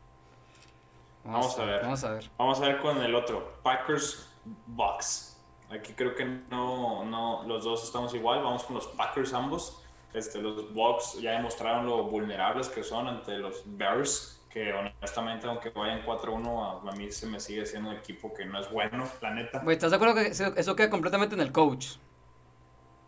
Vamos, 1.23 1.59
a 1.59 1.65
ver. 1.65 1.81
Vamos 1.83 2.03
a 2.03 2.11
ver. 2.13 2.29
Vamos 2.35 2.59
a 2.59 2.65
ver 2.65 2.79
con 2.79 2.97
el 3.03 3.13
otro. 3.13 3.59
Packers 3.61 4.27
Bucks. 4.65 5.39
Aquí 5.69 5.93
creo 5.93 6.15
que 6.15 6.25
no, 6.25 7.05
no, 7.05 7.43
los 7.43 7.63
dos 7.63 7.83
estamos 7.83 8.11
igual, 8.15 8.41
vamos 8.41 8.63
con 8.63 8.77
los 8.77 8.87
Packers 8.87 9.31
ambos. 9.31 9.83
Este, 10.15 10.41
los 10.41 10.73
Bucks 10.73 11.21
ya 11.21 11.33
demostraron 11.33 11.85
lo 11.85 12.05
vulnerables 12.05 12.69
que 12.69 12.83
son 12.83 13.07
ante 13.07 13.37
los 13.37 13.61
Bears, 13.77 14.38
que 14.49 14.73
honestamente, 14.73 15.47
aunque 15.47 15.69
vayan 15.69 16.03
4-1, 16.05 16.89
a, 16.89 16.95
mí 16.95 17.11
se 17.11 17.27
me 17.27 17.39
sigue 17.39 17.65
siendo 17.65 17.89
un 17.89 17.95
equipo 17.95 18.33
que 18.33 18.45
no 18.45 18.59
es 18.59 18.71
bueno, 18.71 19.07
la 19.21 19.33
neta. 19.33 19.63
¿estás 19.69 19.91
de 19.91 19.95
acuerdo 19.95 20.15
que 20.15 20.27
eso 20.27 20.75
queda 20.75 20.89
completamente 20.89 21.35
en 21.35 21.41
el 21.41 21.51
coach? 21.51 21.97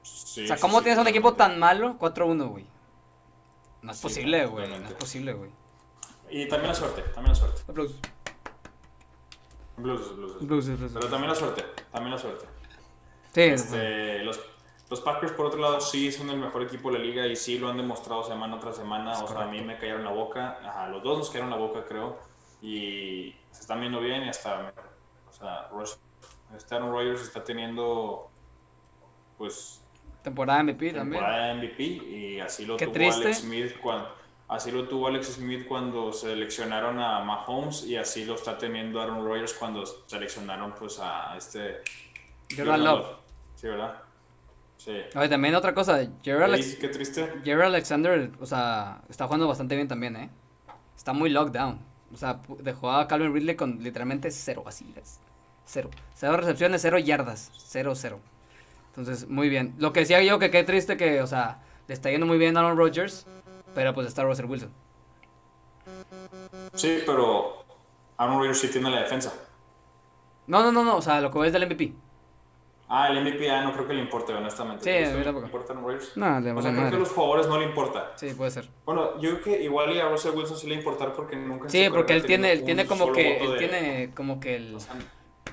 Sí, 0.04 0.44
o 0.44 0.48
sea, 0.48 0.58
¿cómo 0.58 0.82
tienes 0.82 1.00
un 1.00 1.08
equipo 1.08 1.34
tan 1.34 1.60
malo 1.60 1.98
4-1, 2.00 2.48
güey? 2.48 2.66
No 3.82 3.92
es 3.92 4.00
posible, 4.00 4.46
güey. 4.46 4.68
No 4.68 4.88
es 4.88 4.94
posible, 4.94 5.34
güey. 5.34 5.52
Y 6.30 6.48
también 6.48 6.70
la 6.70 6.76
suerte, 6.76 7.02
también 7.14 7.30
la 7.30 7.36
suerte. 7.36 7.62
Aplausos. 7.68 8.00
Blues, 9.78 10.16
blues. 10.42 10.94
Pero 10.94 11.08
también 11.10 11.30
la 11.30 11.36
suerte, 11.36 11.66
también 11.92 12.12
la 12.12 12.18
suerte. 12.18 12.46
Sí, 13.34 13.42
este, 13.42 14.20
los, 14.20 14.40
los, 14.92 15.02
Packers, 15.02 15.32
por 15.32 15.48
otro 15.48 15.60
lado, 15.60 15.82
sí 15.82 16.12
son 16.12 16.30
el 16.30 16.38
mejor 16.38 16.64
equipo 16.64 16.92
de 16.92 17.00
la 17.00 17.04
liga 17.04 17.26
y 17.26 17.36
sí 17.36 17.58
lo 17.58 17.70
han 17.70 17.78
demostrado 17.78 18.24
semana 18.24 18.60
tras 18.60 18.76
semana. 18.76 19.24
o 19.24 19.28
sea, 19.28 19.44
a 19.44 19.48
mí 19.48 19.62
me 19.62 19.78
cayeron 19.78 20.04
la 20.04 20.12
boca. 20.12 20.60
Ajá, 20.64 20.88
los 20.90 21.02
dos 21.02 21.18
nos 21.18 21.30
cayeron 21.30 21.50
la 21.50 21.58
boca, 21.58 21.84
creo. 21.86 22.20
Y 22.62 23.34
se 23.52 23.62
están 23.62 23.80
viendo 23.80 24.00
bien 24.00 24.24
y 24.24 24.30
hasta. 24.30 24.72
O 25.28 25.34
sea, 25.34 25.70
este 26.56 26.76
Aaron 26.76 26.92
Rodgers 26.92 27.22
está 27.22 27.44
teniendo. 27.44 28.30
Pues. 29.38 29.84
Temporada 30.22 30.62
MVP 30.62 30.94
también. 30.94 31.24
Temporada 31.24 31.56
MVP 31.56 31.84
y 31.84 32.40
así 32.40 32.66
lo 32.66 32.78
tuvo 32.78 32.92
Alex 32.92 33.40
Smith 33.40 33.80
cuando 33.82 34.22
Así 34.52 34.70
lo 34.70 34.86
tuvo 34.86 35.08
Alex 35.08 35.36
Smith 35.36 35.66
cuando 35.66 36.12
seleccionaron 36.12 37.00
a 37.00 37.22
Mahomes 37.22 37.86
y 37.86 37.96
así 37.96 38.26
lo 38.26 38.36
está 38.36 38.58
teniendo 38.58 39.00
Aaron 39.00 39.26
Rodgers 39.26 39.54
cuando 39.54 39.86
seleccionaron 39.86 40.76
pues 40.78 41.00
a 41.00 41.38
este 41.38 41.78
Gerald 42.50 42.84
Love. 42.84 43.08
Sí, 43.56 43.68
¿verdad? 43.68 44.04
Sí. 44.84 45.00
Oye, 45.16 45.30
también 45.30 45.54
otra 45.54 45.76
cosa, 45.76 46.00
Gerald, 46.24 46.80
Qué 46.80 46.88
triste. 46.88 47.32
Gerald 47.44 47.76
Alexander, 47.76 48.32
o 48.40 48.48
sea, 48.48 49.04
está 49.10 49.26
jugando 49.28 49.48
bastante 49.48 49.76
bien 49.76 49.88
también, 49.88 50.16
¿eh? 50.16 50.30
Está 50.98 51.14
muy 51.14 51.30
locked 51.30 51.52
down. 51.52 51.80
O 52.12 52.18
sea, 52.18 52.40
dejó 52.58 52.92
a 52.92 53.08
Calvin 53.08 53.32
Ridley 53.32 53.56
con 53.56 53.84
literalmente 53.84 54.32
cero 54.32 54.64
así. 54.66 54.92
Cero. 55.66 55.92
Cero 56.16 56.36
recepciones, 56.36 56.82
cero 56.82 56.98
yardas. 56.98 57.52
Cero, 57.58 57.94
cero. 57.94 58.20
Entonces, 58.88 59.30
muy 59.30 59.50
bien. 59.50 59.76
Lo 59.78 59.94
que 59.94 60.00
decía 60.00 60.24
yo 60.24 60.40
que 60.40 60.50
qué 60.50 60.64
triste 60.64 60.98
que, 60.98 61.22
o 61.22 61.28
sea, 61.28 61.60
le 61.88 61.94
está 61.94 62.10
yendo 62.10 62.26
muy 62.26 62.40
bien 62.40 62.58
a 62.58 62.62
Aaron 62.62 62.76
Rodgers. 62.76 63.28
Pero 63.76 63.94
pues 63.94 64.08
está 64.08 64.24
Russell 64.24 64.48
Wilson. 64.48 64.72
Sí, 66.74 67.04
pero 67.06 67.64
Aaron 68.18 68.40
Rodgers 68.40 68.60
sí 68.60 68.70
tiene 68.70 68.90
la 68.90 69.02
defensa. 69.02 69.32
No, 70.48 70.64
no, 70.64 70.72
no, 70.72 70.84
no, 70.84 70.98
o 70.98 71.02
sea, 71.04 71.22
lo 71.22 71.30
que 71.30 71.46
es 71.46 71.54
del 71.54 71.68
MVP. 71.68 71.94
Ah, 72.94 73.08
el 73.08 73.24
MVP 73.24 73.50
ah, 73.50 73.62
no 73.62 73.72
creo 73.72 73.88
que 73.88 73.94
le 73.94 74.02
importe, 74.02 74.34
honestamente. 74.34 74.84
Sí, 74.84 74.90
a 74.90 75.24
tampoco. 75.24 75.40
¿Le 75.40 75.46
importa 75.46 75.72
Aaron 75.72 75.86
Rodgers? 75.86 76.18
No, 76.18 76.40
le 76.42 76.52
O 76.52 76.62
sea, 76.62 76.72
creo 76.74 76.90
que 76.90 76.96
a 76.98 77.00
los 77.00 77.12
jugadores 77.12 77.48
no 77.48 77.58
le 77.58 77.66
importa. 77.66 78.12
Sí, 78.16 78.34
puede 78.34 78.52
ser. 78.52 78.68
Bueno, 78.86 79.18
yo 79.22 79.40
creo 79.40 79.44
que 79.44 79.64
igual 79.64 79.98
a 79.98 80.10
Russell 80.10 80.36
Wilson 80.36 80.58
sí 80.58 80.68
le 80.68 80.76
importar 80.76 81.14
porque 81.14 81.38
nunca 81.38 81.70
Sí, 81.70 81.88
porque 81.90 82.12
él 82.12 82.26
tiene, 82.26 82.52
él 82.52 82.66
tiene 82.66 82.86
como 82.86 83.14
que, 83.14 83.38
él 83.38 83.58
tiene 83.58 84.12
como 84.14 84.42
que 84.42 84.58
el... 84.58 84.78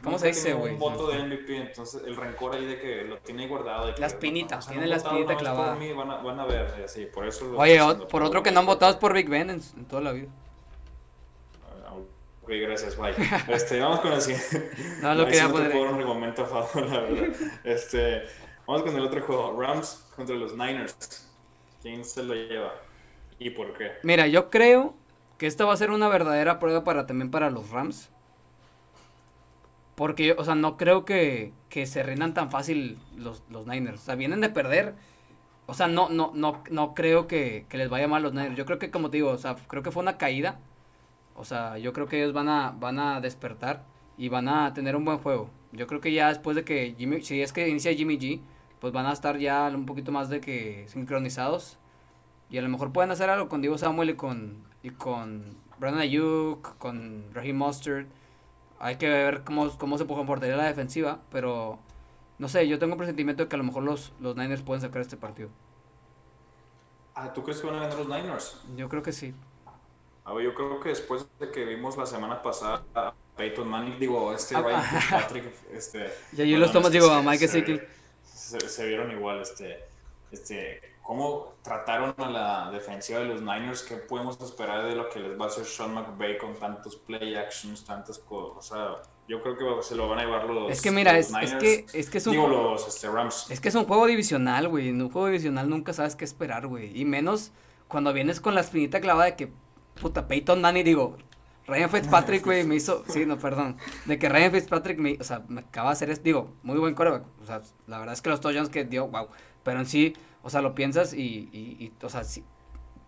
¿Cómo 0.02 0.18
se 0.18 0.28
dice, 0.28 0.52
güey? 0.54 0.74
un 0.74 0.80
voto 0.80 1.08
de 1.08 1.22
MVP, 1.22 1.56
entonces 1.56 2.02
el 2.04 2.16
rencor 2.16 2.54
ahí 2.54 2.64
de 2.64 2.78
que 2.78 3.02
lo 3.04 3.18
tiene 3.18 3.46
guardado. 3.46 3.92
las 3.98 4.14
pinitas, 4.14 4.68
tiene 4.68 4.86
la 4.86 4.96
espinita 4.96 5.36
clavada. 5.36 5.76
van, 5.96 6.10
a, 6.10 6.16
van 6.16 6.40
a 6.40 6.44
ver, 6.44 6.74
eh, 6.78 6.88
sí, 6.88 7.06
por 7.06 7.26
eso. 7.26 7.52
Oye, 7.56 7.80
por 8.10 8.22
otro 8.22 8.42
que 8.42 8.50
no 8.50 8.60
han 8.60 8.66
votado 8.66 8.92
es 8.92 8.98
por 8.98 9.12
Big 9.12 9.28
Ben 9.28 9.50
en, 9.50 9.60
toda 9.86 10.02
la 10.02 10.12
vida. 10.12 10.28
Ok, 12.48 12.54
gracias, 12.62 12.96
bye. 12.96 13.12
Este, 13.54 13.78
vamos 13.78 14.00
con 14.00 14.10
el 14.10 14.22
siguiente. 14.22 14.70
No, 15.02 15.14
lo 15.14 15.26
quería 15.26 15.50
poner. 15.50 15.74
No 15.74 15.82
un 15.82 16.00
argumento 16.00 16.44
a 16.44 16.46
favor, 16.46 16.90
la 16.90 17.00
verdad. 17.00 17.36
Este, 17.62 18.22
vamos 18.66 18.84
con 18.84 18.96
el 18.96 19.02
otro 19.02 19.20
juego, 19.20 19.60
Rams 19.60 20.08
contra 20.16 20.34
los 20.34 20.52
Niners. 20.52 21.28
¿Quién 21.82 22.06
se 22.06 22.22
lo 22.22 22.32
lleva? 22.32 22.72
¿Y 23.38 23.50
por 23.50 23.76
qué? 23.76 23.92
Mira, 24.02 24.26
yo 24.28 24.48
creo 24.48 24.94
que 25.36 25.46
esta 25.46 25.66
va 25.66 25.74
a 25.74 25.76
ser 25.76 25.90
una 25.90 26.08
verdadera 26.08 26.58
prueba 26.58 26.84
para 26.84 27.06
también 27.06 27.30
para 27.30 27.50
los 27.50 27.68
Rams 27.68 28.08
porque, 29.94 30.32
o 30.32 30.42
sea, 30.42 30.54
no 30.54 30.78
creo 30.78 31.04
que, 31.04 31.52
se 31.84 32.02
rindan 32.02 32.32
tan 32.32 32.50
fácil 32.50 32.98
los, 33.14 33.42
los 33.50 33.66
Niners. 33.66 34.00
O 34.00 34.04
sea, 34.04 34.14
vienen 34.14 34.40
de 34.40 34.48
perder. 34.48 34.94
O 35.66 35.74
sea, 35.74 35.86
no, 35.86 36.08
no, 36.08 36.30
no, 36.34 36.62
no 36.70 36.94
creo 36.94 37.26
que, 37.26 37.66
les 37.72 37.90
vaya 37.90 38.08
mal 38.08 38.22
los 38.22 38.32
Niners. 38.32 38.56
Yo 38.56 38.64
creo 38.64 38.78
que, 38.78 38.90
como 38.90 39.10
te 39.10 39.18
digo, 39.18 39.30
o 39.30 39.36
sea, 39.36 39.56
creo 39.66 39.82
que 39.82 39.90
fue 39.90 40.02
una 40.02 40.16
caída. 40.16 40.60
O 41.38 41.44
sea, 41.44 41.78
yo 41.78 41.92
creo 41.92 42.08
que 42.08 42.20
ellos 42.20 42.32
van 42.32 42.48
a, 42.48 42.72
van 42.72 42.98
a 42.98 43.20
despertar 43.20 43.84
y 44.16 44.28
van 44.28 44.48
a 44.48 44.74
tener 44.74 44.96
un 44.96 45.04
buen 45.04 45.18
juego. 45.18 45.50
Yo 45.70 45.86
creo 45.86 46.00
que 46.00 46.12
ya 46.12 46.28
después 46.28 46.56
de 46.56 46.64
que 46.64 46.96
Jimmy, 46.98 47.22
si 47.22 47.40
es 47.40 47.52
que 47.52 47.68
inicia 47.68 47.94
Jimmy 47.94 48.18
G, 48.18 48.40
pues 48.80 48.92
van 48.92 49.06
a 49.06 49.12
estar 49.12 49.38
ya 49.38 49.70
un 49.72 49.86
poquito 49.86 50.10
más 50.10 50.28
de 50.28 50.40
que 50.40 50.86
sincronizados. 50.88 51.78
Y 52.50 52.58
a 52.58 52.62
lo 52.62 52.68
mejor 52.68 52.92
pueden 52.92 53.12
hacer 53.12 53.30
algo 53.30 53.48
con 53.48 53.60
Diego 53.60 53.78
Samuel 53.78 54.10
y 54.10 54.14
con, 54.14 54.64
y 54.82 54.90
con 54.90 55.56
Brandon 55.78 56.02
Ayuk, 56.02 56.76
con 56.78 57.32
Raheem 57.32 57.56
Mustard. 57.56 58.06
Hay 58.80 58.96
que 58.96 59.08
ver 59.08 59.44
cómo, 59.44 59.70
cómo 59.78 59.96
se 59.96 60.06
comportaría 60.06 60.56
la 60.56 60.66
defensiva, 60.66 61.20
pero 61.30 61.78
no 62.38 62.48
sé, 62.48 62.66
yo 62.66 62.80
tengo 62.80 62.94
un 62.94 62.98
presentimiento 62.98 63.44
de 63.44 63.48
que 63.48 63.56
a 63.56 63.58
lo 63.58 63.64
mejor 63.64 63.84
los, 63.84 64.12
los 64.18 64.36
Niners 64.36 64.62
pueden 64.62 64.80
sacar 64.80 65.02
este 65.02 65.16
partido. 65.16 65.50
Ah, 67.14 67.32
¿tú 67.32 67.42
crees 67.44 67.60
que 67.60 67.66
van 67.66 67.76
a 67.76 67.80
ganar 67.80 67.98
los 67.98 68.08
Niners? 68.08 68.60
Yo 68.76 68.88
creo 68.88 69.02
que 69.02 69.12
sí. 69.12 69.34
A 70.28 70.34
ver, 70.34 70.44
yo 70.44 70.54
creo 70.54 70.78
que 70.80 70.90
después 70.90 71.26
de 71.38 71.50
que 71.50 71.64
vimos 71.64 71.96
la 71.96 72.04
semana 72.06 72.42
pasada 72.42 72.84
a 72.94 73.14
Peyton 73.36 73.66
Manning, 73.68 73.98
digo, 73.98 74.32
este 74.34 74.56
Ah, 74.56 74.62
Ryan 74.62 74.80
ah. 74.80 75.00
Fitzpatrick, 75.00 75.44
este... 75.72 76.12
Y 76.36 76.42
ahí 76.42 76.56
los 76.56 76.70
tomas, 76.70 76.92
digo, 76.92 77.10
a 77.10 77.22
Mike 77.22 77.48
se-. 77.48 77.88
Se, 78.24 78.60
se 78.60 78.86
vieron 78.86 79.10
igual, 79.10 79.40
este, 79.40 79.84
este, 80.30 80.80
cómo 81.02 81.54
trataron 81.62 82.14
a 82.18 82.28
la 82.30 82.70
defensiva 82.70 83.20
de 83.20 83.26
los 83.26 83.40
Niners, 83.40 83.82
qué 83.82 83.96
podemos 83.96 84.38
esperar 84.40 84.84
de 84.86 84.94
lo 84.94 85.08
que 85.08 85.20
les 85.20 85.38
va 85.40 85.46
a 85.46 85.48
hacer 85.48 85.64
Sean 85.64 85.94
McVay 85.94 86.36
con 86.38 86.54
tantos 86.54 86.96
play 86.96 87.34
actions, 87.34 87.84
tantas 87.84 88.18
cosas, 88.18 88.56
o 88.58 88.62
sea, 88.74 89.02
yo 89.28 89.42
creo 89.42 89.56
que 89.56 89.82
se 89.82 89.94
lo 89.94 90.08
van 90.08 90.20
a 90.20 90.24
llevar 90.24 90.44
los 90.44 90.70
Es 90.70 90.80
que 90.80 90.90
mira, 90.90 91.18
es, 91.18 91.26
es 91.26 91.32
Niners. 91.32 91.54
que, 91.54 91.86
es 91.92 92.08
que 92.10 92.18
es 92.18 92.26
un 92.26 92.32
digo, 92.32 92.46
juego- 92.46 92.70
los 92.72 92.88
este, 92.88 93.08
Rams. 93.08 93.50
Es 93.50 93.60
que 93.60 93.68
es 93.68 93.74
un 93.74 93.84
juego 93.84 94.06
divisional, 94.06 94.68
güey. 94.68 94.88
En 94.88 95.02
un 95.02 95.10
juego 95.10 95.26
divisional 95.26 95.68
nunca 95.68 95.92
sabes 95.92 96.16
qué 96.16 96.24
esperar, 96.24 96.66
güey. 96.66 96.98
Y 96.98 97.04
menos 97.04 97.52
cuando 97.88 98.14
vienes 98.14 98.40
con 98.40 98.54
la 98.54 98.62
espinita 98.62 99.02
clavada 99.02 99.26
de 99.26 99.36
que, 99.36 99.52
puta, 99.98 100.26
Peyton 100.28 100.60
Manning, 100.60 100.84
digo, 100.84 101.16
Ryan 101.66 101.90
Fitzpatrick, 101.90 102.44
güey, 102.44 102.64
me 102.64 102.76
hizo, 102.76 103.04
sí, 103.08 103.26
no, 103.26 103.38
perdón, 103.38 103.76
de 104.06 104.18
que 104.18 104.28
Ryan 104.28 104.52
Fitzpatrick 104.52 104.98
me, 104.98 105.18
o 105.20 105.24
sea, 105.24 105.42
me 105.48 105.60
acaba 105.60 105.90
de 105.90 105.92
hacer, 105.92 106.10
es, 106.10 106.22
digo, 106.22 106.54
muy 106.62 106.78
buen 106.78 106.94
coreback. 106.94 107.24
O 107.42 107.46
sea, 107.46 107.60
la 107.86 107.98
verdad 107.98 108.14
es 108.14 108.22
que 108.22 108.30
los 108.30 108.40
touchdowns 108.40 108.70
que 108.70 108.84
dio, 108.84 109.06
wow. 109.08 109.28
Pero 109.64 109.80
en 109.80 109.86
sí, 109.86 110.14
o 110.42 110.48
sea, 110.50 110.62
lo 110.62 110.74
piensas 110.74 111.12
y, 111.12 111.48
y, 111.52 111.76
y, 111.78 111.92
o 112.02 112.08
sea, 112.08 112.24
sí, 112.24 112.42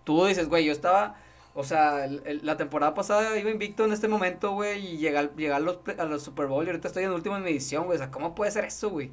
tú 0.04 0.26
dices, 0.26 0.48
güey, 0.48 0.64
yo 0.66 0.72
estaba, 0.72 1.14
o 1.54 1.64
sea, 1.64 2.04
el- 2.04 2.22
el- 2.26 2.44
la 2.44 2.56
temporada 2.58 2.92
pasada 2.94 3.38
iba 3.38 3.50
invicto 3.50 3.84
en 3.86 3.92
este 3.92 4.08
momento, 4.08 4.52
güey, 4.52 4.94
y 4.94 4.98
llegué 4.98 5.18
a, 5.52 5.58
los, 5.60 5.78
a 5.98 6.04
los 6.04 6.22
Super 6.22 6.46
Bowl 6.46 6.64
y 6.64 6.68
ahorita 6.68 6.88
estoy 6.88 7.04
en 7.04 7.10
último 7.12 7.36
en 7.36 7.42
mi 7.44 7.50
edición, 7.50 7.86
güey. 7.86 7.96
O 7.96 7.98
sea, 7.98 8.10
¿cómo 8.10 8.34
puede 8.34 8.50
ser 8.50 8.66
eso, 8.66 8.90
güey? 8.90 9.08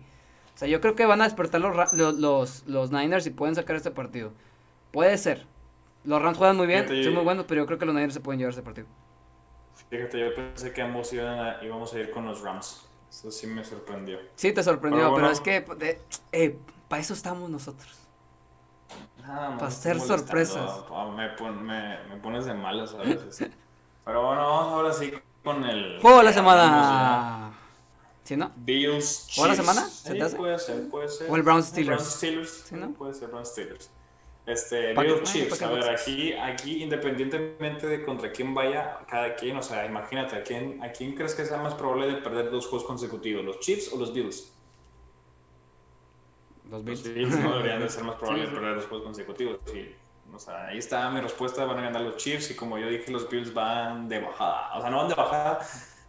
O 0.56 0.58
sea, 0.60 0.68
yo 0.68 0.82
creo 0.82 0.96
que 0.96 1.06
van 1.06 1.22
a 1.22 1.26
despertar 1.26 1.62
los, 1.62 1.94
los, 1.94 2.64
los 2.68 2.92
Niners 2.92 3.28
y 3.28 3.30
pueden 3.30 3.56
sacar 3.56 3.76
este 3.78 3.92
partido. 3.92 4.34
Puede 4.92 5.18
ser. 5.18 5.46
Los 6.08 6.22
Rams 6.22 6.38
juegan 6.38 6.56
muy 6.56 6.68
bien, 6.68 6.84
Fíjate, 6.86 7.04
son 7.04 7.14
muy 7.16 7.24
buenos, 7.24 7.46
pero 7.48 7.62
yo 7.62 7.66
creo 7.66 7.78
que 7.78 7.86
los 7.86 7.94
Niners 7.94 8.14
se 8.14 8.22
pueden 8.22 8.40
llevar 8.40 8.52
este 8.52 8.62
partido. 8.62 8.88
Fíjate, 9.90 10.20
yo 10.20 10.34
pensé 10.34 10.72
que 10.72 10.82
ambos 10.82 11.12
iban 11.12 11.38
a- 11.38 11.64
íbamos 11.64 11.94
a 11.94 12.00
ir 12.00 12.12
con 12.12 12.26
los 12.26 12.42
Rams, 12.42 12.88
eso 13.10 13.30
sí 13.30 13.46
me 13.46 13.64
sorprendió. 13.66 14.18
Sí, 14.36 14.54
te 14.54 14.64
sorprendió, 14.64 15.14
Pero 15.14 15.30
es 15.30 15.42
que, 15.42 15.60
de- 15.78 16.02
eh, 16.32 16.58
para 16.88 17.02
eso 17.02 17.14
estamos 17.14 17.50
nosotros. 17.50 17.94
Nada 19.22 19.50
más 19.50 19.60
Pa' 19.60 19.68
estoy 19.68 19.92
hacer 19.92 20.08
sorpresas. 20.08 20.72
Me, 21.16 21.30
pon- 21.32 21.62
me, 21.62 22.02
me 22.10 22.16
pones 22.22 22.46
de 22.46 22.54
malas 22.54 22.94
a 22.94 23.00
veces. 23.00 23.50
Pero 24.06 24.26
bueno, 24.26 24.42
vamos 24.48 24.74
ahora 24.74 24.94
sí 24.94 25.12
con 25.44 25.66
el... 25.66 26.00
Juego 26.02 26.20
de 26.20 26.24
la 26.24 26.32
semana. 26.34 27.52
¿Sí, 28.24 28.38
no? 28.38 28.52
Bills, 28.56 29.28
¿Juego 29.36 29.44
de 29.52 29.58
la 29.58 29.64
semana? 29.64 29.82
¿Se 29.90 30.12
Sí, 30.14 30.18
te 30.18 30.24
hace? 30.24 30.38
puede 30.38 30.58
ser, 30.60 30.90
puede 30.90 31.10
ser. 31.10 31.30
O 31.30 31.36
el 31.36 31.44
Browns 31.44 31.66
Steelers. 31.68 31.98
Browns 31.98 32.14
Steelers. 32.16 32.64
Sí, 32.66 32.76
¿no? 32.76 32.92
Puede 32.92 33.14
ser 33.14 33.28
Browns 33.28 33.50
Steelers. 33.50 33.90
Este, 34.48 34.94
Bills 34.94 35.24
Chiefs. 35.32 35.60
pa' 35.60 35.68
A 35.68 35.72
ver, 35.72 35.90
aquí, 35.90 36.32
aquí 36.34 36.82
independientemente 36.82 37.86
de 37.86 38.04
contra 38.06 38.32
quién 38.32 38.54
vaya, 38.56 39.00
cada 39.08 39.36
quien, 39.36 39.58
o 39.58 39.62
sea, 39.62 39.86
imagínate, 39.86 40.38
¿a 40.38 40.44
quién, 40.44 40.82
¿a 40.82 40.92
quién 40.94 41.14
crees 41.16 41.36
que 41.36 41.46
sea 41.46 41.58
más 41.58 41.74
probable 41.76 42.08
de 42.08 42.22
perder 42.22 42.50
dos 42.50 42.66
juegos 42.68 42.88
consecutivos? 42.88 43.44
¿Los 43.44 43.60
Chiefs 43.60 43.92
o 43.94 43.98
los 43.98 44.14
Bills? 44.14 44.54
Los 46.64 46.84
Los 46.84 47.04
Bills. 47.04 47.14
Bills 47.14 47.40
no 47.40 47.54
deberían 47.58 47.82
de 47.82 47.90
ser 47.90 48.04
más 48.06 48.16
probables 48.16 48.48
Sí, 48.48 48.54
de 48.56 48.60
perder 48.60 48.76
dos 48.78 48.86
juegos 48.88 49.06
consecutivos. 49.06 49.60
Sí. 49.66 49.96
O 50.34 50.40
sea, 50.40 50.68
ahí 50.68 50.78
está 50.78 51.10
mi 51.10 51.22
respuesta, 51.22 51.66
van 51.66 51.80
a 51.80 51.82
ganar 51.84 52.02
los 52.02 52.18
Chiefs 52.18 52.52
y 52.52 52.56
como 52.56 52.78
yo 52.78 52.88
dije, 52.88 53.12
los 53.12 53.30
Bills 53.30 53.54
van 53.54 54.08
de 54.10 54.20
bajada. 54.22 54.78
O 54.78 54.82
sea, 54.82 54.90
no 54.90 54.98
van 54.98 55.08
de 55.10 55.16
bajada, 55.16 55.60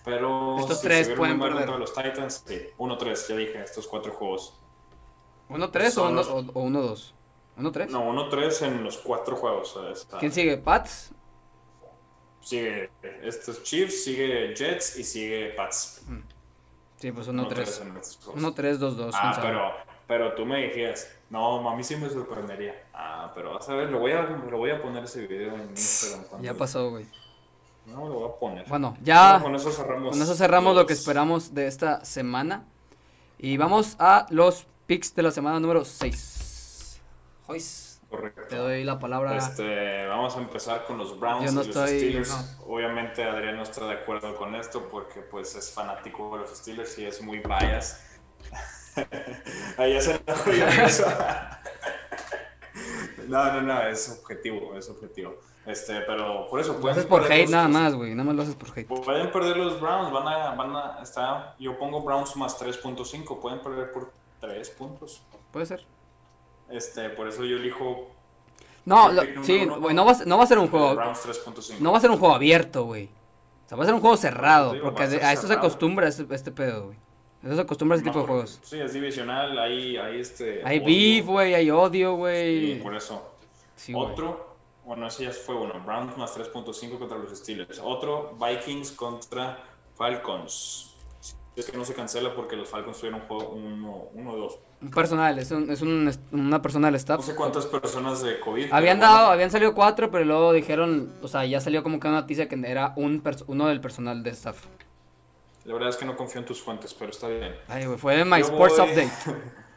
pero 0.04 0.58
Estos 0.58 0.80
si 0.80 0.86
tres 0.86 1.06
se 1.06 1.14
vieron 1.14 1.38
pueden 1.38 1.40
perder. 1.40 1.66
contra 1.66 1.78
los 1.78 1.92
Titans, 1.92 2.44
sí, 2.46 2.60
1-3, 2.78 3.28
ya 3.28 3.36
dije, 3.36 3.62
estos 3.62 3.86
cuatro 3.88 4.12
juegos. 4.12 4.60
¿Uno 5.48 5.70
tres 5.70 5.96
o 5.98 6.02
Son 6.02 6.14
uno, 7.58 7.70
los- 7.70 7.94
o, 7.94 7.98
o 7.98 8.02
uno 8.02 8.12
dos? 8.12 8.30
¿Uno 8.30 8.30
tres? 8.30 8.60
No, 8.60 8.60
1-3 8.60 8.62
en 8.66 8.84
los 8.84 8.98
cuatro 8.98 9.36
juegos. 9.36 9.76
está- 9.92 10.18
¿Quién 10.18 10.32
sigue? 10.32 10.56
¿Pats? 10.58 11.12
Sigue 12.40 12.90
estos 13.22 13.62
Chiefs, 13.62 14.04
sigue 14.04 14.54
Jets 14.54 14.98
y 14.98 15.04
sigue 15.04 15.50
Pats. 15.50 16.02
Sí, 16.96 17.12
pues 17.12 17.28
uno 17.28 17.44
1-3 17.48 17.54
tres. 17.54 17.80
en 17.80 17.96
estos 17.96 18.16
juegos. 18.24 18.42
Uno 18.42 18.54
tres, 18.54 18.78
dos 18.78 18.96
dos. 18.96 19.14
quién 19.14 19.26
Ah, 19.30 19.34
sabe. 19.34 19.48
pero, 19.48 19.70
pero 20.06 20.34
tú 20.34 20.46
me 20.46 20.62
dijías, 20.66 21.08
no, 21.30 21.60
mami 21.62 21.84
sí 21.84 21.96
me 21.96 22.08
sorprendería. 22.08 22.74
Ah, 22.94 23.30
pero 23.34 23.54
vas 23.54 23.68
a 23.68 23.74
ver, 23.74 23.90
lo 23.90 23.98
voy 24.00 24.12
a, 24.12 24.22
lo 24.22 24.56
voy 24.58 24.70
a 24.70 24.80
poner 24.80 25.04
ese 25.04 25.26
video 25.26 25.54
en 25.54 25.70
Instagram. 25.70 26.42
Ya 26.42 26.54
pasó, 26.54 26.90
güey. 26.90 27.06
No, 27.86 28.06
lo 28.08 28.14
voy 28.14 28.28
a 28.30 28.38
poner. 28.38 28.68
Bueno, 28.68 28.96
ya 29.02 29.40
con 29.42 29.54
eso 29.54 29.70
cerramos. 29.70 30.10
con 30.12 30.22
eso 30.22 30.34
cerramos 30.34 30.74
lo 30.74 30.86
que 30.86 30.92
los- 30.94 31.00
esperamos 31.00 31.54
de 31.54 31.66
esta 31.66 32.04
semana. 32.04 32.64
Y 33.38 33.56
vamos 33.56 33.94
a 33.98 34.26
los 34.30 34.66
picks 34.86 35.14
de 35.14 35.22
la 35.22 35.30
semana 35.30 35.60
número 35.60 35.84
6. 35.84 36.36
Joyce, 37.48 37.98
Correcto. 38.08 38.42
te 38.48 38.56
doy 38.56 38.84
la 38.84 38.98
palabra. 38.98 39.36
Este, 39.36 40.06
vamos 40.06 40.36
a 40.36 40.38
empezar 40.40 40.84
con 40.84 40.98
los 40.98 41.18
Browns 41.18 41.46
Yo 41.46 41.52
no 41.52 41.62
y 41.62 41.66
los 41.66 41.76
estoy- 41.76 41.98
Steelers. 41.98 42.28
no. 42.28 42.64
Obviamente 42.74 43.24
Adrián 43.24 43.56
no 43.56 43.62
está 43.64 43.86
de 43.86 43.94
acuerdo 43.94 44.36
con 44.36 44.54
esto 44.54 44.88
porque 44.88 45.20
pues 45.22 45.54
es 45.56 45.72
fanático 45.72 46.30
de 46.36 46.42
los 46.42 46.50
Steelers 46.56 46.96
y 46.98 47.06
es 47.06 47.20
muy 47.22 47.38
bias. 47.40 48.04
Ahí 49.78 49.94
ya 49.94 50.00
se. 50.00 50.20
No, 53.28 53.52
no, 53.52 53.60
no, 53.60 53.82
es 53.82 54.20
objetivo, 54.22 54.74
es 54.74 54.88
objetivo. 54.88 55.34
Este, 55.66 56.00
pero 56.06 56.48
por 56.48 56.60
eso 56.60 56.72
Lo 56.74 56.80
pueden 56.80 56.96
haces 56.96 57.06
por 57.06 57.24
hate 57.30 57.42
los- 57.42 57.50
nada 57.50 57.68
más, 57.68 57.94
güey. 57.94 58.14
Nada 58.14 58.24
más 58.24 58.36
lo 58.36 58.42
haces 58.42 58.54
por 58.54 58.70
hate. 58.70 58.86
Pueden 58.86 59.30
perder 59.30 59.56
los 59.58 59.78
Browns, 59.80 60.10
van 60.10 60.26
a, 60.26 60.54
van 60.54 60.74
a, 60.74 61.02
está, 61.02 61.54
yo 61.58 61.78
pongo 61.78 62.00
Browns 62.02 62.34
más 62.36 62.58
3.5, 62.58 63.38
pueden 63.40 63.60
perder 63.60 63.92
por 63.92 64.10
3 64.40 64.70
puntos. 64.70 65.22
Puede 65.52 65.66
ser. 65.66 65.84
Este, 66.70 67.08
por 67.10 67.28
eso 67.28 67.44
yo 67.44 67.56
elijo 67.56 68.08
No, 68.84 69.10
lo- 69.12 69.22
sí, 69.42 69.64
güey, 69.66 69.94
no 69.94 70.04
va, 70.04 70.14
no 70.26 70.38
va 70.38 70.44
a 70.44 70.46
ser 70.46 70.58
un 70.58 70.68
juego. 70.68 70.94
Browns 70.94 71.18
3.5. 71.24 71.78
No 71.80 71.92
va 71.92 71.98
a 71.98 72.00
ser 72.00 72.10
un 72.10 72.18
juego 72.18 72.34
abierto, 72.34 72.84
güey. 72.84 73.06
O 73.66 73.68
sea, 73.68 73.76
va 73.76 73.82
a 73.84 73.86
ser 73.86 73.94
un 73.94 74.00
juego 74.00 74.16
cerrado. 74.16 74.72
Digo, 74.72 74.84
Porque 74.84 75.02
a 75.02 75.08
de- 75.08 75.22
a 75.22 75.32
esto 75.32 75.46
se 75.46 75.52
acostumbra 75.54 76.08
este, 76.08 76.26
este 76.34 76.50
pedo, 76.52 76.86
güey. 76.86 76.98
Eso 77.42 77.54
se 77.54 77.60
acostumbra 77.60 77.94
a 77.94 77.98
ese 77.98 78.04
Más 78.06 78.12
tipo 78.14 78.20
de 78.22 78.26
juegos. 78.28 78.60
Sí, 78.62 78.80
es 78.80 78.92
divisional, 78.94 79.56
hay, 79.58 79.96
hay 79.96 80.20
este... 80.20 80.62
Hay 80.64 80.78
odio. 80.78 80.86
beef, 80.86 81.26
güey, 81.26 81.54
hay 81.54 81.70
odio, 81.70 82.10
Sí, 82.12 82.16
güey. 82.16 82.82
por 82.82 82.94
eso. 82.96 83.30
Sí. 83.76 83.92
Otro, 83.94 84.56
bueno, 84.84 85.06
ese 85.06 85.24
ya 85.24 85.30
fue 85.30 85.54
uno, 85.54 85.78
Browns 85.84 86.16
más 86.16 86.36
3.5 86.36 86.98
contra 86.98 87.16
los 87.18 87.30
Steelers. 87.38 87.80
Otro, 87.84 88.36
Vikings 88.40 88.90
contra 88.92 89.62
Falcons. 89.94 90.96
Es 91.54 91.70
que 91.70 91.76
no 91.76 91.84
se 91.84 91.94
cancela 91.94 92.34
porque 92.34 92.56
los 92.56 92.68
Falcons 92.68 92.98
tuvieron 92.98 93.20
un 93.20 93.26
juego 93.28 93.54
1-2. 94.14 94.58
Un 94.80 94.90
personal, 94.90 95.38
es, 95.38 95.50
un- 95.50 95.70
es 95.70 95.82
un- 95.82 96.08
una 96.30 96.62
persona 96.62 96.86
del 96.86 96.92
No 96.92 96.98
staff. 96.98 97.24
sé 97.24 97.34
cuántas 97.34 97.66
personas 97.66 98.22
de 98.22 98.38
COVID. 98.38 98.72
Habían 98.72 99.00
dado, 99.00 99.16
bueno. 99.18 99.32
habían 99.32 99.50
salido 99.50 99.74
cuatro, 99.74 100.10
pero 100.10 100.24
luego 100.24 100.52
dijeron, 100.52 101.12
o 101.20 101.26
sea, 101.28 101.44
ya 101.44 101.60
salió 101.60 101.82
como 101.82 101.98
que 101.98 102.06
una 102.06 102.20
noticia 102.20 102.48
que 102.48 102.60
era 102.64 102.92
un 102.96 103.22
uno 103.48 103.66
del 103.66 103.80
personal 103.80 104.22
de 104.22 104.30
staff. 104.30 104.66
La 105.64 105.74
verdad 105.74 105.88
es 105.90 105.96
que 105.96 106.04
no 106.04 106.16
confío 106.16 106.40
en 106.40 106.46
tus 106.46 106.62
fuentes, 106.62 106.94
pero 106.94 107.10
está 107.10 107.26
bien. 107.28 107.54
Ay, 107.66 107.86
güey, 107.86 107.98
fue 107.98 108.24
My 108.24 108.38
Yo 108.40 108.46
Sports 108.46 108.78
voy- 108.78 108.90
Update. 108.90 109.10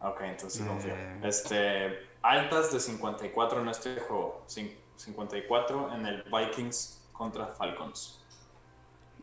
Ok, 0.00 0.20
entonces 0.22 0.60
sí 0.62 0.68
confío. 0.68 0.94
Eh. 0.94 1.20
Este, 1.24 1.98
altas 2.22 2.70
de 2.72 2.78
54 2.78 3.62
en 3.62 3.68
este 3.68 3.96
juego. 4.00 4.44
Cin- 4.46 4.76
54 4.94 5.92
en 5.94 6.06
el 6.06 6.22
Vikings 6.24 7.08
contra 7.12 7.46
Falcons. 7.48 8.20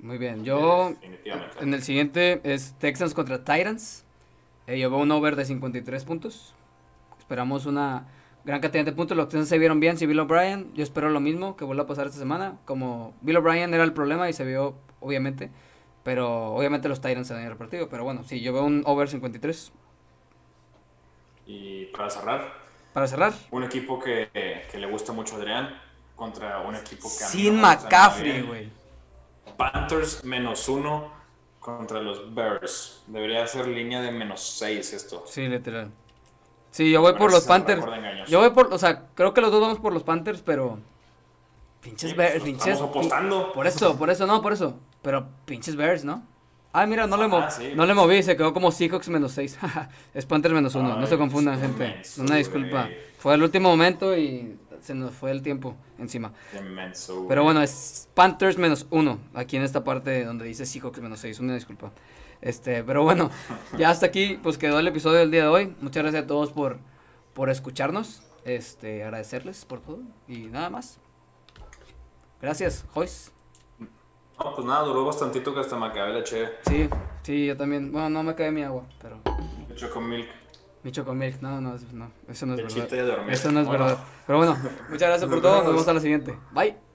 Muy 0.01 0.17
bien, 0.17 0.43
yo 0.43 0.89
Definitivamente. 0.89 1.57
en 1.63 1.73
el 1.73 1.83
siguiente 1.83 2.41
es 2.43 2.73
Texans 2.79 3.13
contra 3.13 3.37
Titans. 3.45 4.03
Eh, 4.67 4.77
veo 4.77 4.97
un 4.97 5.11
over 5.11 5.35
de 5.35 5.45
53 5.45 6.05
puntos. 6.05 6.53
Esperamos 7.19 7.65
una 7.65 8.07
gran 8.45 8.61
cantidad 8.61 8.85
de 8.85 8.91
puntos. 8.93 9.17
Los 9.17 9.27
Texans 9.27 9.49
se 9.49 9.57
vieron 9.57 9.79
bien. 9.79 9.97
Si 9.97 10.05
Bill 10.05 10.19
O'Brien, 10.19 10.73
yo 10.73 10.83
espero 10.83 11.09
lo 11.09 11.19
mismo 11.19 11.55
que 11.55 11.65
vuelva 11.65 11.83
a 11.83 11.87
pasar 11.87 12.07
esta 12.07 12.19
semana. 12.19 12.57
Como 12.65 13.13
Bill 13.21 13.37
O'Brien 13.37 13.73
era 13.73 13.83
el 13.83 13.93
problema 13.93 14.29
y 14.29 14.33
se 14.33 14.45
vio, 14.45 14.75
obviamente. 14.99 15.49
Pero 16.03 16.53
obviamente 16.53 16.89
los 16.89 17.01
Titans 17.01 17.27
se 17.27 17.33
dan 17.33 17.43
el 17.43 17.57
partido. 17.57 17.89
Pero 17.89 18.03
bueno, 18.03 18.23
sí, 18.23 18.41
yo 18.41 18.53
veo 18.53 18.63
un 18.63 18.83
over 18.85 19.07
53. 19.09 19.71
Y 21.45 21.85
para 21.87 22.09
cerrar, 22.09 22.53
Para 22.93 23.07
cerrar, 23.07 23.33
un 23.51 23.63
equipo 23.63 23.99
que, 23.99 24.29
que 24.71 24.77
le 24.77 24.87
gusta 24.87 25.11
mucho 25.11 25.35
a 25.35 25.39
Adrián 25.39 25.69
contra 26.15 26.59
un 26.61 26.75
equipo 26.75 27.09
que 27.09 27.25
sin 27.25 27.55
no 27.55 27.63
McCaffrey, 27.63 28.41
güey. 28.43 28.69
Panthers 29.57 30.23
menos 30.23 30.69
uno 30.69 31.11
contra 31.63 32.01
los 32.01 32.33
Bears. 32.35 33.03
Debería 33.07 33.47
ser 33.47 33.67
línea 33.67 34.01
de 34.01 34.11
menos 34.11 34.41
6 34.59 34.93
esto. 34.93 35.23
Sí, 35.25 35.47
literal. 35.47 35.89
Sí, 36.71 36.91
yo 36.91 37.01
voy 37.01 37.13
por 37.13 37.31
los 37.31 37.45
Panthers. 37.45 37.83
Yo 38.27 38.39
voy 38.39 38.49
por, 38.49 38.73
o 38.73 38.77
sea, 38.77 39.07
creo 39.15 39.33
que 39.33 39.41
los 39.41 39.51
dos 39.51 39.61
vamos 39.61 39.79
por 39.79 39.93
los 39.93 40.03
Panthers, 40.03 40.41
pero. 40.41 40.79
Pinches 41.81 42.11
Sí, 42.11 42.15
Bears, 42.17 42.43
pinches. 42.43 42.67
estamos 42.67 42.89
apostando. 42.91 43.53
Por 43.53 43.65
eso, 43.67 43.97
por 43.97 44.09
eso, 44.09 44.25
no, 44.27 44.41
por 44.41 44.53
eso. 44.53 44.77
Pero 45.01 45.27
pinches 45.45 45.75
Bears, 45.75 46.03
¿no? 46.03 46.23
Ah, 46.73 46.85
mira, 46.85 47.05
no 47.07 47.17
le, 47.17 47.25
Ah, 47.25 47.27
mo- 47.27 47.51
sí, 47.51 47.73
no 47.75 47.85
le 47.85 47.93
moví, 47.93 48.23
se 48.23 48.35
quedó 48.35 48.53
como 48.53 48.71
Seahawks 48.71 49.07
menos 49.09 49.31
6. 49.33 49.59
es 50.13 50.25
Panthers 50.25 50.53
menos 50.55 50.73
1, 50.75 50.97
no 50.97 51.07
se 51.07 51.17
confundan, 51.17 51.59
gente. 51.61 52.01
Una 52.17 52.35
disculpa. 52.37 52.89
Fue 53.19 53.35
el 53.35 53.43
último 53.43 53.69
momento 53.69 54.17
y 54.17 54.57
se 54.83 54.93
nos 54.93 55.13
fue 55.13 55.31
el 55.31 55.41
tiempo 55.41 55.75
encima. 55.97 56.33
Qué 56.51 56.61
menso, 56.61 57.25
Pero 57.27 57.43
bueno, 57.43 57.61
es 57.61 58.09
Panthers 58.13 58.57
menos 58.57 58.85
1. 58.89 59.17
Aquí 59.33 59.57
en 59.57 59.63
esta 59.63 59.83
parte 59.83 60.23
donde 60.25 60.45
dice 60.45 60.65
Seahawks 60.65 61.01
menos 61.01 61.19
6. 61.19 61.39
Una 61.39 61.55
disculpa. 61.55 61.91
Este, 62.41 62.83
pero 62.83 63.03
bueno, 63.03 63.31
ya 63.77 63.89
hasta 63.89 64.05
aquí 64.05 64.39
pues 64.43 64.57
quedó 64.57 64.79
el 64.79 64.87
episodio 64.87 65.19
del 65.19 65.31
día 65.31 65.43
de 65.43 65.47
hoy. 65.49 65.75
Muchas 65.81 66.03
gracias 66.03 66.23
a 66.23 66.27
todos 66.27 66.51
por, 66.51 66.77
por 67.33 67.49
escucharnos. 67.49 68.21
este, 68.45 69.03
agradecerles 69.03 69.63
por 69.65 69.79
todo 69.79 69.99
y 70.27 70.47
nada 70.47 70.69
más. 70.69 70.99
Gracias, 72.41 72.85
Joyce. 72.93 73.31
No, 74.37 74.53
pues 74.55 74.67
nada, 74.67 74.83
duró 74.83 75.05
bastantito 75.05 75.53
que 75.53 75.61
hasta 75.61 75.77
me 75.77 75.85
acabé 75.85 76.11
la 76.13 76.23
cheve. 76.23 76.49
Sí, 76.67 76.89
sí, 77.21 77.45
yo 77.45 77.55
también. 77.55 77.91
Bueno, 77.91 78.09
no 78.09 78.23
me 78.23 78.31
acabé 78.31 78.51
mi 78.51 78.63
agua, 78.63 78.83
pero 79.01 79.19
Hecho 79.69 79.89
con 79.89 80.09
milk. 80.09 80.27
Mi 80.83 80.91
chocomilk, 80.91 81.41
no, 81.41 81.61
no, 81.61 81.71
no, 81.93 82.11
eso 82.27 82.45
no 82.45 82.55
es 82.55 82.75
verdad. 82.75 83.29
Eso 83.29 83.51
no 83.51 83.61
es 83.61 83.65
Bueno, 83.67 83.85
verdad. 83.85 84.03
Pero 84.27 84.37
bueno, 84.37 84.57
muchas 84.89 85.09
gracias 85.09 85.29
por 85.29 85.41
todo, 85.41 85.57
nos 85.57 85.67
vemos 85.67 85.87
a 85.87 85.93
la 85.93 85.99
siguiente. 85.99 86.37
Bye. 86.51 86.92